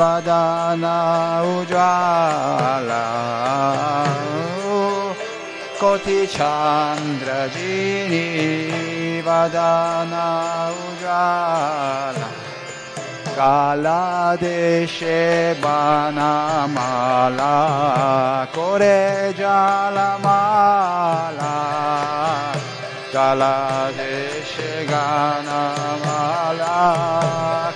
वदना 0.00 0.98
उजाला 1.56 3.04
कोटिचान्द्रजिनि 5.82 7.06
वदना 9.26 10.28
उजाला 10.84 12.28
কালাদেশে 13.40 15.20
বানামালা 15.64 17.56
করে 18.56 19.00
জালামালা 19.40 20.76
কালাদেশে 23.14 24.72
গানামালা 24.92 26.80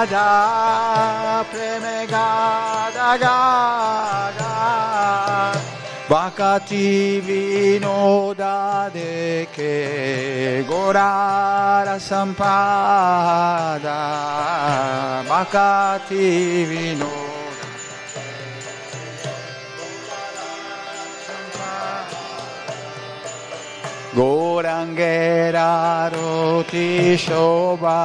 Shukanarada 0.09 1.45
Preme 1.51 2.07
Gada. 2.09 2.15
Gada 2.15 2.15
Narada 2.15 2.65
Preme 2.65 2.89
Gada 2.89 4.39
Gada 4.39 5.61
Vakati 6.09 7.21
Vinoda 7.21 8.89
Deke 8.93 10.65
Gorara 10.67 11.99
Sampada. 11.99 14.01
Vakati 15.27 16.65
গৌরাঙ্গের 24.19 25.57
আরতি 25.57 26.91
শোভা, 27.27 28.03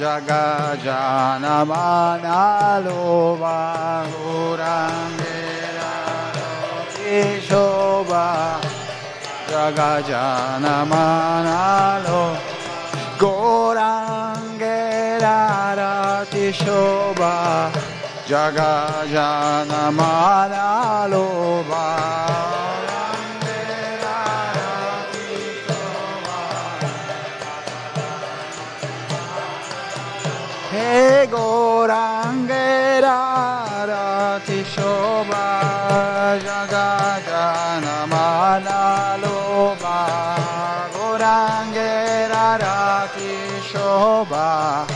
জগা 0.00 0.48
জানমানালো 0.86 3.02
বা 3.40 3.60
গৌরাঙ্গের 4.12 5.76
আরতি 5.94 7.16
শোভা, 7.48 8.28
জগা 9.52 9.92
জানমানালো 10.10 12.22
গৌরাঙ্গের 13.22 15.24
আরতি 15.40 16.46
শোভা, 16.62 17.36
জগা 18.30 18.74
জানমানালো 19.14 21.26
বা 21.70 21.88
Jehová. 44.16 44.86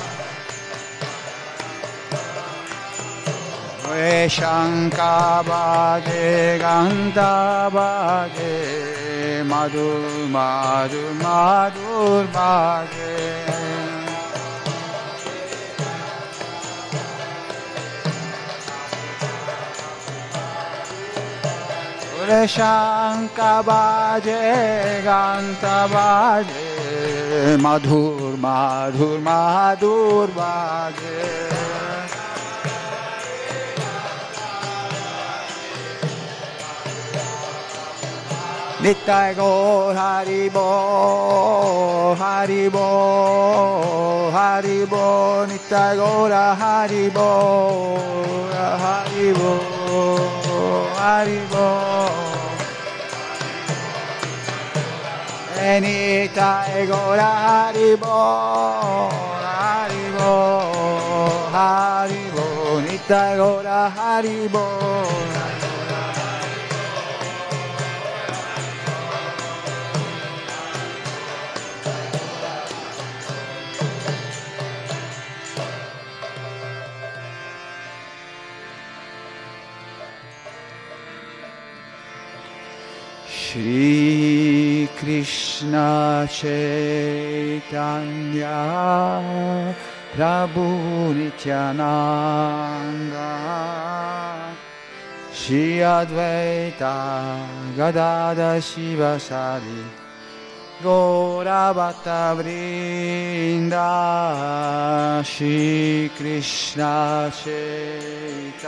Shankavaje 4.36 6.22
Gandavaje 6.62 8.54
Madhur 9.44 10.28
Madhur 10.30 11.12
Madhur 11.24 12.26
Bhaje 12.32 13.16
Shankavaje 22.46 24.42
Gandavaje 25.02 26.68
Madhur 27.58 28.29
Madhur 28.40 29.18
Madhur 29.20 30.28
Baje 30.28 31.50
Nittai 38.82 39.34
Gaur 39.36 39.94
Haribo 39.94 40.68
Haribo 42.16 42.86
Haribo 44.32 45.04
Nittai 45.50 45.96
Gaur 46.00 46.30
Haribo 46.62 47.28
Haribo 48.82 49.52
Haribo 50.96 52.29
Nittai 55.78 56.86
Gaur 56.90 57.18
Haribo 57.18 58.16
Haribo 59.46 60.32
Haribo 61.54 62.46
Nittai 62.86 63.36
Gaur 63.36 63.64
Haribo 63.96 65.29
Shri 83.50 84.86
Krishna 84.96 86.24
Chaitanya 86.30 86.86
Prabhu 90.14 91.12
Nityananda 91.16 92.14
Shri 95.32 95.78
Advaita 95.82 96.94
Gadada 97.74 98.62
Shiva 98.62 99.18
Sadi 99.18 99.82
Gora 100.80 101.72
Bhatta 101.74 102.36
Vrinda 102.38 103.90
Shri 105.24 106.08
Krishna 106.16 107.32
Chaitanya 107.34 108.60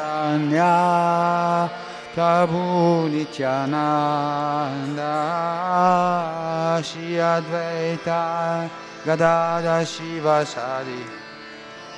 Prabhu 2.15 3.09
Nityananda 3.09 5.09
Shri 6.85 7.17
Advaita 7.17 8.69
Gadada 9.03 9.81
Shiva 9.87 10.45
Sadi 10.45 11.03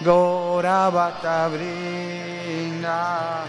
Gora 0.05 0.89
Bhatta 0.93 1.51
Vrinda 1.51 3.43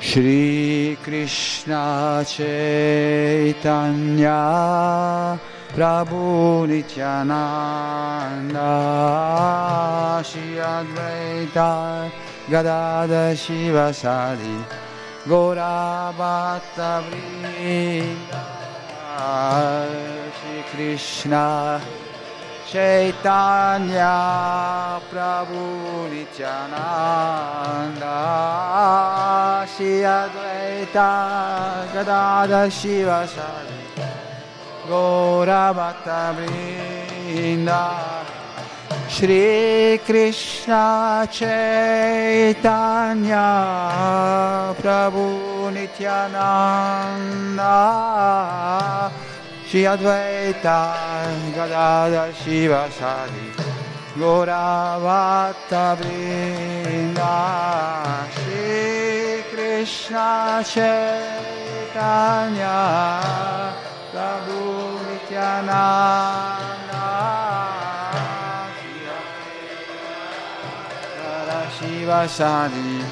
Shri 0.00 0.96
Krishna 1.02 2.24
Chaitanya 2.26 3.58
Prabhu 5.68 6.66
Nityananda 6.66 8.62
Shri 10.24 10.56
Advaita 10.56 12.10
Gadada 12.48 13.36
Shiva 13.36 13.92
Sadi 13.92 14.64
Vrinda 17.00 18.28
Shri 20.36 20.62
Krishna 20.70 21.80
Chaitanya 22.68 24.14
Prabhu 25.10 26.10
Nityananda 26.12 26.86
Shri 29.66 30.04
Advaita 30.04 31.10
Gadada 31.94 32.62
Shiva 32.70 33.26
Bhatta 35.72 36.34
Vrinda 36.36 37.82
Shri 38.28 38.43
Krishna 40.04 41.26
Chaitanya 41.30 42.66
Prabhu 44.80 45.70
Nityananda 45.72 47.72
Shri 49.66 49.82
Advaita 49.84 50.94
Gadada 51.54 52.32
Shiva 52.34 52.90
Sadi 52.90 53.50
Gora 54.18 54.98
Bhatta 55.00 55.96
Vrinda 56.00 57.36
Shri 58.32 59.42
Krishna 59.50 60.62
Chaitanya 60.64 62.76
Prabhu 64.12 64.62
Nityananda 65.08 66.83
Shiva 71.84 72.26
Sani 72.26 73.04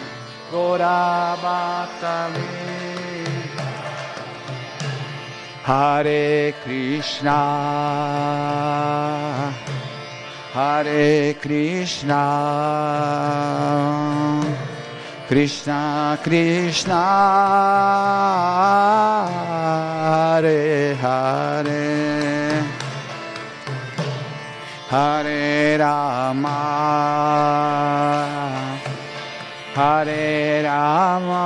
Gora 0.50 1.36
Bhattami 1.42 2.40
Hare 5.62 6.54
Krishna 6.62 7.40
Hare 10.52 11.34
Krishna. 11.40 12.22
Krishna 15.26 16.18
Krishna 16.22 17.02
Hare 20.02 20.94
Hare. 20.94 22.64
Hare 24.88 25.76
Rama 25.78 26.62
Hare 29.74 30.62
Rama 30.62 31.44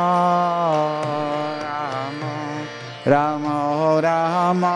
Rama 3.05 4.01
Rama 4.01 4.75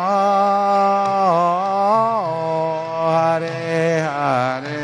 Hare 3.10 4.02
Hare 4.06 4.78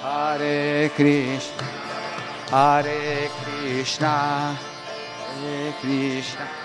Hare 0.00 0.88
Krishna 0.94 1.64
Hare 2.48 3.28
Krishna 3.42 4.56
Hare 4.56 5.74
Krishna 5.82 6.59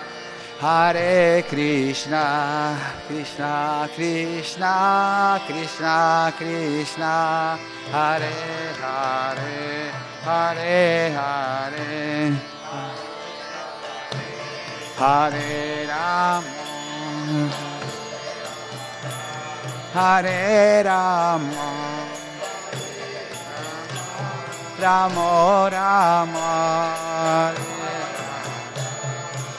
Hare 0.66 1.44
Krishna 1.44 2.76
Krishna 3.06 3.88
Krishna 3.94 5.40
Krishna 5.46 6.34
Krishna. 6.36 7.56
Hare 7.92 8.32
Hare 8.82 9.92
Hare 10.24 11.10
Hare. 11.14 12.34
Hare 14.98 15.86
Rama. 15.86 16.50
Hare 19.94 20.82
Rama. 20.82 21.68
Rama 24.80 25.70
Rama 25.70 27.65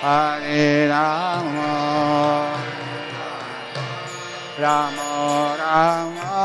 Hare 0.00 0.86
Rama 0.88 2.54
Rama 4.56 5.56
Rama 5.58 6.38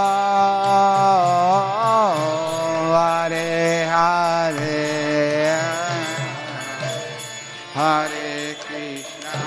Hare 2.89 3.85
Hare 3.85 4.73
Hare 7.75 8.55
Krishna 8.65 9.37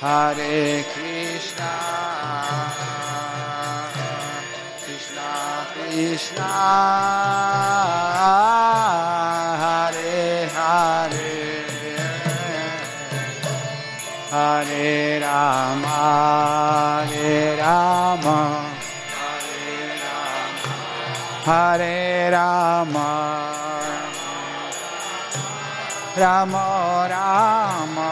Hare 0.00 0.84
Krishna 0.92 1.70
Krishna 4.82 5.30
Krishna 5.72 6.50
Hare 10.54 11.66
Hare 14.28 15.18
Rama, 15.20 17.06
Hare 17.06 17.56
Rama, 17.56 18.64
Hare 21.44 22.30
Rama, 22.30 23.52
Rama 26.16 27.06
Rama, 27.08 28.10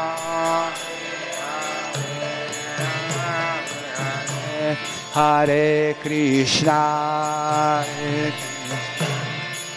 Hare 5.13 5.97
Krishna, 6.01 6.73
Hare 7.85 8.33
Krishna. 8.33 8.54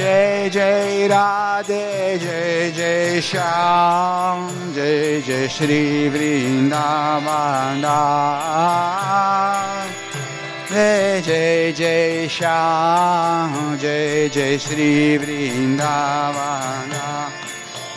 Jai 0.00 0.48
Jai 0.48 1.08
Radhe, 1.12 2.18
Jai 2.18 2.72
Jai 2.72 3.20
Shyam, 3.20 4.38
Jai 4.74 5.20
Jai 5.20 5.46
Shri 5.46 6.08
Vrindavan 6.08 7.82
Dham. 7.84 9.20
Jai 10.70 11.20
Jai 11.20 11.72
Jai 11.80 12.28
Shyam, 12.36 13.52
Jai 13.78 14.28
Jai 14.30 14.56
Shri 14.56 15.18
Vrindavan 15.18 16.88
Dham. 16.88 17.32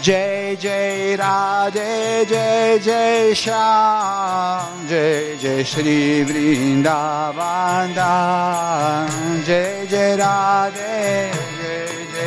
Jai 0.01 0.57
Jai 0.59 1.15
Radhe 1.15 2.27
Jai 2.27 2.79
Jai 2.79 3.31
Shyam 3.31 4.87
Jai 4.89 5.37
Jai 5.37 5.63
Shri 5.63 6.25
Vrindavan 6.25 7.93
Dham 7.95 9.43
Jai 9.45 9.87
Jai 9.87 10.17
Radhe 10.17 11.52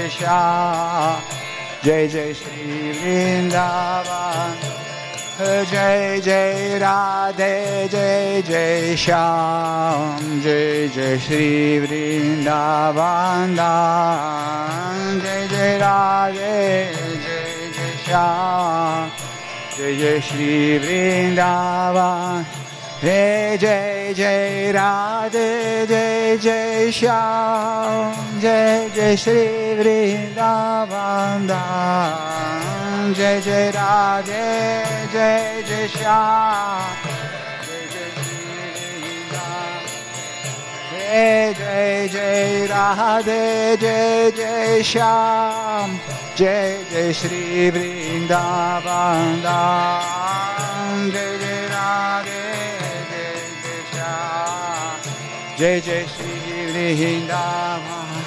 Jai 0.09 2.07
Jai 2.09 2.33
Shri 2.33 2.93
Vrindavan. 2.99 4.57
Jai 5.39 6.20
Jai 6.20 6.78
Radhe 6.81 7.91
Jai 7.91 8.41
Jai 8.41 8.95
Shyam 8.97 10.41
Jai 10.43 10.89
Jai 10.89 11.19
Shri 11.19 11.81
Vrindavan 11.87 13.55
Jai 15.23 15.47
Jai 15.53 15.78
Radhe 15.78 16.93
Jai 17.24 17.51
Jai 17.77 17.93
Shyam 18.05 19.11
Jai 19.77 19.93
Jai 20.01 20.20
Shri 20.20 20.78
Vrindavan 20.81 22.66
Hey 22.98 23.59
Jai 23.60 24.14
Jai 24.14 24.73
Radhe 24.73 25.86
Jai 25.86 26.39
Jai 26.39 26.89
Shyam 26.89 28.40
Jai 28.40 28.89
Jai 28.89 29.14
Shri 29.14 29.77
Vrindavan 29.77 31.47
Dham 31.47 33.14
Jai 33.14 33.40
Jai 33.43 33.70
Radhe 33.77 35.12
Jai 35.12 35.62
Jai 35.68 35.89
Shyam 35.89 36.89
Jai 41.59 42.09
Jai 42.09 42.66
Radhe 42.73 43.77
Jai 43.78 44.31
Jai 44.31 44.81
Shyam 44.81 46.01
Jai 46.35 46.81
Jai 46.90 47.12
Shri 47.12 47.70
Vrindavan 47.77 49.43
Jai 51.12 51.32
Jai 51.44 51.60
Radhe 51.77 52.45
Shyam 55.57 55.81
Jai 55.81 55.81
Jai 55.81 56.07
Shri 56.07 56.97
Vrindavan 56.97 58.24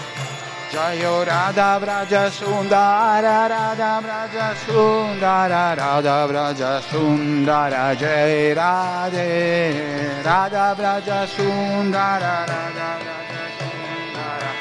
Jayo 0.72 1.26
Radha 1.26 1.80
Vraja 1.80 2.30
Sundara 2.30 3.49
Radha 3.49 4.01
Vraja 4.03 4.56
Sundara 4.56 5.76
Radha 5.77 6.27
Vraja 6.27 6.81
Sundara 6.81 7.95
Jai 7.97 8.53
Radhe. 8.53 10.23
Radha 10.23 10.76
Vraja 10.76 11.27
Sundara 11.27 12.45
Radha 12.47 12.97
Vraja 12.99 13.45
Sundara 13.57 14.51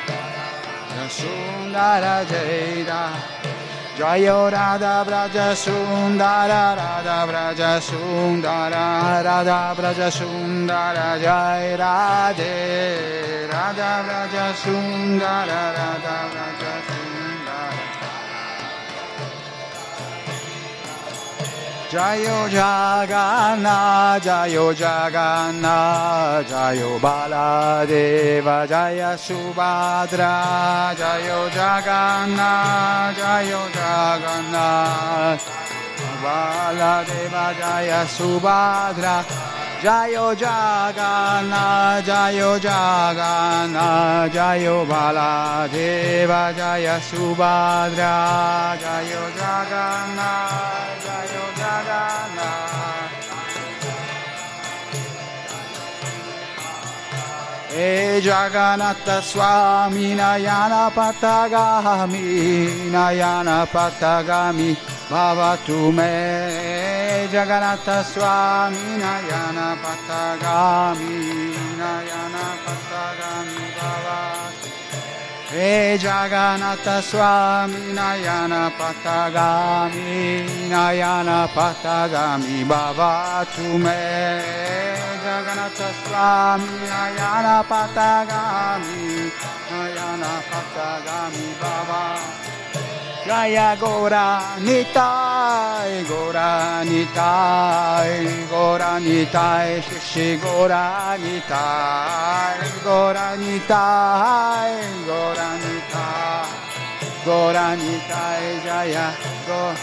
Radha 0.89 1.09
Sundara 1.09 2.24
Jai 2.28 2.85
Radha 2.85 3.38
Jayo 3.99 4.49
Radha 4.49 5.05
Vraja 5.05 5.57
Sundara 5.57 6.77
Radha 6.77 7.27
Vraja 7.27 7.81
Sundara 7.81 9.20
Radha 9.25 9.75
Vraja 9.75 10.09
Sundara 10.09 11.19
Jai 11.20 11.77
Radhe 11.77 13.51
Radha 13.51 14.05
Vraja 14.07 14.55
Sundara 14.55 15.75
Radha 15.75 16.31
Vraja 16.31 16.75
Sundara 16.87 17.07
Jayo 21.89 22.44
Jagana 22.52 24.20
Jayo 24.20 24.74
Jagana 24.77 26.44
Jayo 26.44 27.01
Baladeva 27.01 28.69
Jaya 28.69 29.16
Subhadra 29.16 30.93
Jayo 31.01 31.48
Jagana 31.48 32.52
Jayo 33.16 33.62
Jagana 33.73 34.69
Baladeva 36.20 37.56
Jaya 37.56 38.05
Subhadra 38.05 39.24
Jayo 39.81 40.36
Jagana 40.36 42.02
Jayo 42.05 42.60
Jagana 42.60 44.28
Jayo 44.28 44.85
Baladeva 44.85 46.52
Jaya 46.52 47.01
Subhadra 47.01 48.77
Jayo 48.77 49.24
Jagana 49.40 50.88
E 57.81 58.21
Jagannatha 58.21 59.23
Swami 59.23 60.13
Nayana 60.13 60.91
Patagami 60.91 62.91
Nayana 62.91 63.65
Patagami 63.67 64.77
Bhavatu 65.09 65.93
me. 65.95 67.29
Jagannatha 67.31 68.03
Swami 68.03 68.99
Nayana 68.99 69.79
Patagami 69.79 71.55
Nayana 71.79 72.47
Patagami 72.67 73.63
Bhavatu 73.77 74.28
E 75.51 75.97
Jagannatha 75.99 77.01
Swami 77.01 77.95
Nayana 77.95 78.70
Patagami 78.77 80.45
Nayana 80.69 81.49
Patagami 81.49 82.65
Bhavatu 82.69 83.79
me 83.79 84.45
Jagannatha 85.25 85.89
Swami 86.05 86.69
Nayana 86.93 87.65
Patagami 87.65 89.33
Nayana 89.70 90.43
Patagami 90.51 91.47
Bhavatu 91.59 92.38
Jaya 93.29 93.77
Gora 93.77 94.57
Nitai, 94.57 96.03
Gora 96.09 96.81
Nitai, 96.83 98.49
Gora 98.49 98.99
Nitai, 98.99 99.83
Shishi 99.83 100.41
Gora 100.41 101.15
Nitai, 101.21 102.57
Gora 102.83 103.37
Nitai, 103.37 105.05
Gora 105.05 105.51
Nitai, 105.61 106.49
Gora 107.23 107.77
Nitai, 107.77 108.65
Jaya 108.65 109.13
Go. 109.47 109.75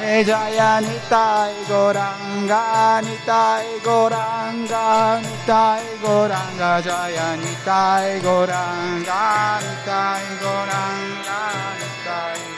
Jaya 0.00 0.80
Nitai 0.80 1.52
Goranga 1.66 3.02
Nitai 3.02 3.66
Goranga 3.82 5.20
Nitai 5.20 5.84
Goranga 6.00 6.80
Jaya 6.80 7.36
Nitai 7.36 8.20
Goranga 8.22 9.58
Nitai 9.60 10.24
Goranga 10.40 11.40
Nitai 11.76 12.49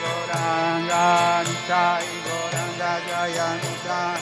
Goranga 0.43 1.39
Nitai 1.47 2.03
Goranga 2.25 2.91
Nitai 3.63 4.21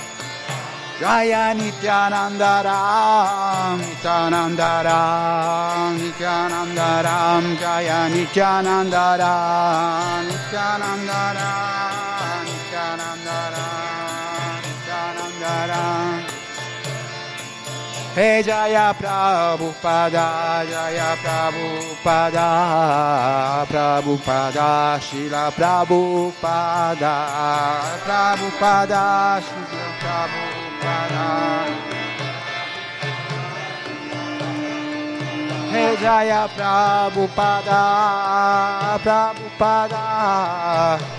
Jaya 1.02 1.46
Nityanandaram 1.58 3.78
Nityanandaram 3.82 5.98
Nityanandaram 6.02 7.44
Jaya 7.62 8.00
Nityanandaram 8.14 10.22
Nityanandaram 10.30 12.46
Nityanandaram 12.46 14.62
Nityanandaram 14.66 16.11
Hey 18.12 18.44
Jaya 18.44 18.92
Prabhupada, 18.92 20.68
Jaya 20.68 21.16
Prabhupada, 21.24 22.52
Prabhupada, 23.72 25.00
Shila 25.00 25.48
Prabhupada, 25.56 27.16
Prabhupada, 28.04 29.40
Shila 29.40 29.86
Prabhupada. 30.04 31.28
Hey 35.72 35.96
Jaya 36.04 36.52
Prabhupada, 36.52 37.80
Prabhupada, 39.00 40.04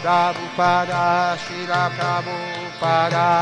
Prabhupada, 0.05 1.41
Shila 1.41 1.89
Prabhupada. 1.97 3.33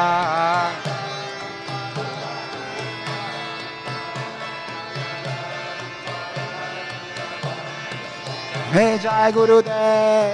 হে 8.74 8.86
জয় 9.04 9.30
গুরুদেব 9.36 10.32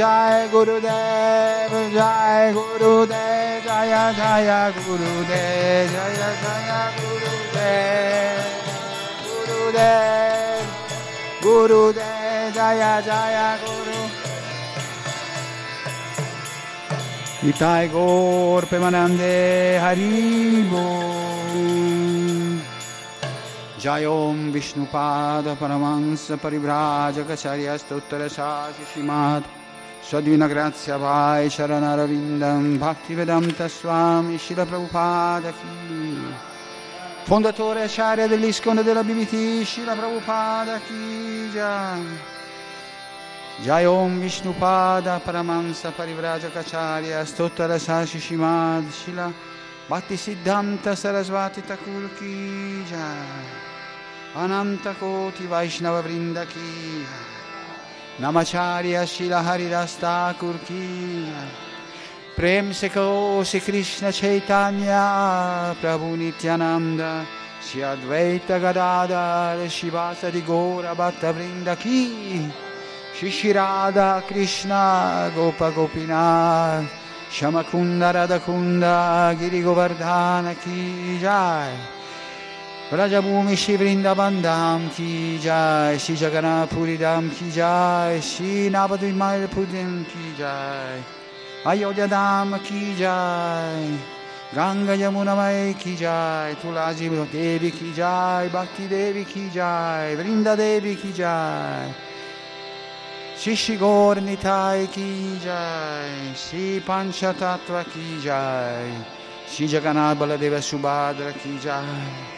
জয় 0.00 0.38
গুরুদেব 0.52 1.72
জয় 1.96 2.46
গুরুদেব, 2.56 3.66
জয় 3.66 3.94
জয় 4.18 4.50
গুরুদেব, 4.86 5.88
জয় 5.94 6.14
জয় 6.42 6.70
গুরুদেব 6.98 8.38
গুরুদেব 9.26 10.64
গুরুদেব 11.44 12.46
জয় 12.56 12.84
জয় 13.08 13.38
গুরু 13.62 14.00
ইতাই 17.50 17.84
গোর 17.94 18.60
প্রেমানন্দে 18.70 19.36
হরি 19.82 20.14
বল। 20.72 21.54
Jayom 23.78 24.50
Grazia 30.48 30.96
Vai 30.98 31.48
Charanarvindam 31.48 32.76
Bhaktivedanta 32.76 33.68
Swami 33.68 34.36
Shila 34.36 34.66
Prabhupada 34.66 35.52
Ki. 35.52 36.18
Fondatore 37.22 37.82
Acharya 37.82 38.26
dell'Iskon 38.26 38.82
della 38.82 39.04
BBT 39.04 39.64
Shila 39.64 39.94
Prabhupada 39.94 40.80
Ki 40.80 41.50
Jai. 41.52 42.02
Jai 43.62 43.84
Om 43.84 44.18
Vishnupada 44.18 45.20
Paramansa 45.20 45.92
Parivraja 45.92 46.48
Kacharya 46.48 47.24
Stottara 47.24 47.78
Sashi 47.78 48.18
Shimad 48.18 48.90
Shila 48.90 49.32
Bhakti 49.86 50.16
Siddhanta 50.16 50.96
Sarasvati 50.96 51.62
Thakur 51.62 52.08
Ki 52.18 52.82
Jai 52.88 53.67
Ananta 54.34 54.94
Koti 54.94 55.46
Vaishnava 55.46 56.02
Vrinda 56.02 56.46
Ki 56.46 56.58
Jai 56.58 57.38
Namacharya 58.18 59.06
Shila 59.06 59.42
Haridas 59.42 59.96
Thakur 59.96 60.58
Ki 60.66 61.26
Prem 62.36 62.72
se 62.72 62.88
ko 62.90 63.42
se 63.42 63.60
Krishna 63.60 64.12
Chaitanya 64.12 65.74
Prabhu 65.80 66.16
Nityananda 66.16 67.24
Shri 67.62 67.80
Advaita 67.80 68.60
Gadadhar 68.60 69.58
Shivasa 69.68 70.30
di 70.30 70.42
Gora 70.42 70.94
Bhatta 70.94 71.32
Vrinda 71.32 71.76
Ki 71.76 72.50
Shishirada 73.14 74.22
Krishna 74.26 75.30
Vrajabhumi 82.90 83.54
Shri 83.54 83.76
Vrindavan 83.76 84.40
Dham 84.40 84.88
Ki 84.88 85.38
Jai 85.38 85.98
Shri 85.98 86.14
Jagannath 86.16 86.70
Puri 86.70 86.96
Dham 86.96 87.28
Ki 87.30 87.50
Jai 87.50 88.18
Shri 88.18 88.70
Navadvimaya 88.70 89.46
Pudim 89.46 90.06
Ki 90.06 90.32
Jai 90.38 91.04
Ayodhya 91.66 92.08
Dham 92.08 92.58
Ki 92.64 92.94
Jai 92.96 93.92
Ganga 94.54 94.96
Yamuna 94.96 95.36
Mai 95.36 95.74
Ki 95.78 95.96
Jai 95.96 96.54
Tulaji 96.62 97.30
Devi 97.30 97.70
Ki 97.70 97.92
Jai 97.92 98.48
Bhakti 98.48 98.88
Devi 98.88 99.24
Ki 99.26 99.50
Jai 99.52 100.16
Vrinda 100.16 100.56
Devi 100.56 100.96
Ki 100.96 101.12
Jai 101.12 101.92
Shishigor 103.36 104.16
Nitai 104.16 104.90
Ki 104.90 105.38
Jai 105.44 106.34
Shri 106.34 106.80
Panchatattva 106.80 107.84
Ki 107.84 108.18
Jai 108.22 108.90
Shri 109.46 109.66
Jagannath 109.66 110.16
Baladeva 110.16 110.62
Subhadra 110.62 111.34
Ki 111.38 111.58
Jai 111.58 112.37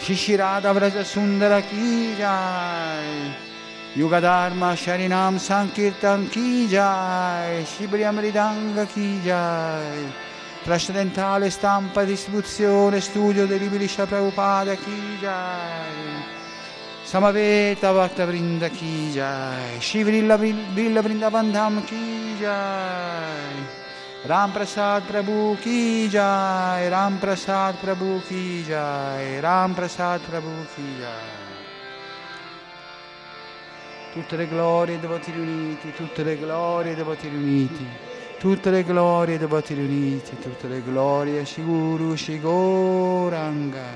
Shishirada 0.00 0.72
Vraja 0.72 1.04
Sundara 1.04 1.60
Ki 1.60 2.16
Jai. 2.16 3.34
Yugadharma 3.94 4.74
Sharinam 4.74 5.38
Sankirtan 5.38 6.30
Ki 6.30 6.66
Jai. 6.68 7.62
Shibri 7.64 8.04
Amridanga 8.04 8.86
Ki 8.86 9.20
Jai. 9.22 10.10
Trascendentale 10.64 11.50
stampa, 11.50 12.04
distribuzione, 12.04 13.00
studio 13.02 13.46
dei 13.46 13.58
libri 13.58 13.76
di 13.76 13.88
Shri 13.88 14.06
Prabhupada 14.06 14.74
Ki 14.74 15.18
Jai. 15.20 16.24
Samaveta 17.04 17.92
Bhakta 17.92 18.24
Vrinda 18.24 18.70
Ki 18.70 19.10
Jai. 19.12 19.80
Shivrilla 19.80 20.38
Vrilla 20.38 21.02
Vrindavandham 21.02 21.84
Ki 21.84 22.36
Ram 24.22 24.52
Prasad 24.52 25.04
Prabhu 25.04 25.56
Ki 25.60 26.08
Jai 26.08 26.88
Ram 26.88 27.18
Prasad 27.18 27.76
Prabhu 27.76 28.20
Ki 28.26 28.62
Jai 28.64 29.40
Ram 29.40 29.74
Prasad 29.74 30.20
Prabhu 30.20 30.66
Ki 30.74 30.82
Jai 30.98 31.48
Tutte 34.12 34.36
le 34.36 34.48
glorie 34.48 34.94
ai 34.96 35.00
devoti 35.00 35.30
riuniti, 35.30 35.92
tutte 35.92 36.24
le 36.24 36.36
glorie 36.36 36.90
ai 36.90 36.96
devoti 36.96 37.28
riuniti, 37.28 37.86
tutte 38.40 38.68
le 38.70 38.82
glorie 38.82 39.34
ai 39.34 39.38
devoti 39.38 39.72
riuniti, 39.72 40.36
tutte 40.36 40.66
le 40.66 40.82
glorie 40.82 41.40
a 41.40 41.44
Shiguru 41.44 42.16
Shigoranga. 42.16 43.88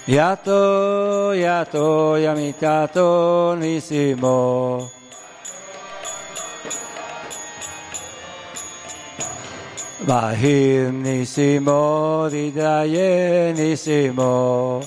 Yato 0.06 1.34
Yato 1.34 2.22
Vahim 10.06 11.02
Nisimo 11.02 12.30
Didaye 12.30 13.54
Nisimo. 13.56 14.84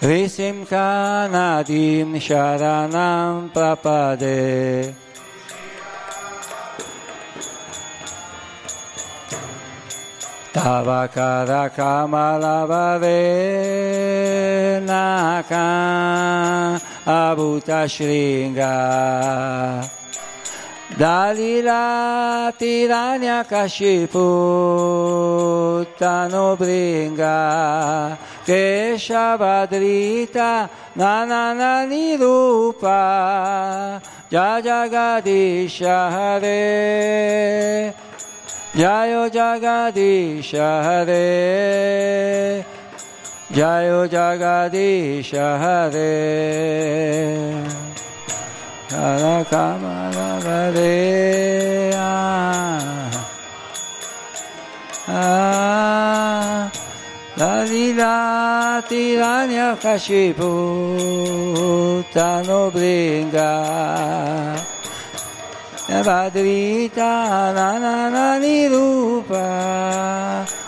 Visim 0.00 0.66
Kanadim 0.66 2.18
Sharanam 2.18 3.50
Prapade. 3.52 4.94
Tavakara 10.52 11.70
Kamalava 11.70 12.98
Venaka. 14.80 15.64
Abuta 17.06 17.84
Shringa 17.84 19.84
Dalila 20.96 22.50
Tiranya 22.56 23.44
Kashipu 23.44 24.24
Tano 25.98 26.56
Bringa 26.56 28.16
Keshavadrita 28.46 30.70
Nanana 30.96 31.84
Nirupa 31.86 34.00
Jajagadisha 34.30 36.10
Hare. 36.10 37.92
Jayo 38.72 39.28
Jagadisha 39.30 40.82
Hare 40.82 42.64
Jagadisha 43.52 45.58
Hare 45.58 47.52
Hare 48.88 49.44
Kamala 49.44 50.40
Hare 50.40 51.92
Ah 55.06 56.70
Lalila 57.36 58.82
Tiranya 58.88 59.76
Kashipu 59.76 60.54
Tano 62.12 62.70
Bringa 62.72 63.52
Vadrita 65.86 67.52
Nanana 67.52 68.40
Nirupa 68.40 69.44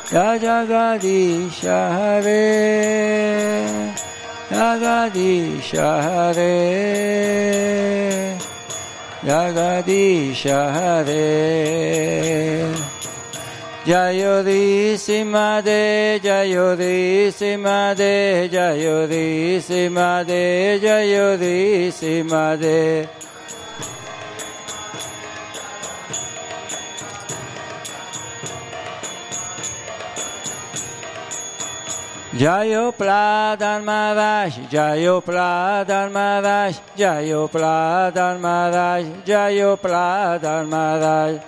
Jai 0.09 0.39
Jagadisha 0.39 1.79
Hare 1.99 2.45
Jagadisha 4.49 5.89
Hare 6.07 6.55
Jagadisha 9.25 10.61
Hare 10.73 11.27
Jayodi 13.85 14.95
Simade 14.95 16.21
Jayodi 16.21 17.27
Simade 17.33 18.49
Jayodi 18.49 19.57
Simade 19.59 20.81
Jayodi 20.81 21.91
Simade 21.91 23.26
Jayo 32.37 32.93
Pradhan 32.93 33.81
Maharaj, 33.81 34.69
Jayo 34.69 35.25
Pradhan 35.25 36.13
Maharaj, 36.13 36.77
Jayo 36.93 37.49
Pradhan 37.49 38.37
Maharaj, 38.45 39.09
Jayo 39.25 39.73
Pradhan 39.81 40.69
Maharaj. 40.69 41.41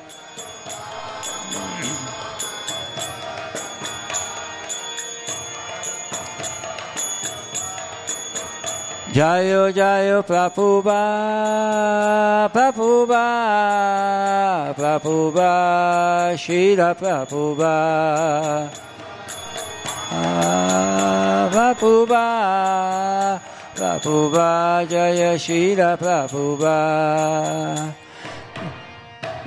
Jayo 9.13 9.69
Jayo 9.69 10.25
Prabhupada, 10.25 11.05
Prabhupada, 12.49 13.29
Prabhupada, 14.73 16.33
Shila 16.33 16.97
Prabhupada. 16.97 18.88
Prabhupada, 21.51 23.41
Prabhupada, 23.75 24.87
Jaya 24.89 25.37
Shila 25.39 25.97
Prabhupada. 25.97 27.95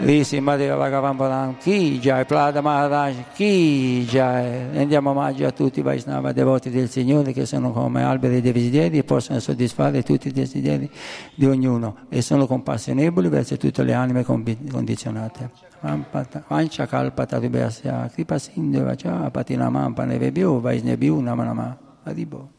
Lì 0.03 0.23
si 0.23 0.39
Madhira 0.39 0.75
Bhagavan 0.77 1.57
Ki 1.59 1.99
Jai, 1.99 2.25
Prada 2.25 2.61
Maharaj 2.61 3.15
Ki 3.35 4.03
Jai. 4.09 4.69
Rendiamo 4.71 5.11
omaggio 5.11 5.45
a 5.45 5.51
tutti 5.51 5.79
i 5.79 5.83
Vaishnava 5.83 6.31
devoti 6.31 6.71
del 6.71 6.89
Signore 6.89 7.33
che 7.33 7.45
sono 7.45 7.71
come 7.71 8.03
alberi 8.03 8.41
dei 8.41 8.51
desideri 8.51 8.97
e 8.97 9.03
possono 9.03 9.39
soddisfare 9.39 10.01
tutti 10.01 10.29
i 10.29 10.31
desideri 10.31 10.89
di 11.35 11.45
ognuno 11.45 11.97
e 12.09 12.23
sono 12.23 12.47
compassionevoli 12.47 13.29
verso 13.29 13.57
tutte 13.57 13.83
le 13.83 13.93
anime 13.93 14.23
condizionate. 14.23 15.70
Vancha 15.81 16.85
kalpata 16.85 17.39
ribasya 17.39 18.13
kripa 18.13 18.37
sindhu 18.37 18.95
cha 18.95 19.29
patinamam 19.33 19.95
panevebhyo 19.95 20.61
vaisnebhyo 20.61 21.21
namanama. 21.21 21.77
Haribo. 22.05 22.49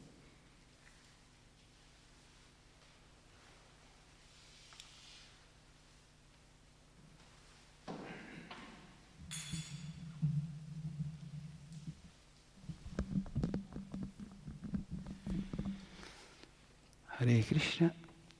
Hare 17.19 17.45
Krishna, 17.47 17.93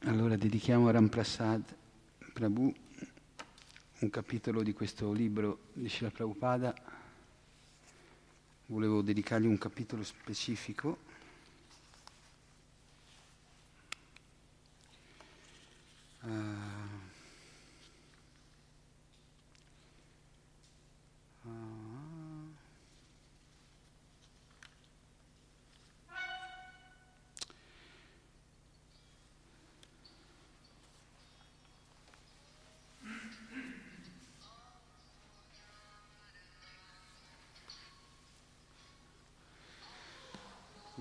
allora 0.07 0.37
dedichiamo 0.37 0.91
Ramprasad 0.91 1.63
Prabhu 2.35 2.82
un 4.03 4.11
capitolo 4.11 4.63
di 4.65 4.73
questo 4.73 5.13
libro 5.13 5.67
di 5.73 5.89
Srila 5.89 6.11
Prabhupada. 6.11 6.75
Volevo 8.67 9.01
dedicargli 9.01 9.47
un 9.47 9.59
capitolo 9.59 10.03
specifico. 10.03 10.99
Uh, 16.23 16.82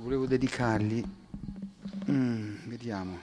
volevo 0.01 0.25
dedicargli, 0.25 1.03
mm, 2.09 2.67
vediamo, 2.67 3.19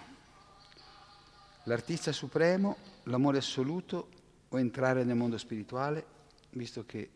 l'artista 1.65 2.13
supremo, 2.13 2.77
l'amore 3.05 3.39
assoluto 3.39 4.09
o 4.49 4.59
entrare 4.61 5.03
nel 5.03 5.17
mondo 5.17 5.37
spirituale, 5.39 6.07
visto 6.51 6.87
che 6.87 7.11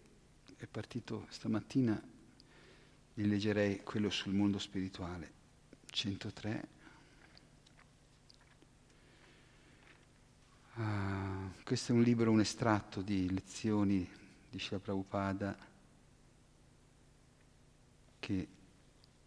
è 0.56 0.66
partito 0.66 1.26
stamattina, 1.28 2.01
gli 3.14 3.24
leggerei 3.24 3.84
quello 3.84 4.10
sul 4.10 4.32
mondo 4.32 4.59
spirituale, 4.59 5.32
103. 5.86 6.68
Ah, 10.74 11.51
questo 11.62 11.93
è 11.93 11.94
un 11.94 12.02
libro, 12.02 12.32
un 12.32 12.40
estratto 12.40 13.01
di 13.01 13.30
lezioni 13.30 14.09
di 14.51 14.59
Srila 14.59 14.80
Prabhupada 14.80 15.56
che 18.18 18.48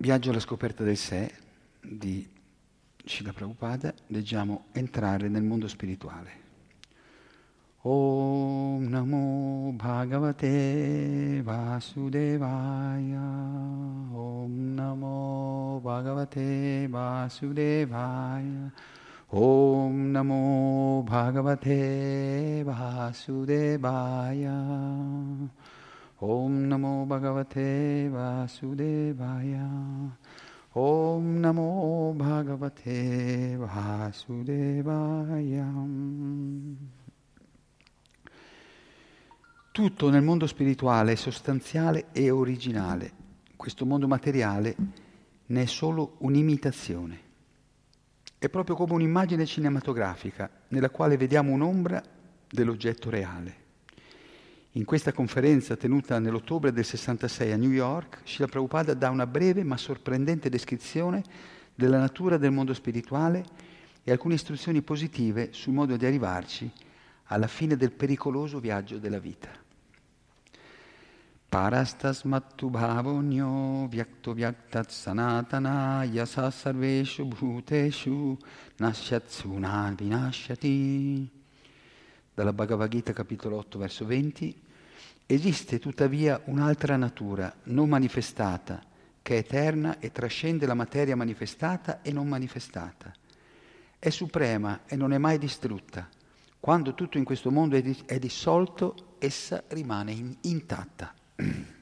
Viaggio 0.00 0.30
alla 0.30 0.38
scoperta 0.38 0.84
del 0.84 0.96
sé 0.96 1.28
di 1.82 2.24
Srila 3.04 3.32
Prabhupada. 3.32 3.92
Leggiamo 4.06 4.66
Entrare 4.70 5.26
nel 5.26 5.42
mondo 5.42 5.66
spirituale. 5.66 6.30
Om 7.80 8.84
Namo 8.84 9.72
Bhagavate 9.74 11.42
Vasudevaya. 11.42 13.18
Om 14.12 14.74
Namo 14.74 15.80
Bhagavate 15.82 16.86
Vasudevaya. 16.88 18.70
Om 19.26 20.10
Namo 20.12 21.02
Bhagavate 21.04 22.62
Vasudevaya 22.62 24.46
Om 26.20 26.66
Namo 26.66 27.04
Bhagavate 27.06 28.08
Vasudevaya. 28.08 29.68
Om 30.72 31.38
Namo 31.38 32.12
Bhagavate 32.16 33.54
Vasudevaya. 33.56 35.06
Tutto 39.70 40.10
nel 40.10 40.22
mondo 40.24 40.48
spirituale 40.48 41.12
è 41.12 41.14
sostanziale 41.14 42.06
e 42.10 42.30
originale. 42.30 43.12
Questo 43.54 43.86
mondo 43.86 44.08
materiale 44.08 44.74
ne 45.46 45.62
è 45.62 45.66
solo 45.66 46.16
un'imitazione. 46.18 47.20
È 48.36 48.48
proprio 48.48 48.74
come 48.74 48.94
un'immagine 48.94 49.46
cinematografica 49.46 50.50
nella 50.70 50.90
quale 50.90 51.16
vediamo 51.16 51.52
un'ombra 51.52 52.02
dell'oggetto 52.50 53.08
reale. 53.08 53.66
In 54.72 54.84
questa 54.84 55.12
conferenza 55.12 55.76
tenuta 55.76 56.18
nell'ottobre 56.18 56.72
del 56.72 56.84
66 56.84 57.52
a 57.52 57.56
New 57.56 57.70
York, 57.70 58.20
Srila 58.24 58.48
Prabhupada 58.48 58.92
dà 58.94 59.08
una 59.08 59.26
breve 59.26 59.64
ma 59.64 59.78
sorprendente 59.78 60.50
descrizione 60.50 61.22
della 61.74 61.98
natura 61.98 62.36
del 62.36 62.50
mondo 62.50 62.74
spirituale 62.74 63.44
e 64.04 64.12
alcune 64.12 64.34
istruzioni 64.34 64.82
positive 64.82 65.48
sul 65.52 65.72
modo 65.72 65.96
di 65.96 66.04
arrivarci 66.04 66.70
alla 67.30 67.46
fine 67.46 67.76
del 67.76 67.92
pericoloso 67.92 68.60
viaggio 68.60 68.98
della 68.98 69.18
vita. 69.18 69.48
Parastasmattu 71.48 72.68
bhavonyo 72.68 73.86
vyakto 73.88 74.34
vyaktat 74.34 74.90
sanatana 74.90 76.04
yasa 76.04 76.50
sarveshu 76.50 77.24
bhuteshu 77.24 78.36
nasyatsuna 78.76 79.94
vinashyati. 79.96 81.37
Dalla 82.38 82.52
Bhagavad 82.52 82.88
Gita 82.88 83.12
capitolo 83.12 83.56
8 83.56 83.78
verso 83.80 84.06
20 84.06 84.60
Esiste 85.26 85.80
tuttavia 85.80 86.40
un'altra 86.44 86.94
natura 86.94 87.52
non 87.64 87.88
manifestata, 87.88 88.80
che 89.20 89.34
è 89.34 89.38
eterna 89.38 89.98
e 89.98 90.12
trascende 90.12 90.64
la 90.64 90.74
materia 90.74 91.16
manifestata 91.16 92.00
e 92.00 92.12
non 92.12 92.28
manifestata. 92.28 93.12
È 93.98 94.08
suprema 94.10 94.82
e 94.86 94.94
non 94.94 95.12
è 95.12 95.18
mai 95.18 95.36
distrutta. 95.36 96.08
Quando 96.60 96.94
tutto 96.94 97.18
in 97.18 97.24
questo 97.24 97.50
mondo 97.50 97.74
è, 97.74 97.82
dis- 97.82 98.04
è 98.04 98.20
dissolto, 98.20 99.16
essa 99.18 99.64
rimane 99.66 100.12
in- 100.12 100.36
intatta. 100.42 101.12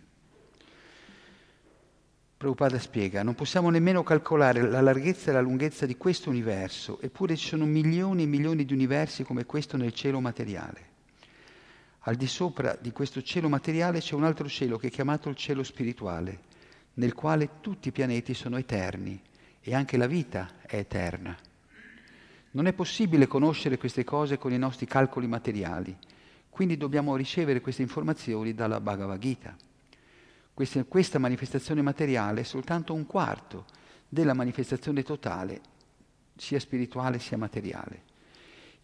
Prabhupada 2.39 2.79
spiega, 2.79 3.23
non 3.23 3.35
possiamo 3.35 3.71
nemmeno 3.71 4.03
calcolare 4.03 4.61
la 4.61 4.83
larghezza 4.83 5.31
e 5.31 5.33
la 5.33 5.41
lunghezza 5.41 5.87
di 5.87 5.97
questo 5.97 6.29
universo, 6.29 7.01
eppure 7.01 7.35
ci 7.35 7.49
sono 7.49 7.65
milioni 7.65 8.25
e 8.25 8.27
milioni 8.27 8.67
di 8.67 8.75
universi 8.75 9.23
come 9.23 9.47
questo 9.47 9.79
nel 9.79 9.95
cielo 9.95 10.21
materiale. 10.21 10.95
Al 12.01 12.17
di 12.17 12.27
sopra 12.27 12.77
di 12.79 12.93
questo 12.93 13.23
cielo 13.23 13.49
materiale 13.49 14.01
c'è 14.01 14.15
un 14.15 14.25
altro 14.25 14.49
cielo 14.49 14.77
che 14.77 14.89
è 14.89 14.91
chiamato 14.91 15.31
il 15.31 15.35
cielo 15.35 15.63
spirituale, 15.63 16.41
nel 16.95 17.15
quale 17.15 17.61
tutti 17.63 17.89
i 17.89 17.93
pianeti 17.93 18.35
sono 18.35 18.59
eterni 18.59 19.19
e 19.63 19.75
anche 19.75 19.97
la 19.97 20.07
vita 20.07 20.57
è 20.67 20.77
eterna. 20.77 21.35
Non 22.51 22.67
è 22.67 22.75
possibile 22.75 23.27
conoscere 23.27 23.79
queste 23.79 24.05
cose 24.05 24.37
con 24.37 24.53
i 24.53 24.59
nostri 24.59 24.85
calcoli 24.85 25.27
materiali, 25.27 25.97
quindi 26.51 26.77
dobbiamo 26.77 27.17
ricevere 27.17 27.63
queste 27.63 27.81
informazioni 27.81 28.53
dalla 28.53 28.79
Bhagavad 28.79 29.19
Gita. 29.19 29.57
Questa, 30.57 30.83
questa 30.85 31.19
manifestazione 31.19 31.83
materiale 31.83 32.41
è 32.41 32.45
soltanto 32.45 32.95
un 32.95 33.05
quarto 33.05 33.66
della 34.09 34.33
manifestazione 34.33 35.03
totale, 35.03 35.61
sia 36.35 36.59
spirituale 36.59 37.19
sia 37.19 37.37
materiale. 37.37 38.05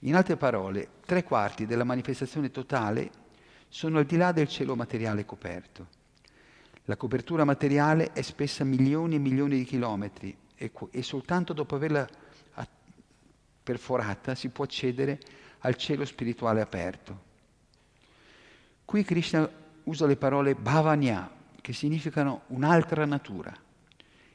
In 0.01 0.15
altre 0.15 0.37
parole, 0.37 0.87
tre 1.07 1.25
quarti 1.25 1.65
della 1.65 1.85
manifestazione 1.85 2.51
totale 2.51 3.11
sono 3.69 4.01
al 4.01 4.05
di 4.05 4.19
là 4.19 4.33
del 4.33 4.49
cielo 4.49 4.77
materiale 4.77 5.25
coperto. 5.25 5.87
La 6.85 6.99
copertura 6.99 7.45
materiale 7.45 8.13
è 8.13 8.21
spessa 8.21 8.65
milioni 8.65 9.15
e 9.15 9.19
milioni 9.19 9.57
di 9.57 9.65
chilometri 9.65 10.37
e, 10.55 10.71
e 10.91 11.03
soltanto 11.03 11.55
dopo 11.55 11.77
averla 11.77 12.07
perforata 13.63 14.35
si 14.35 14.51
può 14.51 14.65
accedere 14.65 15.19
al 15.61 15.77
cielo 15.77 16.05
spirituale 16.05 16.61
aperto. 16.61 17.31
Qui 18.85 19.05
Krishna 19.05 19.49
usa 19.85 20.05
le 20.05 20.17
parole 20.17 20.55
bhavanya, 20.55 21.41
che 21.63 21.73
significano 21.73 22.43
un'altra 22.49 23.07
natura. 23.07 23.55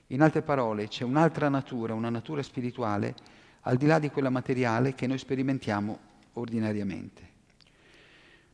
In 0.07 0.21
altre 0.21 0.41
parole, 0.41 0.87
c'è 0.87 1.03
un'altra 1.03 1.49
natura, 1.49 1.93
una 1.93 2.09
natura 2.09 2.41
spirituale 2.41 3.13
al 3.61 3.77
di 3.77 3.85
là 3.85 3.99
di 3.99 4.09
quella 4.09 4.29
materiale 4.29 4.95
che 4.95 5.05
noi 5.05 5.17
sperimentiamo 5.17 5.99
ordinariamente. 6.33 7.35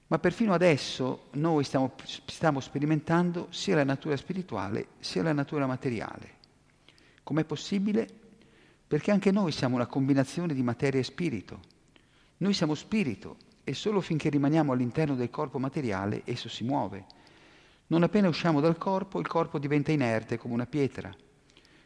Ma 0.07 0.19
perfino 0.19 0.53
adesso 0.53 1.27
noi 1.33 1.63
stiamo, 1.63 1.93
stiamo 2.03 2.59
sperimentando 2.59 3.47
sia 3.51 3.75
la 3.75 3.83
natura 3.83 4.17
spirituale 4.17 4.87
sia 4.99 5.23
la 5.23 5.33
natura 5.33 5.67
materiale. 5.67 6.41
Com'è 7.23 7.45
possibile? 7.45 8.07
Perché 8.87 9.11
anche 9.11 9.31
noi 9.31 9.51
siamo 9.51 9.75
una 9.75 9.85
combinazione 9.85 10.53
di 10.53 10.61
materia 10.61 10.99
e 10.99 11.03
spirito. 11.03 11.59
Noi 12.37 12.53
siamo 12.53 12.75
spirito 12.75 13.37
e 13.63 13.73
solo 13.73 14.01
finché 14.01 14.29
rimaniamo 14.29 14.73
all'interno 14.73 15.15
del 15.15 15.29
corpo 15.29 15.57
materiale 15.57 16.23
esso 16.25 16.49
si 16.49 16.63
muove. 16.63 17.05
Non 17.93 18.01
appena 18.01 18.27
usciamo 18.27 18.59
dal 18.59 18.79
corpo, 18.79 19.19
il 19.19 19.27
corpo 19.27 19.59
diventa 19.59 19.91
inerte 19.91 20.39
come 20.39 20.55
una 20.55 20.65
pietra. 20.65 21.13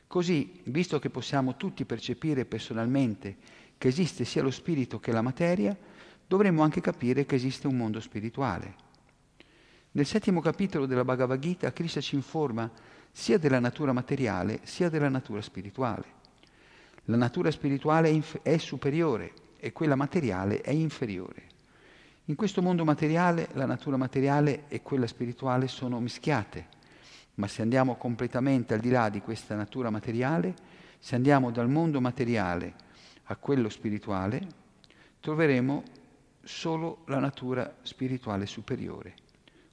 Così, 0.08 0.62
visto 0.64 1.00
che 1.00 1.10
possiamo 1.10 1.58
tutti 1.58 1.84
percepire 1.84 2.46
personalmente 2.46 3.36
che 3.78 3.90
esiste 3.90 4.24
sia 4.24 4.42
lo 4.42 4.50
spirito 4.50 5.02
che 5.02 5.12
la 5.12 5.22
materia, 5.22 5.76
dovremmo 6.26 6.64
anche 6.64 6.80
capire 6.80 7.26
che 7.26 7.36
esiste 7.36 7.68
un 7.68 7.76
mondo 7.76 8.00
spirituale. 8.00 8.76
Nel 9.92 10.06
settimo 10.06 10.40
capitolo 10.40 10.86
della 10.86 11.04
Bhagavad 11.04 11.40
Gita, 11.40 11.74
Krishna 11.74 12.00
ci 12.00 12.16
informa 12.16 12.72
sia 13.12 13.38
della 13.38 13.60
natura 13.60 13.92
materiale 13.92 14.62
sia 14.64 14.88
della 14.88 15.10
natura 15.10 15.42
spirituale. 15.42 16.06
La 17.04 17.18
natura 17.18 17.52
spirituale 17.52 18.08
è, 18.08 18.12
inf- 18.14 18.40
è 18.44 18.58
superiore 18.60 19.34
e 19.58 19.74
quella 19.74 19.96
materiale 19.96 20.62
è 20.62 20.72
inferiore. 20.72 21.57
In 22.30 22.36
questo 22.36 22.62
mondo 22.62 22.86
materiale 22.86 23.50
la 23.54 23.66
natura 23.66 23.98
materiale 23.98 24.64
e 24.70 24.82
quella 24.82 25.08
spirituale 25.08 25.68
sono 25.68 26.00
mischiate 26.00 26.76
ma 27.38 27.48
se 27.48 27.62
andiamo 27.62 27.96
completamente 27.96 28.74
al 28.74 28.80
di 28.80 28.90
là 28.90 29.10
di 29.10 29.22
questa 29.22 29.56
natura 29.56 29.90
materiale, 29.90 30.56
se 31.00 31.16
andiamo 31.16 31.52
dal 31.52 31.70
mondo 31.70 32.02
materiale 32.02 32.74
a 33.26 33.36
quello 33.36 33.70
spirituale, 33.70 34.48
troveremo 35.20 35.84
solo 36.44 37.04
la 37.06 37.20
natura 37.20 37.76
spirituale 37.82 38.46
superiore. 38.46 39.14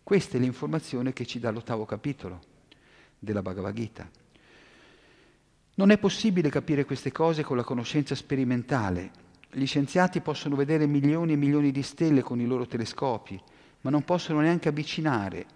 Questa 0.03 0.37
è 0.37 0.41
l'informazione 0.41 1.13
che 1.15 1.25
ci 1.25 1.39
dà 1.39 1.51
l'ottavo 1.51 1.87
capitolo 1.87 2.41
della 3.19 3.41
Bhagavad 3.41 3.75
Gita. 3.75 4.11
Non 5.77 5.91
è 5.91 5.97
possibile 5.97 6.51
capire 6.51 6.85
queste 6.85 7.13
cose 7.13 7.43
con 7.43 7.57
la 7.57 7.65
conoscenza 7.65 8.15
sperimentale. 8.15 9.11
Gli 9.57 9.67
scienziati 9.67 10.21
possono 10.21 10.57
vedere 10.57 10.85
milioni 10.87 11.35
e 11.35 11.37
milioni 11.37 11.71
di 11.71 11.83
stelle 11.83 12.23
con 12.23 12.41
i 12.41 12.47
loro 12.47 12.67
telescopi, 12.67 13.41
ma 13.83 13.91
non 13.91 14.03
possono 14.03 14.41
neanche 14.41 14.69
avvicinare 14.69 15.47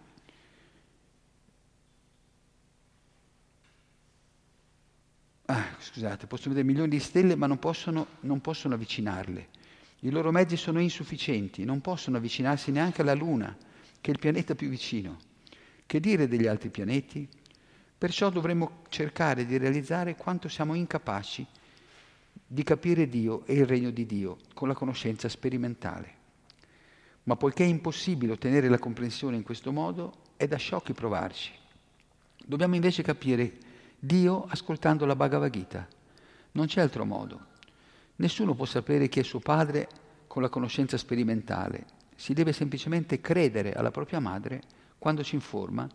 ah, 5.47 5.65
scusate, 5.81 6.29
possono 6.29 6.55
vedere 6.55 6.67
milioni 6.67 6.91
di 6.91 7.01
stelle 7.01 7.35
ma 7.35 7.47
non 7.47 7.59
possono, 7.59 8.07
non 8.21 8.41
possono 8.41 8.75
avvicinarle. 8.75 9.49
I 10.01 10.11
loro 10.11 10.31
mezzi 10.31 10.57
sono 10.57 10.79
insufficienti, 10.81 11.65
non 11.65 11.81
possono 11.81 12.19
avvicinarsi 12.19 12.71
neanche 12.71 13.01
alla 13.01 13.15
Luna, 13.15 13.57
che 14.01 14.11
è 14.11 14.15
il 14.15 14.21
pianeta 14.21 14.55
più 14.55 14.69
vicino. 14.69 15.19
Che 15.87 15.99
dire 15.99 16.29
degli 16.29 16.47
altri 16.47 16.69
pianeti? 16.69 17.29
Perciò 17.99 18.31
dovremmo 18.31 18.83
cercare 18.91 19.45
di 19.45 19.57
realizzare 19.57 20.15
quanto 20.15 20.49
siamo 20.49 20.75
incapaci 20.75 21.45
di 22.51 22.63
capire 22.63 23.09
Dio 23.09 23.45
e 23.45 23.55
il 23.55 23.67
regno 23.67 23.91
di 23.91 24.07
Dio 24.07 24.39
con 24.55 24.69
la 24.69 24.75
conoscenza 24.75 25.29
sperimentale. 25.29 26.17
Ma 27.25 27.37
poiché 27.37 27.63
è 27.63 27.69
impossibile 27.69 28.33
ottenere 28.33 28.69
la 28.69 28.79
comprensione 28.79 29.37
in 29.37 29.43
questo 29.43 29.71
modo, 29.71 30.15
è 30.37 30.47
da 30.49 30.57
sciocchi 30.57 30.95
provarci. 30.95 31.53
Dobbiamo 32.43 32.75
invece 32.75 33.03
capire 33.03 33.59
Dio 33.99 34.47
ascoltando 34.49 35.05
la 35.05 35.15
Bhagavad 35.15 35.51
Gita. 35.51 35.87
Non 36.53 36.67
c'è 36.67 36.81
altro 36.81 37.05
modo. 37.05 37.47
Nessuno 38.17 38.55
può 38.55 38.65
sapere 38.65 39.09
chi 39.09 39.21
è 39.21 39.23
suo 39.23 39.41
padre 39.41 39.87
con 40.27 40.41
la 40.41 40.49
conoscenza 40.49 40.97
sperimentale. 40.97 41.85
Si 42.17 42.33
deve 42.33 42.55
semplicemente 42.55 43.21
credere 43.21 43.75
alla 43.75 43.91
propria 43.91 44.21
madre 44.21 44.63
quando 44.99 45.23
ci 45.23 45.35
informa 45.35 45.87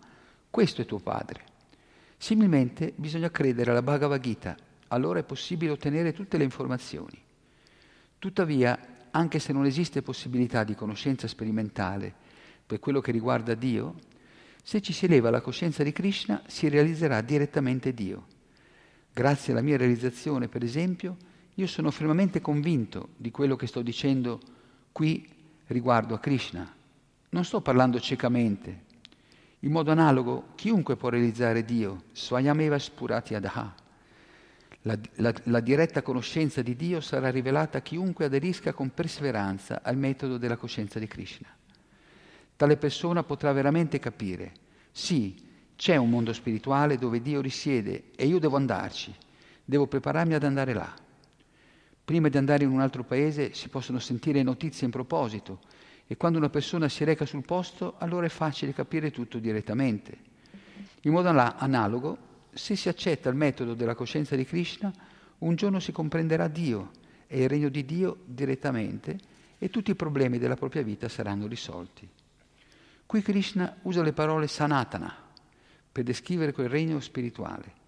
questo 0.53 0.83
è 0.83 0.85
tuo 0.85 0.99
padre. 0.99 1.45
Similmente 2.15 2.93
bisogna 2.95 3.31
credere 3.31 3.71
alla 3.71 3.81
Bhagavad 3.81 4.21
Gita, 4.21 4.55
allora 4.93 5.19
è 5.19 5.23
possibile 5.23 5.71
ottenere 5.71 6.13
tutte 6.13 6.37
le 6.37 6.43
informazioni. 6.43 7.21
Tuttavia, 8.19 9.07
anche 9.11 9.39
se 9.39 9.51
non 9.51 9.65
esiste 9.65 10.01
possibilità 10.01 10.63
di 10.63 10.75
conoscenza 10.75 11.27
sperimentale 11.27 12.13
per 12.65 12.79
quello 12.79 13.01
che 13.01 13.11
riguarda 13.11 13.53
Dio, 13.53 13.95
se 14.63 14.81
ci 14.81 14.93
si 14.93 15.05
eleva 15.05 15.29
la 15.29 15.41
coscienza 15.41 15.83
di 15.83 15.91
Krishna, 15.91 16.41
si 16.47 16.69
realizzerà 16.69 17.21
direttamente 17.21 17.93
Dio. 17.93 18.25
Grazie 19.11 19.51
alla 19.51 19.61
mia 19.61 19.77
realizzazione, 19.77 20.47
per 20.47 20.63
esempio, 20.63 21.17
io 21.55 21.67
sono 21.67 21.91
fermamente 21.91 22.39
convinto 22.39 23.09
di 23.17 23.29
quello 23.29 23.55
che 23.55 23.67
sto 23.67 23.81
dicendo 23.81 24.39
qui 24.91 25.27
riguardo 25.67 26.15
a 26.15 26.19
Krishna. 26.19 26.73
Non 27.29 27.43
sto 27.43 27.61
parlando 27.61 27.99
ciecamente. 27.99 28.91
In 29.59 29.71
modo 29.71 29.91
analogo, 29.91 30.47
chiunque 30.55 30.95
può 30.95 31.09
realizzare 31.09 31.65
Dio, 31.65 32.03
Swayameva 32.13 32.79
Spurati 32.79 33.35
Adaha. 33.35 33.82
La, 34.85 34.97
la, 35.15 35.33
la, 35.43 35.59
diretta 35.61 36.01
conoscenza 36.01 36.61
di 36.61 36.75
Dio 36.75 36.99
sarà 36.99 37.29
rivelata 37.29 37.77
a 37.77 37.81
chiunque 37.81 38.25
aderisca 38.25 38.73
con 38.73 38.93
perseveranza 38.93 39.81
al 39.81 39.95
metodo 39.95 40.37
della 40.37 40.57
coscienza 40.57 40.99
di 40.99 41.07
Krishna. 41.07 41.47
Tale 42.55 42.75
persona 42.75 43.23
potrà 43.23 43.53
veramente 43.53 43.99
capire, 43.99 44.51
sì, 44.91 45.35
c'è 45.77 45.95
un 45.95 46.09
mondo 46.09 46.33
spirituale 46.33 46.97
dove 46.97 47.21
Dio 47.21 47.39
risiede 47.39 48.11
e 48.15 48.25
io 48.25 48.39
devo 48.39 48.57
andarci, 48.57 49.13
devo 49.63 49.87
prepararmi 49.87 50.33
ad 50.33 50.43
andare 50.43 50.73
là. 50.73 50.93
Prima 52.03 52.27
di 52.27 52.37
andare 52.37 52.65
in 52.65 52.69
un 52.69 52.81
altro 52.81 53.05
paese 53.05 53.53
si 53.53 53.69
possono 53.69 53.99
sentire 53.99 54.43
notizie 54.43 54.85
in 54.85 54.91
proposito 54.91 55.61
e 56.05 56.17
quando 56.17 56.37
una 56.37 56.49
persona 56.49 56.89
si 56.89 57.05
reca 57.05 57.25
sul 57.25 57.45
posto 57.45 57.95
allora 57.99 58.25
è 58.25 58.29
facile 58.29 58.73
capire 58.73 59.11
tutto 59.11 59.39
direttamente. 59.39 60.17
In 61.03 61.13
modo 61.13 61.29
analogo, 61.29 62.17
se 62.53 62.75
si 62.75 62.89
accetta 62.89 63.29
il 63.29 63.35
metodo 63.35 63.73
della 63.73 63.95
coscienza 63.95 64.35
di 64.35 64.45
Krishna, 64.45 64.93
un 65.39 65.55
giorno 65.55 65.79
si 65.79 65.91
comprenderà 65.91 66.47
Dio 66.47 66.91
e 67.27 67.43
il 67.43 67.49
regno 67.49 67.69
di 67.69 67.85
Dio 67.85 68.19
direttamente 68.25 69.17
e 69.57 69.69
tutti 69.69 69.91
i 69.91 69.95
problemi 69.95 70.37
della 70.37 70.55
propria 70.55 70.83
vita 70.83 71.09
saranno 71.09 71.47
risolti. 71.47 72.07
Qui 73.05 73.21
Krishna 73.21 73.77
usa 73.83 74.01
le 74.01 74.13
parole 74.13 74.47
sanatana 74.47 75.15
per 75.91 76.03
descrivere 76.03 76.53
quel 76.53 76.69
regno 76.69 76.99
spirituale. 76.99 77.81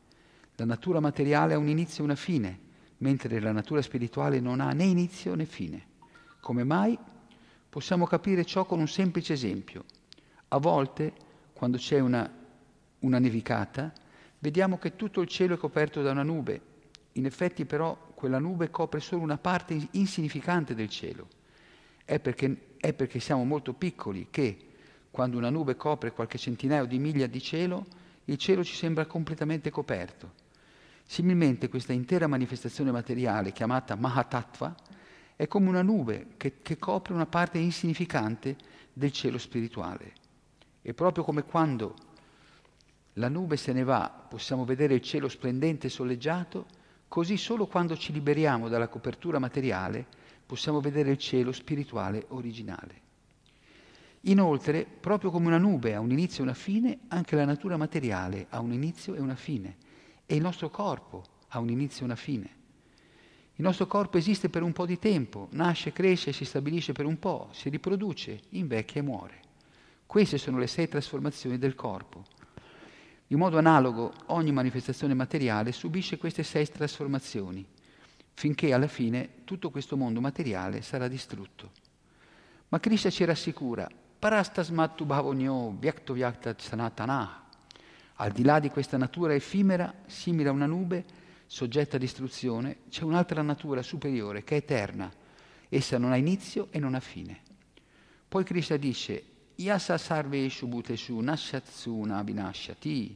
La 0.56 0.66
natura 0.66 1.00
materiale 1.00 1.54
ha 1.54 1.58
un 1.58 1.68
inizio 1.68 2.04
e 2.04 2.06
una 2.06 2.16
fine, 2.16 2.60
mentre 2.98 3.40
la 3.40 3.52
natura 3.52 3.82
spirituale 3.82 4.40
non 4.40 4.62
ha 4.62 4.72
né 4.72 4.84
inizio 4.84 5.36
né 5.36 5.46
fine. 5.46 5.86
Come 6.40 6.64
mai? 6.64 6.98
Possiamo 7.68 8.06
capire 8.06 8.46
ciò 8.46 8.66
con 8.66 8.80
un 8.80 8.88
semplice 8.88 9.34
esempio. 9.34 9.84
A 10.50 10.58
volte, 10.60 11.14
quando 11.54 11.78
c'è 11.78 12.00
una, 12.00 12.32
una 13.00 13.20
nevicata, 13.20 13.92
vediamo 14.45 14.77
che 14.77 14.95
tutto 14.95 15.22
il 15.22 15.27
cielo 15.27 15.55
è 15.55 15.57
coperto 15.57 16.03
da 16.03 16.11
una 16.11 16.22
nube. 16.22 16.61
In 17.13 17.26
effetti 17.26 17.65
però 17.65 17.97
quella 18.13 18.38
nube 18.38 18.69
copre 18.69 18.99
solo 18.99 19.23
una 19.23 19.39
parte 19.39 19.88
insignificante 19.91 20.76
del 20.76 20.88
cielo. 20.88 21.27
È 22.05 22.19
perché, 22.19 22.76
è 22.77 22.93
perché 22.93 23.19
siamo 23.19 23.43
molto 23.43 23.73
piccoli 23.73 24.27
che, 24.30 24.55
quando 25.09 25.38
una 25.38 25.49
nube 25.49 25.76
copre 25.76 26.11
qualche 26.11 26.38
centinaio 26.38 26.85
di 26.85 26.99
miglia 26.99 27.26
di 27.26 27.41
cielo, 27.41 27.88
il 28.26 28.38
cielo 28.38 28.63
ci 28.63 28.76
sembra 28.76 29.07
completamente 29.07 29.72
coperto. 29.72 30.34
Similmente 31.03 31.67
questa 31.67 31.93
intera 31.93 32.27
manifestazione 32.27 32.91
materiale, 32.91 33.51
chiamata 33.51 33.95
Mahatattva, 33.95 34.76
è 35.35 35.47
come 35.47 35.69
una 35.69 35.81
nube 35.81 36.27
che, 36.38 36.61
che 36.61 36.77
copre 36.77 37.15
una 37.15 37.26
parte 37.26 37.57
insignificante 37.57 38.55
del 38.93 39.11
cielo 39.11 39.39
spirituale. 39.39 40.13
E 40.84 40.93
proprio 40.93 41.23
come 41.23 41.43
quando 41.45 41.95
la 43.18 43.30
nube 43.30 43.58
se 43.58 43.74
ne 43.74 43.84
va, 43.84 44.26
possiamo 44.28 44.66
vedere 44.66 44.96
il 44.96 45.02
cielo 45.02 45.28
splendente 45.30 45.88
e 45.88 45.90
soleggiato, 45.90 46.66
così 47.08 47.38
solo 47.38 47.66
quando 47.68 47.96
ci 47.96 48.12
liberiamo 48.12 48.68
dalla 48.68 48.88
copertura 48.88 49.40
materiale 49.40 50.06
possiamo 50.46 50.80
vedere 50.80 51.12
il 51.12 51.18
cielo 51.18 51.52
spirituale 51.52 52.26
originale. 52.30 53.04
Inoltre, 54.22 54.86
proprio 54.86 55.32
come 55.32 55.48
una 55.48 55.58
nube 55.58 55.94
ha 55.94 56.00
un 56.00 56.12
inizio 56.12 56.40
e 56.40 56.48
una 56.48 56.56
fine, 56.56 57.00
anche 57.10 57.36
la 57.36 57.46
natura 57.46 57.78
materiale 57.78 58.48
ha 58.50 58.60
un 58.60 58.74
inizio 58.74 59.14
e 59.14 59.20
una 59.20 59.36
fine. 59.36 59.78
E 60.26 60.36
il 60.36 60.42
nostro 60.42 60.70
corpo 60.70 61.24
ha 61.50 61.60
un 61.60 61.70
inizio 61.70 62.02
e 62.02 62.06
una 62.06 62.16
fine. 62.16 62.50
Il 63.56 63.64
nostro 63.64 63.88
corpo 63.88 64.18
esiste 64.18 64.50
per 64.50 64.64
un 64.64 64.74
po' 64.74 64.86
di 64.86 65.00
tempo, 65.00 65.48
nasce, 65.52 65.94
cresce, 65.94 66.34
si 66.34 66.44
stabilisce 66.44 66.92
per 66.92 67.06
un 67.06 67.18
po', 67.20 67.50
si 67.52 67.70
riproduce, 67.70 68.42
invecchia 68.50 69.02
e 69.02 69.04
muore. 69.04 69.40
Queste 70.06 70.38
sono 70.38 70.58
le 70.58 70.68
sei 70.68 70.88
trasformazioni 70.88 71.58
del 71.58 71.76
corpo. 71.76 72.26
In 73.30 73.39
modo 73.39 73.57
analogo, 73.57 74.14
ogni 74.27 74.52
manifestazione 74.52 75.15
materiale 75.15 75.72
subisce 75.72 76.18
queste 76.18 76.43
sei 76.43 76.68
trasformazioni, 76.68 77.65
finché 78.34 78.72
alla 78.72 78.88
fine 78.88 79.43
tutto 79.45 79.72
questo 79.72 79.97
mondo 79.97 80.22
materiale 80.22 80.84
sarà 80.84 81.07
distrutto. 81.07 81.72
Ma 82.69 82.80
Krishna 82.80 83.10
ci 83.10 83.26
rassicura, 83.26 83.89
parastasmattu 84.19 85.06
bhavonyo 85.06 85.76
vyakto 85.80 86.14
vyakta 86.14 86.53
sanatana, 86.56 87.43
al 88.18 88.31
di 88.31 88.43
là 88.43 88.60
di 88.60 88.69
questa 88.69 88.97
natura 88.97 89.34
effimera, 89.34 89.91
simile 90.06 90.49
a 90.49 90.52
una 90.52 90.68
nube, 90.68 91.03
soggetta 91.47 91.95
a 91.95 91.99
distruzione, 91.99 92.77
c'è 92.89 93.03
un'altra 93.03 93.41
natura 93.41 93.81
superiore 93.81 94.43
che 94.43 94.56
è 94.56 94.57
eterna. 94.60 95.11
Essa 95.68 95.97
non 95.97 96.11
ha 96.11 96.15
inizio 96.15 96.68
e 96.69 96.80
non 96.80 96.93
ha 96.93 96.99
fine. 96.99 97.41
Poi 98.27 98.43
Krishna 98.43 98.77
dice, 98.77 99.23
Yasa 99.56 99.98
sarveshu 99.98 100.68
bhuteshu 100.68 101.19
nashatsuna 101.19 102.22
vinashyati. 102.23 103.15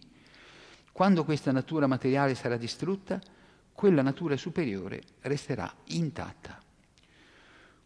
Quando 0.91 1.23
questa 1.23 1.51
natura 1.51 1.87
materiale 1.87 2.35
sarà 2.35 2.57
distrutta, 2.57 3.21
quella 3.73 4.01
natura 4.01 4.37
superiore 4.37 5.01
resterà 5.21 5.73
intatta. 5.87 6.61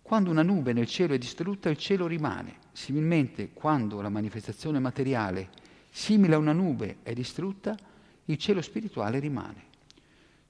Quando 0.02 0.30
una 0.30 0.44
nube 0.44 0.74
nel 0.74 0.88
cielo 0.88 1.14
è 1.14 1.18
distrutta, 1.18 1.70
il 1.70 1.78
cielo 1.78 2.08
rimane. 2.08 2.58
Similmente, 2.72 3.52
quando 3.54 4.02
la 4.02 4.10
manifestazione 4.10 4.80
materiale 4.80 5.50
simile 5.90 6.36
a 6.36 6.40
una 6.40 6.52
nube 6.52 6.98
è 7.04 7.14
distrutta, 7.14 7.78
il 8.26 8.38
cielo 8.38 8.62
spirituale 8.62 9.20
rimane. 9.20 9.66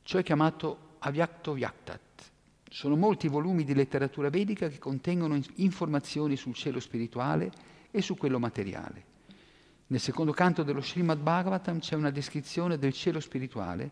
Ciò 0.03 0.17
è 0.17 0.23
chiamato 0.23 0.95
Avyakto 0.99 1.53
Vyaktat. 1.53 2.01
Sono 2.69 2.95
molti 2.95 3.27
volumi 3.27 3.63
di 3.63 3.73
letteratura 3.73 4.29
vedica 4.29 4.67
che 4.67 4.79
contengono 4.79 5.39
informazioni 5.55 6.35
sul 6.35 6.55
cielo 6.55 6.79
spirituale 6.79 7.51
e 7.95 8.01
su 8.01 8.17
quello 8.17 8.39
materiale. 8.39 9.05
Nel 9.85 9.99
secondo 9.99 10.31
canto 10.31 10.63
dello 10.63 10.81
Srimad 10.81 11.19
Bhagavatam 11.19 11.77
c'è 11.77 11.93
una 11.93 12.09
descrizione 12.09 12.79
del 12.79 12.93
cielo 12.93 13.19
spirituale, 13.19 13.91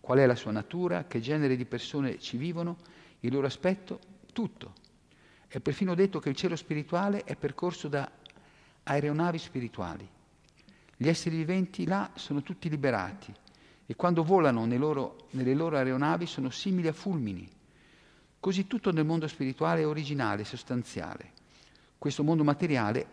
qual 0.00 0.18
è 0.18 0.26
la 0.26 0.36
sua 0.36 0.52
natura, 0.52 1.06
che 1.08 1.20
genere 1.20 1.56
di 1.56 1.64
persone 1.64 2.20
ci 2.20 2.36
vivono, 2.36 2.76
il 3.20 3.32
loro 3.32 3.48
aspetto, 3.48 3.98
tutto. 4.32 4.74
È 5.48 5.58
perfino 5.58 5.96
detto 5.96 6.20
che 6.20 6.28
il 6.28 6.36
cielo 6.36 6.54
spirituale 6.54 7.24
è 7.24 7.34
percorso 7.34 7.88
da 7.88 8.08
aeronavi 8.84 9.38
spirituali. 9.38 10.08
Gli 10.96 11.08
esseri 11.08 11.36
viventi 11.36 11.84
là 11.84 12.12
sono 12.14 12.42
tutti 12.42 12.70
liberati 12.70 13.34
e 13.84 13.96
quando 13.96 14.22
volano 14.22 14.64
loro, 14.76 15.26
nelle 15.30 15.54
loro 15.54 15.76
aeronavi 15.76 16.26
sono 16.26 16.50
simili 16.50 16.86
a 16.86 16.92
fulmini. 16.92 17.50
Così 18.38 18.68
tutto 18.68 18.92
nel 18.92 19.04
mondo 19.04 19.26
spirituale 19.26 19.80
è 19.80 19.86
originale, 19.86 20.44
sostanziale. 20.44 21.40
Questo 22.02 22.24
mondo 22.24 22.42
materiale 22.42 23.06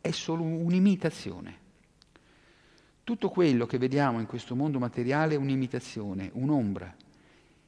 è 0.00 0.12
solo 0.12 0.44
un'imitazione. 0.44 1.58
Tutto 3.02 3.28
quello 3.28 3.66
che 3.66 3.76
vediamo 3.76 4.20
in 4.20 4.26
questo 4.26 4.54
mondo 4.54 4.78
materiale 4.78 5.34
è 5.34 5.36
un'imitazione, 5.36 6.30
un'ombra. 6.32 6.94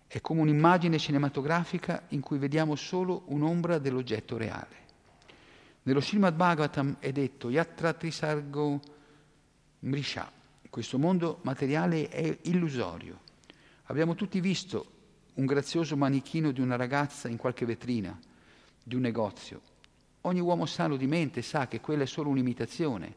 È 0.07 0.21
come 0.21 0.41
un'immagine 0.43 0.97
cinematografica 0.97 2.05
in 2.11 2.21
cui 2.21 2.39
vediamo 2.39 2.77
solo 2.77 3.25
un'ombra 3.27 3.79
dell'oggetto 3.79 4.37
reale. 4.37 4.77
Nello 5.83 6.01
Srimad 6.01 6.37
Bhagavatam 6.37 6.99
è 7.01 7.11
detto 7.11 7.51
Yatra 7.51 7.93
Trisargo 7.93 8.81
Mrisha. 9.81 10.31
Questo 10.71 10.97
mondo 10.97 11.41
materiale 11.43 12.09
è 12.09 12.39
illusorio. 12.43 13.19
Abbiamo 13.87 14.15
tutti 14.15 14.39
visto 14.39 14.87
un 15.35 15.45
grazioso 15.45 15.97
manichino 15.97 16.53
di 16.53 16.61
una 16.61 16.77
ragazza 16.77 17.27
in 17.27 17.37
qualche 17.37 17.67
vetrina 17.67 18.17
di 18.81 18.95
un 18.95 19.01
negozio. 19.01 19.75
Ogni 20.23 20.41
uomo 20.41 20.67
sano 20.67 20.97
di 20.97 21.07
mente 21.07 21.43
sa 21.43 21.69
che 21.69 21.81
quella 21.81 22.03
è 22.03 22.07
solo 22.07 22.31
un'imitazione, 22.31 23.15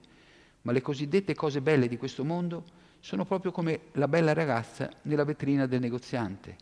ma 0.62 0.72
le 0.72 0.82
cosiddette 0.82 1.34
cose 1.34 1.62
belle 1.62 1.88
di 1.88 1.98
questo 1.98 2.24
mondo 2.24 2.64
sono 3.00 3.26
proprio 3.26 3.52
come 3.52 3.80
la 3.94 4.08
bella 4.08 4.34
ragazza 4.34 4.90
nella 5.04 5.24
vetrina 5.24 5.66
del 5.66 5.80
negoziante. 5.80 6.56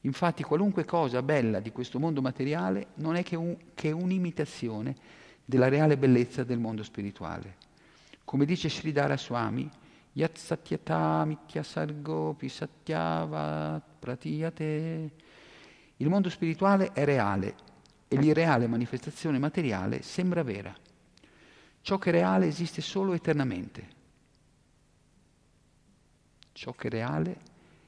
Infatti 0.00 0.42
qualunque 0.42 0.84
cosa 0.84 1.20
bella 1.22 1.60
di 1.60 1.70
questo 1.72 1.98
mondo 1.98 2.22
materiale 2.22 2.88
non 2.94 3.16
è 3.16 3.22
che, 3.22 3.36
un, 3.36 3.56
che 3.74 3.90
un'imitazione 3.90 4.94
della 5.44 5.68
reale 5.68 5.98
bellezza 5.98 6.44
del 6.44 6.58
mondo 6.58 6.82
spirituale. 6.82 7.56
Come 8.24 8.44
dice 8.44 8.68
Sridhara 8.68 9.16
Swami. 9.16 9.68
Il 15.98 16.08
mondo 16.08 16.30
spirituale 16.30 16.92
è 16.92 17.04
reale 17.04 17.54
e 18.08 18.16
l'irreale 18.16 18.66
manifestazione 18.66 19.38
materiale 19.38 20.02
sembra 20.02 20.42
vera. 20.42 20.74
Ciò 21.80 21.98
che 21.98 22.10
è 22.10 22.12
reale 22.12 22.46
esiste 22.46 22.80
solo 22.80 23.12
eternamente. 23.12 23.94
Ciò 26.52 26.72
che 26.72 26.88
è 26.88 26.90
reale 26.90 27.36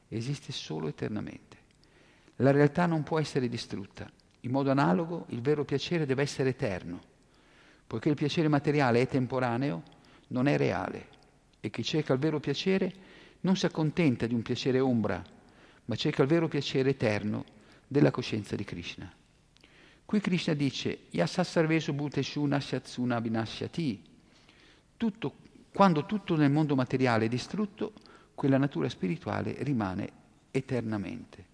esiste 0.08 0.52
solo 0.52 0.88
eternamente. 0.88 1.56
La 2.36 2.50
realtà 2.50 2.86
non 2.86 3.02
può 3.02 3.18
essere 3.18 3.48
distrutta. 3.48 4.10
In 4.40 4.50
modo 4.50 4.70
analogo, 4.70 5.26
il 5.30 5.40
vero 5.40 5.64
piacere 5.64 6.06
deve 6.06 6.22
essere 6.22 6.50
eterno. 6.50 7.00
Poiché 7.86 8.08
il 8.08 8.14
piacere 8.14 8.48
materiale 8.48 9.00
è 9.00 9.08
temporaneo, 9.08 9.82
non 10.28 10.46
è 10.46 10.56
reale 10.56 11.16
e 11.60 11.70
chi 11.70 11.82
cerca 11.82 12.12
il 12.12 12.18
vero 12.18 12.40
piacere 12.40 12.92
non 13.40 13.56
si 13.56 13.66
accontenta 13.66 14.26
di 14.26 14.34
un 14.34 14.42
piacere 14.42 14.80
ombra, 14.80 15.22
ma 15.84 15.94
cerca 15.96 16.22
il 16.22 16.28
vero 16.28 16.48
piacere 16.48 16.90
eterno 16.90 17.44
della 17.86 18.10
coscienza 18.10 18.56
di 18.56 18.64
Krishna. 18.64 19.12
Qui 20.08 20.20
Krishna 20.20 20.54
dice 20.54 21.00
Yasassarvesu 21.10 21.92
bhuteshu 21.92 22.42
nasyatsuna 22.46 23.20
vinashyati. 23.20 24.02
Quando 25.70 26.06
tutto 26.06 26.34
nel 26.34 26.50
mondo 26.50 26.74
materiale 26.74 27.26
è 27.26 27.28
distrutto, 27.28 27.92
quella 28.34 28.56
natura 28.56 28.88
spirituale 28.88 29.56
rimane 29.58 30.10
eternamente. 30.50 31.44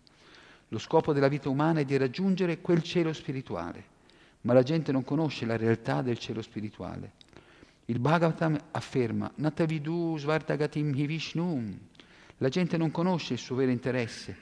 Lo 0.68 0.78
scopo 0.78 1.12
della 1.12 1.26
vita 1.26 1.48
umana 1.48 1.80
è 1.80 1.84
di 1.84 1.96
raggiungere 1.96 2.60
quel 2.60 2.84
cielo 2.84 3.12
spirituale, 3.12 3.84
ma 4.42 4.52
la 4.52 4.62
gente 4.62 4.92
non 4.92 5.02
conosce 5.02 5.46
la 5.46 5.56
realtà 5.56 6.00
del 6.00 6.18
cielo 6.18 6.40
spirituale 6.40 7.22
il 7.86 7.98
Bhagavatam 7.98 8.58
afferma 8.70 9.30
Natavidu 9.34 10.16
Svartagatim 10.16 10.94
Hi 10.94 11.04
Vishnu. 11.04 11.78
La 12.38 12.48
gente 12.48 12.78
non 12.78 12.90
conosce 12.90 13.34
il 13.34 13.38
suo 13.38 13.56
vero 13.56 13.70
interesse, 13.70 14.38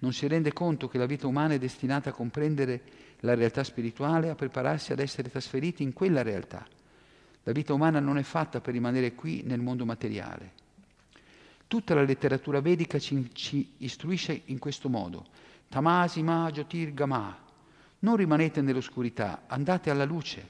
non 0.00 0.12
si 0.12 0.26
rende 0.26 0.52
conto 0.52 0.88
che 0.88 0.98
la 0.98 1.06
vita 1.06 1.28
umana 1.28 1.54
è 1.54 1.58
destinata 1.58 2.10
a 2.10 2.12
comprendere 2.12 2.82
la 3.20 3.34
realtà 3.34 3.64
spirituale 3.64 4.30
a 4.30 4.34
prepararsi 4.34 4.92
ad 4.92 4.98
essere 4.98 5.30
trasferiti 5.30 5.82
in 5.82 5.92
quella 5.92 6.22
realtà. 6.22 6.66
La 7.44 7.52
vita 7.52 7.72
umana 7.72 8.00
non 8.00 8.18
è 8.18 8.22
fatta 8.22 8.60
per 8.60 8.74
rimanere 8.74 9.14
qui 9.14 9.42
nel 9.44 9.60
mondo 9.60 9.84
materiale. 9.84 10.52
Tutta 11.66 11.94
la 11.94 12.02
letteratura 12.02 12.60
vedica 12.60 12.98
ci, 12.98 13.30
ci 13.32 13.74
istruisce 13.78 14.42
in 14.46 14.58
questo 14.58 14.88
modo. 14.88 15.26
Tamasima 15.68 16.50
Jyotirgama. 16.50 17.48
Non 18.00 18.16
rimanete 18.16 18.60
nell'oscurità, 18.60 19.42
andate 19.46 19.90
alla 19.90 20.04
luce. 20.04 20.48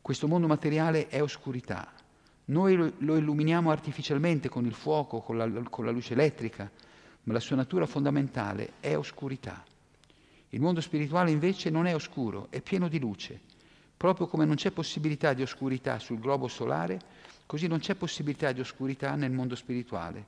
Questo 0.00 0.26
mondo 0.26 0.46
materiale 0.46 1.08
è 1.08 1.22
oscurità. 1.22 1.92
Noi 2.46 2.92
lo, 2.98 3.16
illuminiamo 3.16 3.70
artificialmente 3.70 4.48
con 4.48 4.66
il 4.66 4.74
fuoco, 4.74 5.20
con 5.20 5.36
la, 5.36 5.48
con 5.70 5.84
la 5.84 5.90
luce 5.90 6.12
elettrica, 6.12 6.70
ma 7.22 7.32
la 7.32 7.40
sua 7.40 7.56
natura 7.56 7.86
fondamentale 7.86 8.72
è 8.80 8.96
oscurità. 8.96 9.64
Il 10.54 10.60
mondo 10.60 10.80
spirituale 10.80 11.32
invece 11.32 11.68
non 11.68 11.84
è 11.86 11.96
oscuro, 11.96 12.46
è 12.48 12.60
pieno 12.60 12.86
di 12.86 13.00
luce. 13.00 13.40
Proprio 13.96 14.28
come 14.28 14.44
non 14.44 14.54
c'è 14.54 14.70
possibilità 14.70 15.32
di 15.32 15.42
oscurità 15.42 15.98
sul 15.98 16.20
globo 16.20 16.46
solare, 16.46 17.00
così 17.44 17.66
non 17.66 17.80
c'è 17.80 17.96
possibilità 17.96 18.52
di 18.52 18.60
oscurità 18.60 19.16
nel 19.16 19.32
mondo 19.32 19.56
spirituale, 19.56 20.24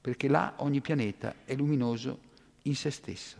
perché 0.00 0.28
là 0.28 0.54
ogni 0.58 0.80
pianeta 0.80 1.34
è 1.44 1.54
luminoso 1.54 2.20
in 2.62 2.74
se 2.74 2.90
stesso. 2.90 3.36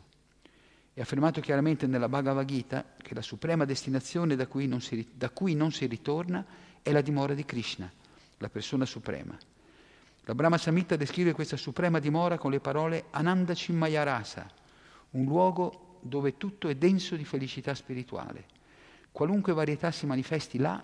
È 0.93 1.01
affermato 1.01 1.41
chiaramente 1.41 1.87
nella 1.87 2.09
Bhagavad 2.09 2.45
Gita 2.45 2.85
che 2.99 3.15
la 3.15 3.23
suprema 3.23 3.65
destinazione 3.65 4.37
da 4.37 4.47
cui 4.47 4.67
non 4.67 4.83
si, 4.83 5.09
cui 5.33 5.55
non 5.55 5.73
si 5.73 5.87
ritorna 5.87 6.45
è 6.83 6.93
la 6.93 7.01
dimora 7.01 7.33
di 7.33 7.47
Krishna, 7.47 7.91
la 8.37 8.51
persona 8.51 8.85
suprema. 8.85 9.35
La 10.25 10.35
Brahma 10.35 10.59
Samhita 10.59 10.97
descrive 10.97 11.33
questa 11.33 11.57
suprema 11.57 11.99
dimora 11.99 12.37
con 12.37 12.51
le 12.51 12.61
parole 12.61 13.05
Ananda 13.13 13.55
Cimmayarasa, 13.55 14.47
un 15.13 15.25
luogo 15.25 15.86
dove 16.07 16.37
tutto 16.37 16.69
è 16.69 16.75
denso 16.75 17.17
di 17.17 17.25
felicità 17.25 17.75
spirituale. 17.75 18.47
Qualunque 19.13 19.53
varietà 19.53 19.91
si 19.91 20.07
manifesti 20.07 20.59
là, 20.59 20.83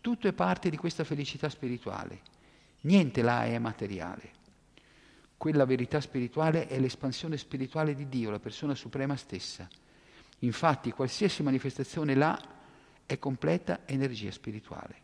tutto 0.00 0.28
è 0.28 0.32
parte 0.32 0.70
di 0.70 0.76
questa 0.76 1.04
felicità 1.04 1.48
spirituale. 1.48 2.20
Niente 2.82 3.22
là 3.22 3.44
è 3.44 3.58
materiale. 3.58 4.40
Quella 5.36 5.64
verità 5.64 6.00
spirituale 6.00 6.66
è 6.66 6.78
l'espansione 6.78 7.36
spirituale 7.36 7.94
di 7.94 8.08
Dio, 8.08 8.30
la 8.30 8.38
persona 8.38 8.74
suprema 8.74 9.16
stessa. 9.16 9.68
Infatti 10.40 10.90
qualsiasi 10.90 11.42
manifestazione 11.42 12.14
là 12.14 12.40
è 13.06 13.18
completa 13.18 13.80
energia 13.86 14.30
spirituale. 14.30 15.00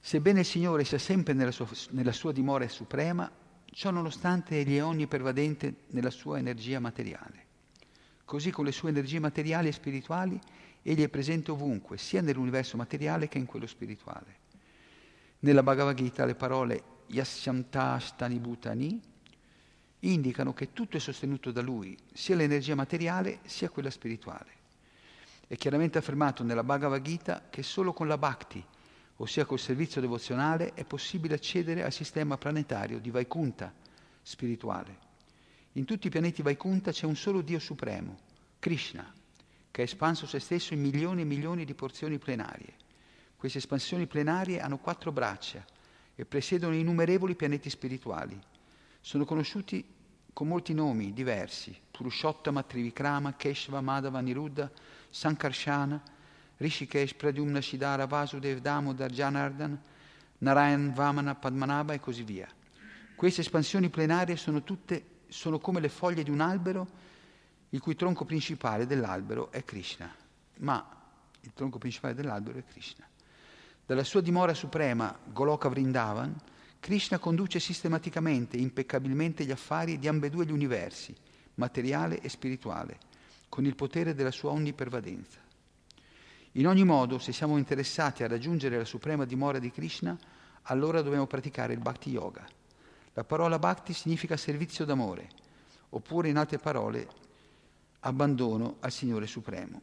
Sebbene 0.00 0.40
il 0.40 0.46
Signore 0.46 0.84
sia 0.84 0.98
sempre 0.98 1.32
nella 1.32 1.50
sua, 1.50 1.68
nella 1.90 2.12
sua 2.12 2.30
dimora 2.32 2.68
suprema, 2.68 3.30
ciò 3.70 3.90
nonostante 3.90 4.58
egli 4.58 4.76
è 4.76 4.84
onnipervadente 4.84 5.74
nella 5.88 6.10
sua 6.10 6.38
energia 6.38 6.78
materiale. 6.78 7.43
Così 8.24 8.50
con 8.50 8.64
le 8.64 8.72
sue 8.72 8.88
energie 8.88 9.18
materiali 9.18 9.68
e 9.68 9.72
spirituali 9.72 10.40
egli 10.82 11.02
è 11.02 11.08
presente 11.08 11.50
ovunque, 11.50 11.98
sia 11.98 12.20
nell'universo 12.20 12.76
materiale 12.76 13.28
che 13.28 13.38
in 13.38 13.46
quello 13.46 13.66
spirituale. 13.66 14.42
Nella 15.40 15.62
Bhagavad 15.62 15.94
Gita 15.94 16.24
le 16.24 16.34
parole 16.34 16.82
Yasyantastani 17.06 18.38
Bhutani 18.38 19.00
indicano 20.00 20.52
che 20.52 20.72
tutto 20.72 20.96
è 20.96 21.00
sostenuto 21.00 21.50
da 21.50 21.60
lui, 21.60 21.96
sia 22.12 22.36
l'energia 22.36 22.74
materiale 22.74 23.40
sia 23.44 23.68
quella 23.68 23.90
spirituale. 23.90 24.62
È 25.46 25.56
chiaramente 25.56 25.98
affermato 25.98 26.42
nella 26.42 26.64
Bhagavad 26.64 27.02
Gita 27.02 27.46
che 27.50 27.62
solo 27.62 27.92
con 27.92 28.08
la 28.08 28.18
Bhakti, 28.18 28.64
ossia 29.16 29.44
col 29.44 29.58
servizio 29.58 30.00
devozionale, 30.00 30.72
è 30.74 30.84
possibile 30.84 31.34
accedere 31.34 31.84
al 31.84 31.92
sistema 31.92 32.38
planetario 32.38 32.98
di 32.98 33.10
Vaikunta 33.10 33.72
spirituale. 34.22 35.03
In 35.76 35.86
tutti 35.86 36.06
i 36.06 36.10
pianeti 36.10 36.40
Vaikunta 36.40 36.92
c'è 36.92 37.04
un 37.04 37.16
solo 37.16 37.40
Dio 37.40 37.58
supremo, 37.58 38.16
Krishna, 38.60 39.12
che 39.72 39.80
ha 39.80 39.84
espanso 39.84 40.24
se 40.24 40.38
stesso 40.38 40.72
in 40.72 40.80
milioni 40.80 41.22
e 41.22 41.24
milioni 41.24 41.64
di 41.64 41.74
porzioni 41.74 42.16
plenarie. 42.18 42.74
Queste 43.36 43.58
espansioni 43.58 44.06
plenarie 44.06 44.60
hanno 44.60 44.78
quattro 44.78 45.10
braccia 45.10 45.64
e 46.14 46.24
presiedono 46.26 46.76
innumerevoli 46.76 47.34
pianeti 47.34 47.70
spirituali. 47.70 48.40
Sono 49.00 49.24
conosciuti 49.24 49.84
con 50.32 50.46
molti 50.46 50.74
nomi 50.74 51.12
diversi, 51.12 51.76
Purushottama, 51.90 52.62
Trivikrama, 52.62 53.34
Keshva, 53.34 53.80
Madhava, 53.80 54.20
Niruddha, 54.20 54.70
Sankarshana, 55.10 56.00
Rishikesh, 56.58 57.14
Pradyumna, 57.14 57.60
Shidara, 57.60 58.06
Vasudev, 58.06 58.60
Damodar, 58.60 59.10
Janardan, 59.10 59.76
Narayan, 60.38 60.92
Vamana, 60.94 61.34
Padmanabha 61.34 61.94
e 61.94 61.98
così 61.98 62.22
via. 62.22 62.48
Queste 63.16 63.40
espansioni 63.40 63.88
plenarie 63.88 64.36
sono 64.36 64.62
tutte 64.62 65.13
sono 65.34 65.58
come 65.58 65.80
le 65.80 65.88
foglie 65.88 66.22
di 66.22 66.30
un 66.30 66.40
albero 66.40 66.86
il 67.70 67.80
cui 67.80 67.96
tronco 67.96 68.24
principale 68.24 68.86
dell'albero 68.86 69.50
è 69.50 69.64
Krishna. 69.64 70.14
Ma 70.58 70.86
il 71.40 71.50
tronco 71.52 71.78
principale 71.78 72.14
dell'albero 72.14 72.58
è 72.58 72.64
Krishna. 72.64 73.04
Dalla 73.84 74.04
sua 74.04 74.20
dimora 74.20 74.54
suprema, 74.54 75.18
Goloka 75.24 75.68
Vrindavan, 75.68 76.32
Krishna 76.78 77.18
conduce 77.18 77.58
sistematicamente 77.58 78.56
e 78.56 78.60
impeccabilmente 78.60 79.44
gli 79.44 79.50
affari 79.50 79.98
di 79.98 80.06
ambedue 80.06 80.46
gli 80.46 80.52
universi, 80.52 81.12
materiale 81.54 82.20
e 82.20 82.28
spirituale, 82.28 82.98
con 83.48 83.66
il 83.66 83.74
potere 83.74 84.14
della 84.14 84.30
sua 84.30 84.52
onnipervadenza. 84.52 85.40
In 86.52 86.68
ogni 86.68 86.84
modo, 86.84 87.18
se 87.18 87.32
siamo 87.32 87.58
interessati 87.58 88.22
a 88.22 88.28
raggiungere 88.28 88.78
la 88.78 88.84
suprema 88.84 89.24
dimora 89.24 89.58
di 89.58 89.72
Krishna, 89.72 90.16
allora 90.62 91.02
dobbiamo 91.02 91.26
praticare 91.26 91.72
il 91.72 91.80
Bhakti 91.80 92.10
Yoga. 92.10 92.46
La 93.14 93.24
parola 93.24 93.58
Bhakti 93.58 93.92
significa 93.92 94.36
servizio 94.36 94.84
d'amore, 94.84 95.28
oppure 95.90 96.28
in 96.28 96.36
altre 96.36 96.58
parole 96.58 97.08
abbandono 98.00 98.76
al 98.80 98.90
Signore 98.90 99.26
Supremo. 99.26 99.80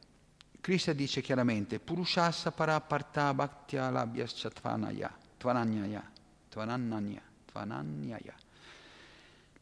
Krishna 0.59 0.93
dice 0.93 1.21
chiaramente 1.21 1.79
Purushasa 1.79 2.51
paraparta 2.51 3.33
bhaktya 3.33 3.89
labhyascha 3.89 4.49
tvanaya, 4.51 5.11
tvananyaya, 5.37 6.11
tvananyaya, 6.49 7.21
tvananyaya. 7.45 8.35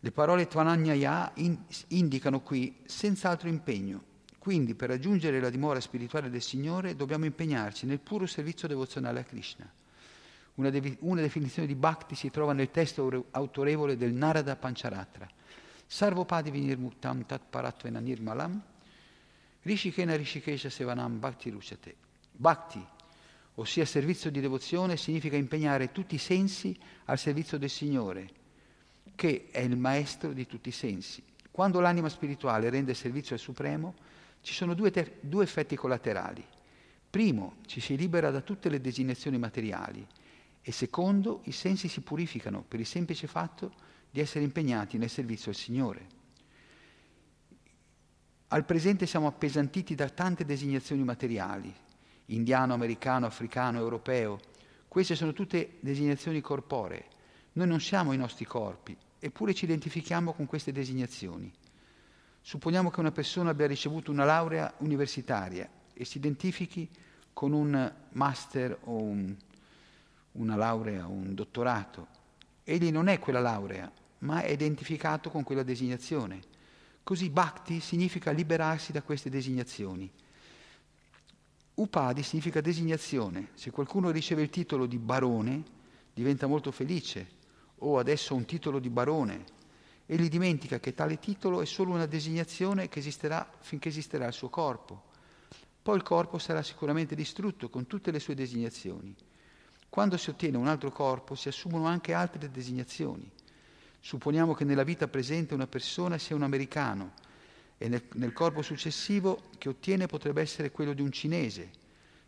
Le 0.01 0.11
parole 0.11 0.47
tvananyaya 0.47 1.31
in, 1.35 1.57
indicano 1.89 2.41
qui 2.41 2.81
senz'altro 2.85 3.49
impegno. 3.49 4.03
Quindi 4.39 4.73
per 4.73 4.89
raggiungere 4.89 5.39
la 5.39 5.49
dimora 5.49 5.79
spirituale 5.79 6.29
del 6.29 6.41
Signore 6.41 6.95
dobbiamo 6.95 7.25
impegnarci 7.25 7.85
nel 7.85 7.99
puro 7.99 8.25
servizio 8.25 8.67
devozionale 8.67 9.19
a 9.19 9.23
Krishna. 9.23 9.71
Una, 10.60 10.69
de- 10.69 10.98
una 10.99 11.22
definizione 11.22 11.68
di 11.68 11.76
bhakti 11.76 12.15
si 12.15 12.30
trova 12.30 12.52
nel 12.52 12.69
testo 12.69 13.27
autorevole 13.31 13.95
del 13.95 14.11
Narada 14.11 14.57
Pancharatra 14.57 15.27
Sarvopadi 15.91 16.52
vinirmuktam 16.52 17.26
tat 17.26 17.41
paratvena 17.49 17.99
nirmalam, 17.99 18.61
Rishikena 19.64 20.15
Rishikesha 20.15 20.69
Sevanam 20.69 21.18
Bhakti 21.18 21.49
Rushate. 21.49 21.95
Bhakti, 22.31 22.86
ossia 23.56 23.86
servizio 23.86 24.30
di 24.30 24.40
devozione, 24.40 24.98
significa 24.98 25.36
impegnare 25.36 25.91
tutti 25.91 26.14
i 26.14 26.19
sensi 26.19 26.77
al 27.06 27.18
servizio 27.18 27.57
del 27.57 27.72
Signore, 27.72 28.30
che 29.15 29.48
è 29.49 29.61
il 29.61 29.77
maestro 29.77 30.31
di 30.31 30.45
tutti 30.45 30.69
i 30.69 30.73
sensi. 30.73 31.23
Quando 31.49 31.80
l'anima 31.80 32.07
spirituale 32.07 32.69
rende 32.69 32.94
servizio 32.94 33.34
al 33.34 33.41
Supremo, 33.41 33.95
ci 34.41 34.53
sono 34.53 34.76
due, 34.76 34.91
ter- 34.91 35.14
due 35.22 35.44
effetti 35.44 35.76
collaterali. 35.76 36.45
Primo, 37.10 37.56
ci 37.65 37.80
si 37.80 37.98
libera 37.98 38.30
da 38.30 38.41
tutte 38.41 38.69
le 38.69 38.80
designazioni 38.80 39.40
materiali 39.40 40.06
e 40.69 40.71
secondo, 40.71 41.41
i 41.45 41.51
sensi 41.51 41.87
si 41.87 42.01
purificano 42.01 42.61
per 42.61 42.79
il 42.79 42.85
semplice 42.85 43.25
fatto 43.25 43.73
di 44.07 44.19
essere 44.19 44.43
impegnati 44.43 44.99
nel 44.99 45.09
servizio 45.09 45.49
al 45.49 45.57
Signore. 45.57 46.07
Al 48.49 48.65
presente 48.65 49.07
siamo 49.07 49.25
appesantiti 49.25 49.95
da 49.95 50.09
tante 50.09 50.45
designazioni 50.45 51.03
materiali, 51.03 51.73
indiano, 52.27 52.75
americano, 52.75 53.25
africano, 53.25 53.79
europeo. 53.79 54.39
Queste 54.87 55.15
sono 55.15 55.33
tutte 55.33 55.77
designazioni 55.79 56.39
corporee. 56.39 57.05
Noi 57.53 57.65
non 57.65 57.79
siamo 57.81 58.13
i 58.13 58.17
nostri 58.17 58.45
corpi, 58.45 58.95
eppure 59.17 59.55
ci 59.55 59.65
identifichiamo 59.65 60.33
con 60.33 60.45
queste 60.45 60.71
designazioni. 60.71 61.51
Supponiamo 62.41 62.91
che 62.91 62.99
una 62.99 63.11
persona 63.11 63.49
abbia 63.49 63.65
ricevuto 63.65 64.11
una 64.11 64.23
laurea 64.23 64.71
universitaria 64.77 65.67
e 65.95 66.05
si 66.05 66.17
identifichi 66.17 66.87
con 67.33 67.53
un 67.53 67.91
master 68.11 68.77
o 68.83 69.01
un, 69.01 69.35
una 70.39 70.55
laurea 70.55 71.05
un 71.05 71.33
dottorato. 71.35 72.07
Egli 72.63 72.91
non 72.91 73.07
è 73.07 73.19
quella 73.19 73.41
laurea, 73.41 73.91
ma 74.19 74.41
è 74.41 74.51
identificato 74.51 75.29
con 75.29 75.43
quella 75.43 75.63
designazione. 75.63 76.39
Così 77.03 77.29
bhakti 77.29 77.79
significa 77.79 78.31
liberarsi 78.31 78.91
da 78.91 79.01
queste 79.01 79.29
designazioni. 79.29 80.09
Upadi 81.75 82.23
significa 82.23 82.61
designazione. 82.61 83.49
Se 83.53 83.71
qualcuno 83.71 84.11
riceve 84.11 84.41
il 84.41 84.49
titolo 84.49 84.85
di 84.85 84.97
barone, 84.97 85.63
diventa 86.13 86.47
molto 86.47 86.71
felice. 86.71 87.37
O 87.79 87.93
oh, 87.93 87.99
adesso 87.99 88.33
ho 88.33 88.37
un 88.37 88.45
titolo 88.45 88.79
di 88.79 88.89
barone. 88.89 89.43
Egli 90.05 90.29
dimentica 90.29 90.79
che 90.79 90.93
tale 90.93 91.19
titolo 91.19 91.61
è 91.61 91.65
solo 91.65 91.91
una 91.91 92.05
designazione 92.05 92.87
che 92.87 92.99
esisterà 92.99 93.49
finché 93.59 93.89
esisterà 93.89 94.27
il 94.27 94.33
suo 94.33 94.49
corpo. 94.49 95.03
Poi 95.81 95.95
il 95.95 96.03
corpo 96.03 96.37
sarà 96.37 96.61
sicuramente 96.63 97.15
distrutto 97.15 97.69
con 97.69 97.87
tutte 97.87 98.11
le 98.11 98.19
sue 98.19 98.35
designazioni. 98.35 99.15
Quando 99.89 100.17
si 100.17 100.29
ottiene 100.29 100.57
un 100.57 100.67
altro 100.67 100.91
corpo 100.91 101.35
si 101.35 101.47
assumono 101.47 101.85
anche 101.85 102.13
altre 102.13 102.51
designazioni. 102.51 103.29
Supponiamo 103.99 104.53
che 104.53 104.63
nella 104.63 104.83
vita 104.83 105.07
presente 105.07 105.53
una 105.53 105.67
persona 105.67 106.17
sia 106.17 106.35
un 106.35 106.43
americano 106.43 107.13
e 107.77 107.89
nel, 107.89 108.03
nel 108.13 108.33
corpo 108.33 108.61
successivo 108.61 109.43
che 109.57 109.69
ottiene 109.69 110.05
potrebbe 110.05 110.41
essere 110.41 110.71
quello 110.71 110.93
di 110.93 111.01
un 111.01 111.11
cinese. 111.11 111.69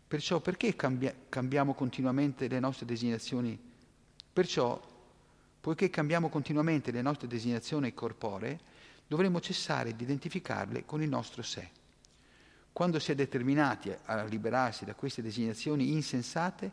Perciò 0.08 0.40
perché 0.40 0.74
cambia, 0.74 1.14
cambiamo 1.28 1.72
continuamente 1.72 2.48
le 2.48 2.58
nostre 2.58 2.84
designazioni? 2.84 3.58
Perciò, 4.32 4.80
poiché 5.60 5.88
cambiamo 5.88 6.28
continuamente 6.28 6.90
le 6.90 7.00
nostre 7.00 7.28
designazioni 7.28 7.94
corporee, 7.94 8.58
dovremmo 9.06 9.40
cessare 9.40 9.94
di 9.94 10.02
identificarle 10.02 10.84
con 10.84 11.02
il 11.02 11.08
nostro 11.08 11.42
sé. 11.42 11.70
Quando 12.72 12.98
si 12.98 13.12
è 13.12 13.14
determinati 13.14 13.94
a 14.04 14.24
liberarsi 14.24 14.84
da 14.84 14.94
queste 14.94 15.22
designazioni 15.22 15.92
insensate, 15.92 16.70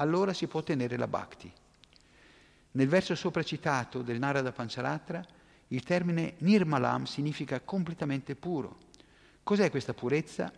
allora 0.00 0.32
si 0.32 0.46
può 0.46 0.60
ottenere 0.60 0.96
la 0.96 1.06
bhakti. 1.06 1.50
Nel 2.72 2.88
verso 2.88 3.14
sopra 3.14 3.42
citato 3.42 4.02
del 4.02 4.18
Narada 4.18 4.52
Pancharatra, 4.52 5.24
il 5.68 5.82
termine 5.82 6.34
nirmalam 6.38 7.04
significa 7.04 7.60
completamente 7.60 8.34
puro. 8.34 8.78
Cos'è 9.42 9.70
questa 9.70 9.94
purezza? 9.94 10.52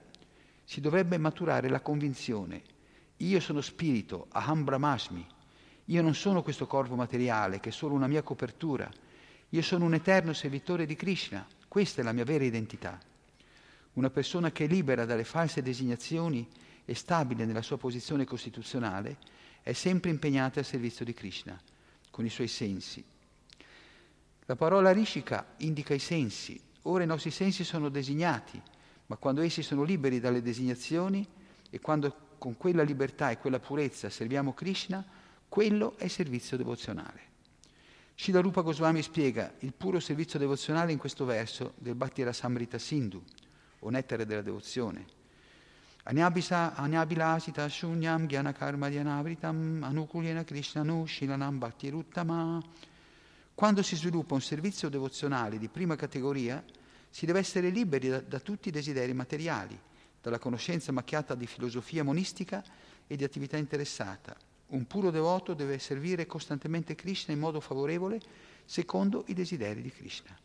si 0.65 0.81
dovrebbe 0.81 1.19
maturare 1.19 1.69
la 1.69 1.81
convinzione, 1.81 2.63
io 3.19 3.41
sono 3.41 3.61
spirito, 3.61 4.29
aham 4.31 4.65
brahmasmi, 4.65 5.27
io 5.87 6.03
non 6.03 6.15
sono 6.15 6.43
questo 6.43 6.67
corpo 6.67 6.95
materiale 6.95 7.61
che 7.61 7.69
è 7.69 7.73
solo 7.73 7.95
una 7.95 8.07
mia 8.07 8.23
copertura, 8.23 8.91
io 9.51 9.63
sono 9.63 9.85
un 9.85 9.95
eterno 9.95 10.33
servitore 10.33 10.87
di 10.87 10.97
Krishna, 10.97 11.47
questa 11.69 12.01
è 12.01 12.05
la 12.05 12.13
mia 12.13 12.25
vera 12.25 12.45
identità. 12.45 12.99
Una 13.95 14.09
persona 14.09 14.51
che 14.51 14.65
è 14.65 14.67
libera 14.67 15.05
dalle 15.05 15.25
false 15.25 15.61
designazioni 15.61 16.49
e 16.85 16.95
stabile 16.95 17.45
nella 17.45 17.63
sua 17.63 17.79
posizione 17.79 18.25
costituzionale 18.25 19.19
è 19.63 19.73
sempre 19.73 20.11
impegnata 20.11 20.59
al 20.59 20.67
servizio 20.67 21.05
di 21.05 21.15
Krishna, 21.15 21.61
con 22.11 22.25
i 22.25 22.31
suoi 22.31 22.49
sensi. 22.49 23.05
La 24.47 24.57
parola 24.57 24.91
rishika 24.91 25.55
indica 25.59 25.95
i 25.95 25.99
sensi. 26.01 26.61
Ora 26.83 27.05
i 27.05 27.07
nostri 27.07 27.31
sensi 27.31 27.63
sono 27.63 27.89
designati, 27.89 28.61
ma 29.07 29.17
quando 29.17 29.41
essi 29.41 29.63
sono 29.63 29.85
liberi 29.85 30.19
dalle 30.19 30.43
designazioni 30.43 31.27
e 31.71 31.81
quando 31.81 32.31
con 32.39 32.57
quella 32.57 32.83
libertà 32.83 33.31
e 33.31 33.39
quella 33.39 33.61
purezza 33.61 34.11
serviamo 34.11 34.53
Krishna, 34.53 35.05
quello 35.49 35.97
è 35.97 36.09
servizio 36.09 36.57
devozionale. 36.57 37.31
Shilarupa 38.15 38.63
Goswami 38.63 39.01
spiega 39.01 39.55
il 39.61 39.73
puro 39.73 40.01
servizio 40.01 40.39
devozionale 40.39 40.93
in 40.93 40.99
questo 40.99 41.25
verso 41.25 41.75
del 41.79 41.95
Bhakti 41.95 42.23
Rasamrita 42.23 42.79
Sindhu, 42.79 43.23
o 43.81 43.91
nettare 43.91 44.27
della 44.27 44.43
devozione. 44.43 45.07
Anyabilasita 46.05 47.69
shunyam 47.69 48.27
gyana 48.27 48.53
karma 48.53 48.89
dhyanavritam 48.91 49.85
anukulyena 49.85 50.43
krishnanu 50.45 51.07
shilanam 51.07 51.61
bhaktiruttama. 51.61 52.61
Quando 53.55 53.83
si 53.83 53.95
sviluppa 53.95 54.35
un 54.35 54.41
servizio 54.41 54.89
devozionale 54.89 55.59
di 55.59 55.69
prima 55.69 55.95
categoria, 55.95 56.65
si 57.09 57.25
deve 57.25 57.39
essere 57.39 57.71
liberi 57.71 58.09
da, 58.09 58.21
da 58.21 58.41
tutti 58.41 58.69
i 58.69 58.73
desideri 58.73 59.13
materiali, 59.15 59.79
dalla 60.21 60.41
conoscenza 60.41 60.91
macchiata 60.91 61.37
di 61.37 61.47
filosofia 61.47 62.03
monistica 62.03 62.65
e 63.07 63.15
di 63.15 63.23
attività 63.23 63.57
interessata. 63.57 64.35
Un 64.71 64.89
puro 64.89 65.11
devoto 65.13 65.55
deve 65.55 65.79
servire 65.79 66.27
costantemente 66.27 66.97
Krishna 66.97 67.33
in 67.33 67.39
modo 67.39 67.61
favorevole 67.61 68.21
secondo 68.65 69.23
i 69.29 69.35
desideri 69.35 69.81
di 69.81 69.93
Krishna. 69.93 70.37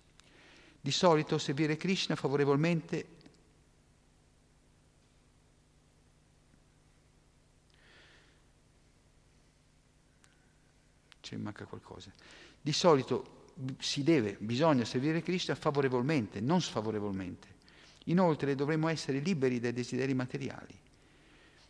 Di 0.80 0.92
solito 0.92 1.40
servire 1.40 1.78
Krishna 1.78 2.16
favorevolmente 2.16 3.17
ci 11.28 11.36
manca 11.36 11.66
qualcosa. 11.66 12.12
Di 12.62 12.72
solito 12.72 13.46
si 13.80 14.04
deve, 14.04 14.38
bisogna 14.40 14.86
servire 14.86 15.22
Krishna 15.22 15.56
favorevolmente, 15.56 16.40
non 16.40 16.62
sfavorevolmente. 16.62 17.56
Inoltre 18.06 18.56
dovremmo 18.56 18.88
essere 18.88 19.20
liberi 19.20 19.60
dai 19.60 19.74
desideri 19.74 20.14
materiali. 20.14 20.74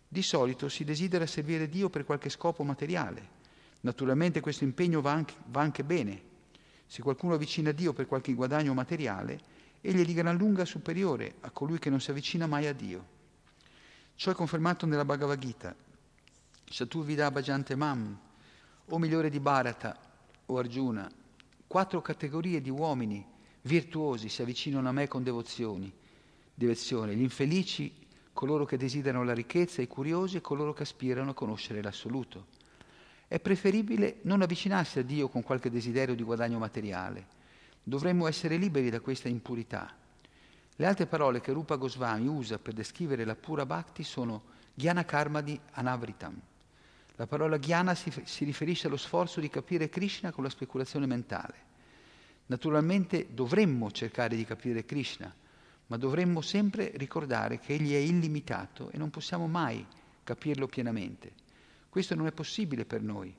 Di 0.08 0.22
solito 0.22 0.70
si 0.70 0.84
desidera 0.84 1.26
servire 1.26 1.68
Dio 1.68 1.90
per 1.90 2.06
qualche 2.06 2.30
scopo 2.30 2.64
materiale. 2.64 3.36
Naturalmente 3.82 4.40
questo 4.40 4.64
impegno 4.64 5.02
va 5.02 5.12
anche, 5.12 5.34
va 5.48 5.62
anche 5.62 5.84
bene. 5.84 6.22
Se 6.86 7.02
qualcuno 7.02 7.34
avvicina 7.34 7.72
Dio 7.72 7.94
per 7.94 8.06
qualche 8.06 8.34
guadagno 8.34 8.74
materiale, 8.74 9.40
egli 9.82 10.02
è 10.02 10.06
di 10.06 10.14
gran 10.14 10.38
lunga 10.38 10.66
superiore 10.66 11.36
a 11.42 11.50
colui 11.50 11.80
che 11.80 11.90
non 11.90 12.00
si 12.00 12.12
avvicina 12.12 12.46
mai 12.46 12.68
a 12.68 12.74
Dio. 12.74 13.16
Ciò 14.16 14.32
è 14.32 14.36
confermato 14.36 14.86
nella 14.86 15.06
Bhagavad 15.06 15.40
Gita. 15.40 15.76
Shaturvida 16.70 17.32
Bhajante 17.32 17.76
Mam, 17.76 18.18
o 18.90 19.00
migliore 19.00 19.30
di 19.30 19.40
Bharata 19.40 19.98
o 20.46 20.58
Arjuna, 20.58 21.10
quattro 21.68 22.02
categorie 22.02 22.62
di 22.62 22.70
uomini 22.70 23.26
virtuosi 23.64 24.30
si 24.30 24.42
avvicinano 24.42 24.88
a 24.88 24.94
me 24.94 25.08
con 25.08 25.24
devozioni, 25.24 25.92
devozione, 26.54 27.16
gli 27.16 27.22
infelici, 27.22 27.94
coloro 28.32 28.66
che 28.66 28.78
desiderano 28.78 29.26
la 29.26 29.34
ricchezza, 29.34 29.82
i 29.82 29.88
curiosi 29.88 30.38
e 30.38 30.42
coloro 30.42 30.72
che 30.72 30.84
aspirano 30.84 31.32
a 31.32 31.34
conoscere 31.34 31.82
l'assoluto. 31.82 32.46
È 33.28 33.40
preferibile 33.40 34.20
non 34.22 34.42
avvicinarsi 34.42 35.00
a 35.00 35.04
Dio 35.04 35.28
con 35.28 35.44
qualche 35.44 35.70
desiderio 35.70 36.16
di 36.16 36.24
guadagno 36.24 36.58
materiale. 36.58 37.28
Dovremmo 37.84 38.26
essere 38.26 38.56
liberi 38.56 38.90
da 38.90 39.02
questa 39.02 39.28
impurità. 39.28 39.94
Le 40.78 40.86
altre 40.86 41.08
parole 41.08 41.42
che 41.42 41.52
Rupa 41.52 41.76
Goswami 41.76 42.28
usa 42.28 42.58
per 42.58 42.74
descrivere 42.74 43.26
la 43.26 43.36
pura 43.36 43.66
bhakti 43.66 44.04
sono 44.04 44.44
Jnana 44.76 45.04
Karma 45.04 45.42
di 45.42 45.60
Anavritam, 45.72 46.40
la 47.18 47.26
parola 47.26 47.58
ghiana 47.58 47.96
si, 47.96 48.14
si 48.26 48.46
riferisce 48.46 48.88
allo 48.88 48.98
sforzo 48.98 49.40
di 49.40 49.50
capire 49.50 49.90
Krishna 49.90 50.32
con 50.32 50.44
la 50.44 50.50
speculazione 50.50 51.08
mentale. 51.08 51.66
Naturalmente 52.46 53.28
dovremmo 53.34 53.92
cercare 53.92 54.36
di 54.36 54.46
capire 54.46 54.86
Krishna, 54.86 55.34
ma 55.88 55.98
dovremmo 55.98 56.42
sempre 56.42 56.92
ricordare 56.96 57.60
che 57.60 57.74
Egli 57.74 57.94
è 57.94 57.98
illimitato 57.98 58.92
e 58.92 58.98
non 58.98 59.10
possiamo 59.10 59.48
mai 59.48 59.86
capirlo 60.24 60.68
pienamente. 60.68 61.34
Questo 61.90 62.14
non 62.14 62.28
è 62.28 62.32
possibile 62.32 62.86
per 62.86 63.02
noi, 63.02 63.34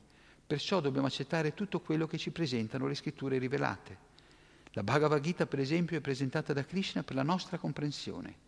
perciò 0.44 0.80
dobbiamo 0.80 1.06
accettare 1.06 1.54
tutto 1.54 1.80
quello 1.80 2.08
che 2.08 2.18
ci 2.18 2.32
presentano 2.32 2.88
le 2.88 2.96
scritture 2.96 3.38
rivelate. 3.38 4.06
La 4.72 4.82
Bhagavad 4.82 5.20
Gita, 5.20 5.46
per 5.46 5.60
esempio, 5.60 5.96
è 5.96 6.00
presentata 6.00 6.52
da 6.52 6.64
Krishna 6.64 7.04
per 7.04 7.14
la 7.14 7.22
nostra 7.22 7.58
comprensione. 7.58 8.46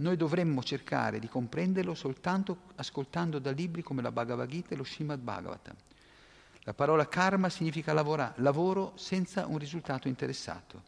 Noi 0.00 0.16
dovremmo 0.16 0.62
cercare 0.62 1.18
di 1.18 1.28
comprenderlo 1.28 1.94
soltanto 1.94 2.62
ascoltando 2.76 3.38
da 3.38 3.50
libri 3.50 3.82
come 3.82 4.00
la 4.00 4.10
Bhagavad 4.10 4.48
Gita 4.48 4.70
e 4.70 4.76
lo 4.76 4.84
Srimad 4.84 5.20
Bhagavatam. 5.20 5.76
La 6.62 6.74
parola 6.74 7.06
karma 7.06 7.50
significa 7.50 7.92
lavora, 7.92 8.32
lavoro 8.38 8.92
senza 8.96 9.46
un 9.46 9.58
risultato 9.58 10.08
interessato. 10.08 10.82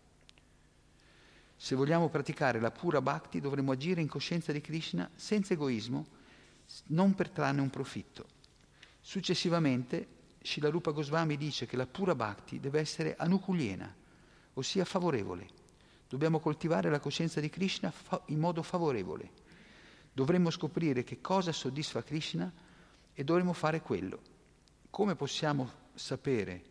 Se 1.56 1.74
vogliamo 1.74 2.08
praticare 2.08 2.58
la 2.58 2.70
pura 2.70 3.02
bhakti 3.02 3.40
dovremo 3.40 3.72
agire 3.72 4.00
in 4.00 4.08
coscienza 4.08 4.50
di 4.50 4.60
Krishna 4.62 5.08
senza 5.14 5.52
egoismo, 5.52 6.06
non 6.86 7.14
per 7.14 7.28
trarne 7.28 7.60
un 7.60 7.70
profitto. 7.70 8.26
Successivamente 9.00 10.08
Shilarupa 10.40 10.90
Goswami 10.90 11.36
dice 11.36 11.66
che 11.66 11.76
la 11.76 11.86
pura 11.86 12.14
bhakti 12.14 12.60
deve 12.60 12.80
essere 12.80 13.14
anukuliena, 13.16 13.94
ossia 14.54 14.86
favorevole. 14.86 15.60
Dobbiamo 16.12 16.40
coltivare 16.40 16.90
la 16.90 17.00
coscienza 17.00 17.40
di 17.40 17.48
Krishna 17.48 17.90
in 18.26 18.38
modo 18.38 18.62
favorevole. 18.62 19.30
Dovremmo 20.12 20.50
scoprire 20.50 21.04
che 21.04 21.22
cosa 21.22 21.52
soddisfa 21.52 22.02
Krishna 22.02 22.52
e 23.14 23.24
dovremmo 23.24 23.54
fare 23.54 23.80
quello. 23.80 24.20
Come 24.90 25.16
possiamo 25.16 25.70
sapere 25.94 26.64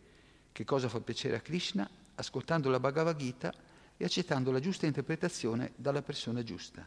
che 0.52 0.62
cosa 0.62 0.88
fa 0.88 1.00
piacere 1.00 1.34
a 1.34 1.40
Krishna? 1.40 1.90
Ascoltando 2.14 2.70
la 2.70 2.78
Bhagavad 2.78 3.16
Gita 3.16 3.52
e 3.96 4.04
accettando 4.04 4.52
la 4.52 4.60
giusta 4.60 4.86
interpretazione 4.86 5.72
dalla 5.74 6.02
persona 6.02 6.44
giusta. 6.44 6.86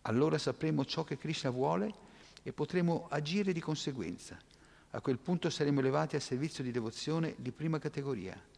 Allora 0.00 0.38
sapremo 0.38 0.86
ciò 0.86 1.04
che 1.04 1.18
Krishna 1.18 1.50
vuole 1.50 1.92
e 2.42 2.54
potremo 2.54 3.06
agire 3.10 3.52
di 3.52 3.60
conseguenza. 3.60 4.38
A 4.92 5.00
quel 5.02 5.18
punto 5.18 5.50
saremo 5.50 5.80
elevati 5.80 6.14
al 6.14 6.22
servizio 6.22 6.64
di 6.64 6.70
devozione 6.70 7.34
di 7.36 7.52
prima 7.52 7.78
categoria. 7.78 8.51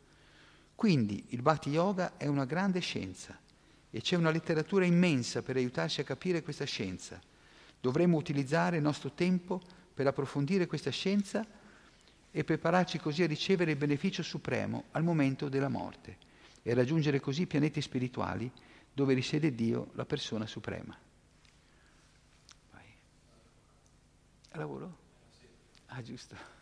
Quindi 0.74 1.24
il 1.28 1.42
Bhakti 1.42 1.70
Yoga 1.70 2.16
è 2.16 2.26
una 2.26 2.44
grande 2.44 2.80
scienza 2.80 3.38
e 3.90 4.00
c'è 4.00 4.16
una 4.16 4.30
letteratura 4.30 4.84
immensa 4.84 5.42
per 5.42 5.56
aiutarci 5.56 6.00
a 6.00 6.04
capire 6.04 6.42
questa 6.42 6.64
scienza. 6.64 7.20
Dovremmo 7.80 8.16
utilizzare 8.16 8.78
il 8.78 8.82
nostro 8.82 9.12
tempo 9.12 9.60
per 9.94 10.06
approfondire 10.06 10.66
questa 10.66 10.90
scienza 10.90 11.46
e 12.30 12.42
prepararci 12.42 12.98
così 12.98 13.22
a 13.22 13.28
ricevere 13.28 13.70
il 13.70 13.76
beneficio 13.76 14.24
supremo 14.24 14.84
al 14.90 15.04
momento 15.04 15.48
della 15.48 15.68
morte 15.68 16.18
e 16.62 16.74
raggiungere 16.74 17.20
così 17.20 17.46
pianeti 17.46 17.80
spirituali 17.80 18.50
dove 18.92 19.14
risiede 19.14 19.54
Dio, 19.54 19.90
la 19.94 20.04
persona 20.04 20.46
suprema. 20.46 20.96
Vai. 22.72 22.94
Lavoro? 24.52 24.96
Ah, 25.86 26.02
giusto. 26.02 26.53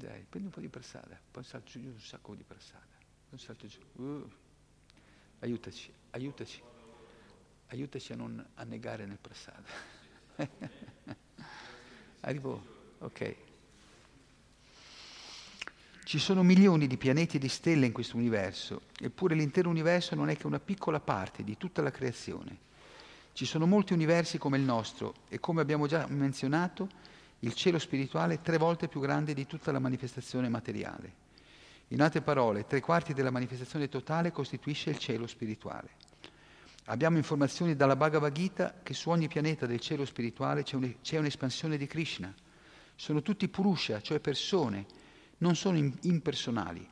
Dai, 0.00 0.24
prendi 0.26 0.48
un 0.48 0.54
po' 0.54 0.60
di 0.60 0.68
prasada, 0.68 1.20
poi 1.30 1.44
salto 1.44 1.78
giù 1.78 1.80
un 1.80 2.00
sacco 2.00 2.34
di 2.34 2.42
prasada. 2.42 2.86
Un 3.28 3.38
salto 3.38 3.66
giù. 3.66 3.80
Uh. 3.96 4.26
Aiutaci, 5.40 5.92
aiutaci. 6.12 6.62
Aiutaci 7.66 8.12
a 8.14 8.16
non 8.16 8.42
annegare 8.54 9.04
nel 9.04 9.18
prasada. 9.20 9.68
Arrivo, 12.20 12.64
ok. 13.00 13.36
Ci 16.04 16.18
sono 16.18 16.42
milioni 16.42 16.86
di 16.86 16.96
pianeti 16.96 17.36
e 17.36 17.38
di 17.38 17.48
stelle 17.48 17.84
in 17.84 17.92
questo 17.92 18.16
universo, 18.16 18.84
eppure 18.98 19.34
l'intero 19.34 19.68
universo 19.68 20.14
non 20.14 20.30
è 20.30 20.36
che 20.36 20.46
una 20.46 20.60
piccola 20.60 20.98
parte 20.98 21.44
di 21.44 21.58
tutta 21.58 21.82
la 21.82 21.90
creazione. 21.90 22.56
Ci 23.34 23.44
sono 23.44 23.66
molti 23.66 23.92
universi 23.92 24.38
come 24.38 24.56
il 24.56 24.62
nostro 24.64 25.14
e 25.28 25.38
come 25.38 25.60
abbiamo 25.60 25.86
già 25.86 26.06
menzionato, 26.08 26.88
il 27.40 27.54
cielo 27.54 27.78
spirituale 27.78 28.34
è 28.34 28.40
tre 28.40 28.58
volte 28.58 28.88
più 28.88 29.00
grande 29.00 29.34
di 29.34 29.46
tutta 29.46 29.72
la 29.72 29.78
manifestazione 29.78 30.48
materiale. 30.48 31.28
In 31.88 32.02
altre 32.02 32.20
parole, 32.20 32.66
tre 32.66 32.80
quarti 32.80 33.14
della 33.14 33.30
manifestazione 33.30 33.88
totale 33.88 34.30
costituisce 34.30 34.90
il 34.90 34.98
cielo 34.98 35.26
spirituale. 35.26 35.88
Abbiamo 36.84 37.16
informazioni 37.16 37.74
dalla 37.74 37.96
Bhagavad 37.96 38.32
Gita 38.32 38.74
che 38.82 38.94
su 38.94 39.10
ogni 39.10 39.28
pianeta 39.28 39.66
del 39.66 39.80
cielo 39.80 40.04
spirituale 40.04 40.62
c'è, 40.62 40.76
un, 40.76 40.94
c'è 41.02 41.18
un'espansione 41.18 41.76
di 41.76 41.86
Krishna. 41.86 42.32
Sono 42.94 43.22
tutti 43.22 43.48
Purusha, 43.48 44.00
cioè 44.00 44.20
persone, 44.20 44.86
non 45.38 45.56
sono 45.56 45.78
impersonali. 46.02 46.86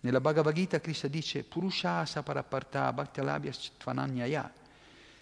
Nella 0.00 0.20
Bhagavad 0.20 0.54
Gita 0.54 0.80
Krishna 0.80 1.08
dice 1.08 1.44
Purusha 1.44 2.04
saparaparta 2.06 2.92
bhaktalabhya 2.92 3.52
tvananyaya 3.78 4.52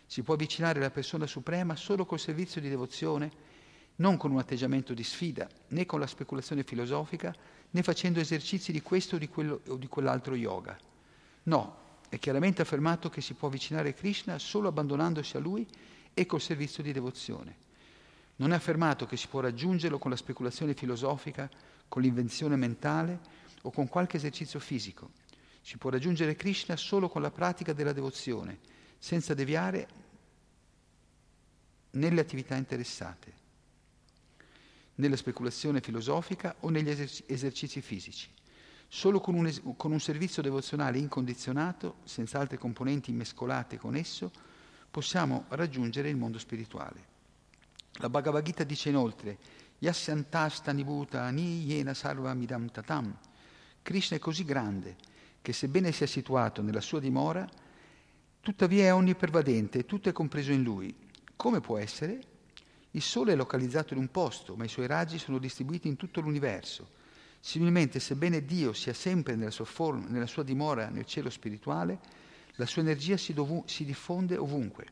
Si 0.07 0.23
può 0.23 0.35
avvicinare 0.35 0.79
alla 0.79 0.91
persona 0.91 1.27
suprema 1.27 1.75
solo 1.77 2.05
col 2.05 2.21
servizio 2.21 2.61
di 2.61 2.69
devozione, 2.69 3.31
non 3.97 4.17
con 4.17 4.31
un 4.31 4.39
atteggiamento 4.39 4.95
di 4.95 5.05
sfida, 5.05 5.49
né 5.69 5.87
con 5.87 6.01
la 6.01 6.07
speculazione 6.07 6.63
filosofica, 6.63 7.35
né 7.71 7.83
facendo 7.83 8.21
esercizi 8.21 8.73
di 8.73 8.83
questo 8.83 9.17
o 9.17 9.19
di, 9.19 9.29
quello, 9.29 9.61
o 9.69 9.77
di 9.77 9.87
quell'altro 9.87 10.35
yoga. 10.35 10.79
No, 11.45 11.77
è 12.09 12.19
chiaramente 12.19 12.63
affermato 12.63 13.09
che 13.09 13.21
si 13.21 13.35
può 13.35 13.49
avvicinare 13.49 13.95
Krishna 13.95 14.39
solo 14.39 14.69
abbandonandosi 14.69 15.37
a 15.37 15.41
Lui 15.41 15.67
e 16.15 16.27
col 16.27 16.41
servizio 16.41 16.83
di 16.83 16.93
devozione. 16.93 17.57
Non 18.37 18.53
è 18.53 18.57
affermato 18.57 19.07
che 19.07 19.17
si 19.17 19.29
può 19.29 19.41
raggiungerlo 19.41 19.99
con 19.99 20.11
la 20.11 20.17
speculazione 20.17 20.75
filosofica, 20.75 21.49
con 21.89 22.03
l'invenzione 22.03 22.57
mentale 22.57 23.21
o 23.63 23.71
con 23.71 23.89
qualche 23.89 24.17
esercizio 24.17 24.59
fisico. 24.61 25.11
Si 25.61 25.79
può 25.79 25.91
raggiungere 25.91 26.35
Krishna 26.35 26.77
solo 26.77 27.09
con 27.09 27.23
la 27.23 27.31
pratica 27.31 27.73
della 27.73 27.93
devozione, 27.93 28.59
senza 28.99 29.35
deviare 29.35 29.89
nelle 31.93 32.21
attività 32.21 32.57
interessate, 32.57 33.33
nella 34.97 35.17
speculazione 35.17 35.81
filosofica 35.81 36.57
o 36.61 36.69
negli 36.69 36.89
esercizi 37.27 37.81
fisici. 37.81 38.29
Solo 38.89 39.21
con 39.21 39.35
un, 39.35 39.47
es- 39.47 39.63
con 39.77 39.93
un 39.93 40.01
servizio 40.01 40.43
devozionale 40.43 40.99
incondizionato, 40.99 41.97
senza 42.05 42.39
altre 42.39 42.59
componenti 42.59 43.11
mescolate 43.13 43.79
con 43.79 43.97
esso, 43.97 44.31
possiamo 44.91 45.47
raggiungere 45.49 46.11
il 46.11 46.17
mondo 46.17 46.39
spirituale. 46.39 47.11
La 47.93 48.11
Bhagavad 48.11 48.45
Gita 48.45 48.65
dice 48.65 48.91
inoltre, 48.91 49.39
Yasyantastani 49.79 50.85
bhutani 50.85 51.65
yena 51.65 51.95
sarva 51.95 52.35
midam 52.35 52.71
tatam. 52.71 53.17
Krishna 53.83 54.17
è 54.17 54.21
così 54.21 54.45
grande 54.45 54.97
che 55.41 55.53
sebbene 55.53 55.91
sia 55.91 56.07
situato 56.07 56.63
nella 56.63 56.81
sua 56.81 57.01
dimora, 57.01 57.49
tuttavia 58.41 58.85
è 58.85 58.95
onnipervadente 58.95 59.85
tutto 59.85 60.09
è 60.09 60.13
compreso 60.13 60.53
in 60.53 60.63
lui. 60.63 60.95
Come 61.35 61.61
può 61.61 61.79
essere? 61.79 62.21
Il 62.95 63.03
Sole 63.03 63.33
è 63.33 63.37
localizzato 63.37 63.95
in 63.95 64.01
un 64.01 64.11
posto, 64.11 64.55
ma 64.55 64.65
i 64.65 64.69
suoi 64.69 64.87
raggi 64.87 65.19
sono 65.19 65.39
distribuiti 65.39 65.89
in 65.89 65.97
tutto 65.97 66.21
l'universo. 66.21 67.01
Similmente, 67.41 67.99
sebbene 67.99 68.45
Dio 68.45 68.73
sia 68.73 68.93
sempre 68.93 69.35
nella 69.35 69.51
sua, 69.51 69.65
forma, 69.65 70.07
nella 70.09 70.27
sua 70.27 70.43
dimora 70.43 70.89
nel 70.89 71.07
cielo 71.07 71.31
spirituale, 71.31 71.99
la 72.57 72.67
sua 72.67 72.83
energia 72.83 73.17
si, 73.17 73.33
dovu- 73.33 73.67
si 73.67 73.85
diffonde 73.85 74.37
ovunque. 74.37 74.87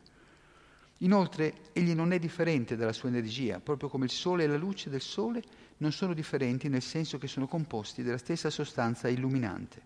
Inoltre, 0.99 1.71
egli 1.73 1.93
non 1.93 2.13
è 2.13 2.19
differente 2.19 2.75
dalla 2.75 2.93
sua 2.93 3.11
energia, 3.11 3.61
proprio 3.61 3.89
come 3.91 4.07
il 4.07 4.11
Sole 4.11 4.45
e 4.45 4.47
la 4.47 4.57
luce 4.57 4.89
del 4.89 5.03
Sole 5.03 5.43
non 5.79 5.93
sono 5.93 6.15
differenti 6.15 6.69
nel 6.69 6.83
senso 6.83 7.19
che 7.19 7.27
sono 7.27 7.47
composti 7.47 8.03
della 8.03 8.19
stessa 8.19 8.49
sostanza 8.49 9.09
illuminante. 9.09 9.81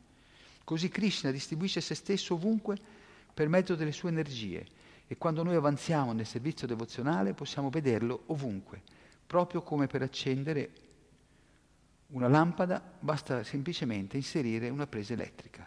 Così 0.63 0.89
Krishna 0.89 1.31
distribuisce 1.33 1.81
se 1.81 1.95
stesso 1.95 2.35
ovunque 2.35 2.79
per 3.35 3.49
mezzo 3.49 3.75
delle 3.75 3.93
sue 3.93 4.11
energie 4.11 4.67
e 5.07 5.17
quando 5.19 5.43
noi 5.43 5.55
avanziamo 5.55 6.13
nel 6.13 6.27
servizio 6.27 6.67
devozionale 6.67 7.35
possiamo 7.35 7.71
vederlo 7.71 8.23
ovunque, 8.27 8.83
proprio 9.27 9.63
come 9.63 9.87
per 9.87 10.03
accendere 10.03 10.71
una 12.09 12.29
lampada 12.29 12.83
basta 13.01 13.43
semplicemente 13.43 14.17
inserire 14.17 14.69
una 14.69 14.87
presa 14.87 15.13
elettrica. 15.13 15.67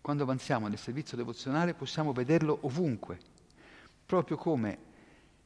Quando 0.00 0.22
avanziamo 0.22 0.68
nel 0.68 0.78
servizio 0.78 1.16
devozionale 1.16 1.72
possiamo 1.72 2.12
vederlo 2.12 2.58
ovunque, 2.62 3.18
proprio 4.04 4.36
come 4.36 4.76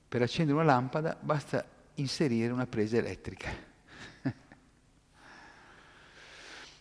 per 0.08 0.22
accendere 0.22 0.58
una 0.58 0.66
lampada 0.66 1.16
basta 1.20 1.64
inserire 1.94 2.52
una 2.52 2.66
presa 2.66 2.96
elettrica. 2.96 3.50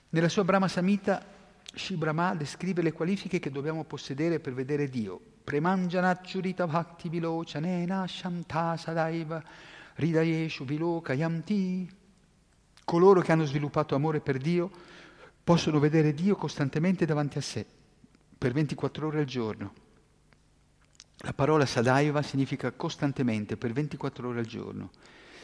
Nella 0.09 0.29
sua 0.29 0.43
Brahma 0.43 0.67
Samhita, 0.67 1.23
Shri 1.77 1.95
Brahma 1.95 2.33
descrive 2.33 2.81
le 2.81 2.91
qualifiche 2.91 3.39
che 3.39 3.51
dobbiamo 3.51 3.83
possedere 3.83 4.39
per 4.39 4.53
vedere 4.53 4.89
Dio. 4.89 5.19
Premanjanachurita 5.43 6.65
bhakti 6.65 7.07
vilochanena 7.07 8.07
shanta 8.07 8.75
sadaiva 8.75 9.43
Ridayeshu 9.95 10.65
Vilokayamti. 10.65 11.89
Coloro 12.83 13.21
che 13.21 13.31
hanno 13.31 13.45
sviluppato 13.45 13.95
amore 13.95 14.21
per 14.21 14.37
Dio 14.37 14.71
possono 15.43 15.79
vedere 15.79 16.13
Dio 16.13 16.35
costantemente 16.35 17.05
davanti 17.05 17.37
a 17.37 17.41
sé, 17.41 17.65
per 18.37 18.53
24 18.53 19.07
ore 19.07 19.19
al 19.19 19.25
giorno. 19.25 19.73
La 21.17 21.33
parola 21.33 21.65
Sadaiva 21.65 22.21
significa 22.21 22.71
costantemente, 22.71 23.55
per 23.55 23.71
24 23.71 24.27
ore 24.27 24.39
al 24.39 24.45
giorno. 24.45 24.91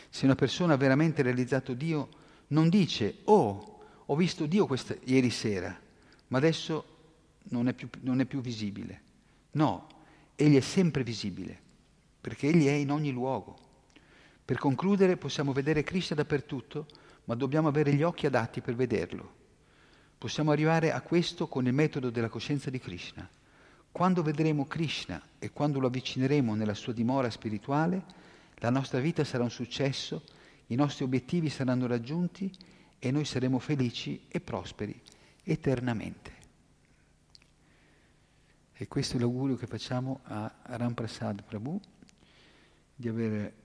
Se 0.10 0.26
una 0.26 0.36
persona 0.36 0.74
ha 0.74 0.78
veramente 0.78 1.22
realizzato 1.22 1.74
Dio, 1.74 2.10
non 2.48 2.70
dice, 2.70 3.20
oh, 3.26 3.80
ho 4.06 4.16
visto 4.16 4.46
Dio 4.46 4.68
questa, 4.68 4.96
ieri 5.06 5.30
sera, 5.30 5.80
ma 6.34 6.40
adesso 6.40 6.86
non 7.50 7.68
è, 7.68 7.74
più, 7.74 7.88
non 8.02 8.20
è 8.20 8.26
più 8.26 8.42
visibile. 8.42 9.02
No, 9.52 9.88
Egli 10.36 10.56
è 10.56 10.62
sempre 10.62 11.04
visibile, 11.04 11.56
perché 12.20 12.48
Egli 12.48 12.66
è 12.66 12.72
in 12.72 12.90
ogni 12.90 13.12
luogo. 13.12 13.56
Per 14.44 14.58
concludere, 14.58 15.16
possiamo 15.16 15.54
vedere 15.54 15.84
Krishna 15.84 16.16
dappertutto, 16.16 16.88
ma 17.26 17.36
dobbiamo 17.36 17.68
avere 17.68 17.94
gli 17.94 18.02
occhi 18.02 18.26
adatti 18.26 18.62
per 18.62 18.74
vederlo. 18.74 19.32
Possiamo 20.18 20.50
arrivare 20.50 20.92
a 20.92 21.02
questo 21.02 21.48
con 21.48 21.68
il 21.68 21.74
metodo 21.74 22.10
della 22.10 22.30
coscienza 22.30 22.72
di 22.72 22.80
Krishna. 22.80 23.30
Quando 23.92 24.24
vedremo 24.24 24.66
Krishna 24.66 25.22
e 25.38 25.52
quando 25.52 25.80
lo 25.80 25.86
avvicineremo 25.86 26.56
nella 26.56 26.74
sua 26.74 26.94
dimora 26.94 27.30
spirituale, 27.30 28.04
la 28.56 28.72
nostra 28.72 29.00
vita 29.00 29.24
sarà 29.24 29.44
un 29.44 29.52
successo, 29.52 30.24
i 30.68 30.76
nostri 30.76 31.04
obiettivi 31.04 31.50
saranno 31.50 31.86
raggiunti 31.86 32.52
e 32.98 33.12
noi 33.12 33.24
saremo 33.24 33.60
felici 33.60 34.26
e 34.30 34.40
prosperi 34.40 35.00
eternamente. 35.44 36.32
E 38.74 38.88
questo 38.88 39.18
è 39.18 39.20
l'augurio 39.20 39.56
che 39.56 39.68
facciamo 39.68 40.22
a 40.24 40.52
Ram 40.64 40.94
Prasad 40.94 41.44
Prabhu 41.44 41.80
di 42.96 43.08
avere 43.08 43.62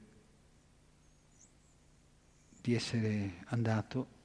di 2.61 2.75
essere 2.75 3.43
andato 3.47 4.17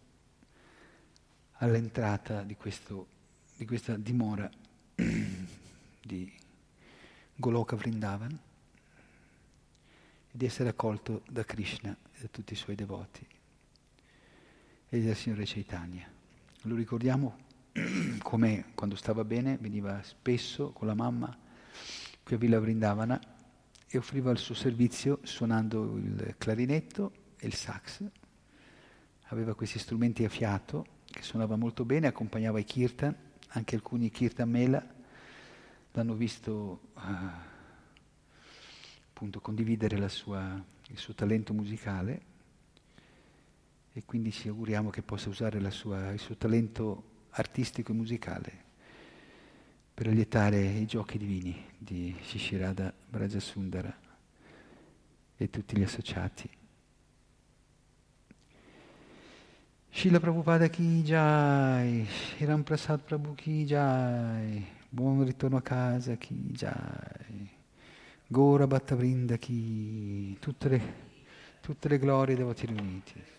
all'entrata 1.54 2.44
di, 2.44 2.56
questo, 2.56 3.08
di 3.56 3.66
questa 3.66 3.96
dimora 3.96 4.50
di 6.04 6.34
Goloka 7.36 7.76
Vrindavan 7.76 8.38
di 10.30 10.46
essere 10.46 10.70
accolto 10.70 11.24
da 11.30 11.46
Krishna 11.46 11.96
e 12.12 12.22
da 12.22 12.28
tutti 12.28 12.54
i 12.54 12.58
suoi 12.58 12.76
devoti 12.76 13.26
e 14.90 15.02
dal 15.02 15.16
Signore 15.16 15.46
Chaitanya. 15.46 16.12
Lo 16.64 16.76
ricordiamo 16.76 17.38
come 18.22 18.66
quando 18.76 18.96
stava 18.96 19.24
bene 19.24 19.58
veniva 19.60 20.02
spesso 20.04 20.72
con 20.72 20.86
la 20.86 20.94
mamma 20.94 21.36
qui 22.24 22.36
a 22.36 22.38
Villa 22.38 22.60
Vrindavana 22.60 23.20
e 23.88 23.98
offriva 23.98 24.30
il 24.32 24.38
suo 24.38 24.54
servizio 24.54 25.20
suonando 25.24 25.98
il 25.98 26.36
clarinetto 26.38 27.12
e 27.38 27.48
il 27.48 27.54
sax. 27.54 28.04
Aveva 29.28 29.56
questi 29.56 29.80
strumenti 29.80 30.24
a 30.24 30.30
fiato 30.30 30.86
che 31.06 31.24
suonava 31.24 31.56
molto 31.56 31.84
bene, 31.84 32.08
accompagnava 32.08 32.60
i 32.60 32.64
kirtan, 32.64 33.16
anche 33.50 33.76
alcuni 33.76 34.10
kirtan 34.12 34.50
mela. 34.50 34.86
L'hanno 35.92 36.14
visto 36.14 36.80
uh, 36.94 37.02
appunto 39.10 39.40
condividere 39.42 39.98
sua, 40.10 40.64
il 40.90 40.98
suo 40.98 41.14
talento 41.14 41.54
musicale. 41.54 42.22
E 43.94 44.04
quindi 44.06 44.32
ci 44.32 44.48
auguriamo 44.48 44.90
che 44.90 45.02
possa 45.02 45.30
usare 45.30 45.60
sua, 45.72 46.12
il 46.12 46.20
suo 46.20 46.36
talento 46.36 47.12
artistico 47.34 47.92
e 47.92 47.96
musicale 47.96 48.52
per 49.94 50.08
allietare 50.08 50.60
i 50.60 50.86
giochi 50.86 51.18
divini 51.18 51.66
di 51.78 52.16
Shishirada 52.24 52.92
Brajasundara 53.10 53.96
e 55.38 55.50
tutti 55.50 55.78
gli 55.78 55.84
associati. 55.84 56.50
Shila 59.90 60.20
Prabhupada 60.20 60.70
ki 60.70 61.04
jai, 61.04 62.08
Shiram 62.08 62.64
Prasad 62.64 63.02
Prabhu 63.02 63.36
ki 63.36 63.64
jai, 63.64 64.66
buon 64.90 65.24
ritorno 65.24 65.58
a 65.58 65.62
casa 65.62 66.16
ki 66.16 66.52
jai, 66.52 67.50
Gora 68.26 68.66
Bhatta 68.66 68.96
Vrinda 68.96 69.38
ki, 69.38 70.36
tutte 70.40 70.70
le, 70.70 70.82
tutte 71.62 71.88
le 71.90 72.00
glorie 72.00 72.36
devoti 72.36 72.66
riuniti. 72.66 73.33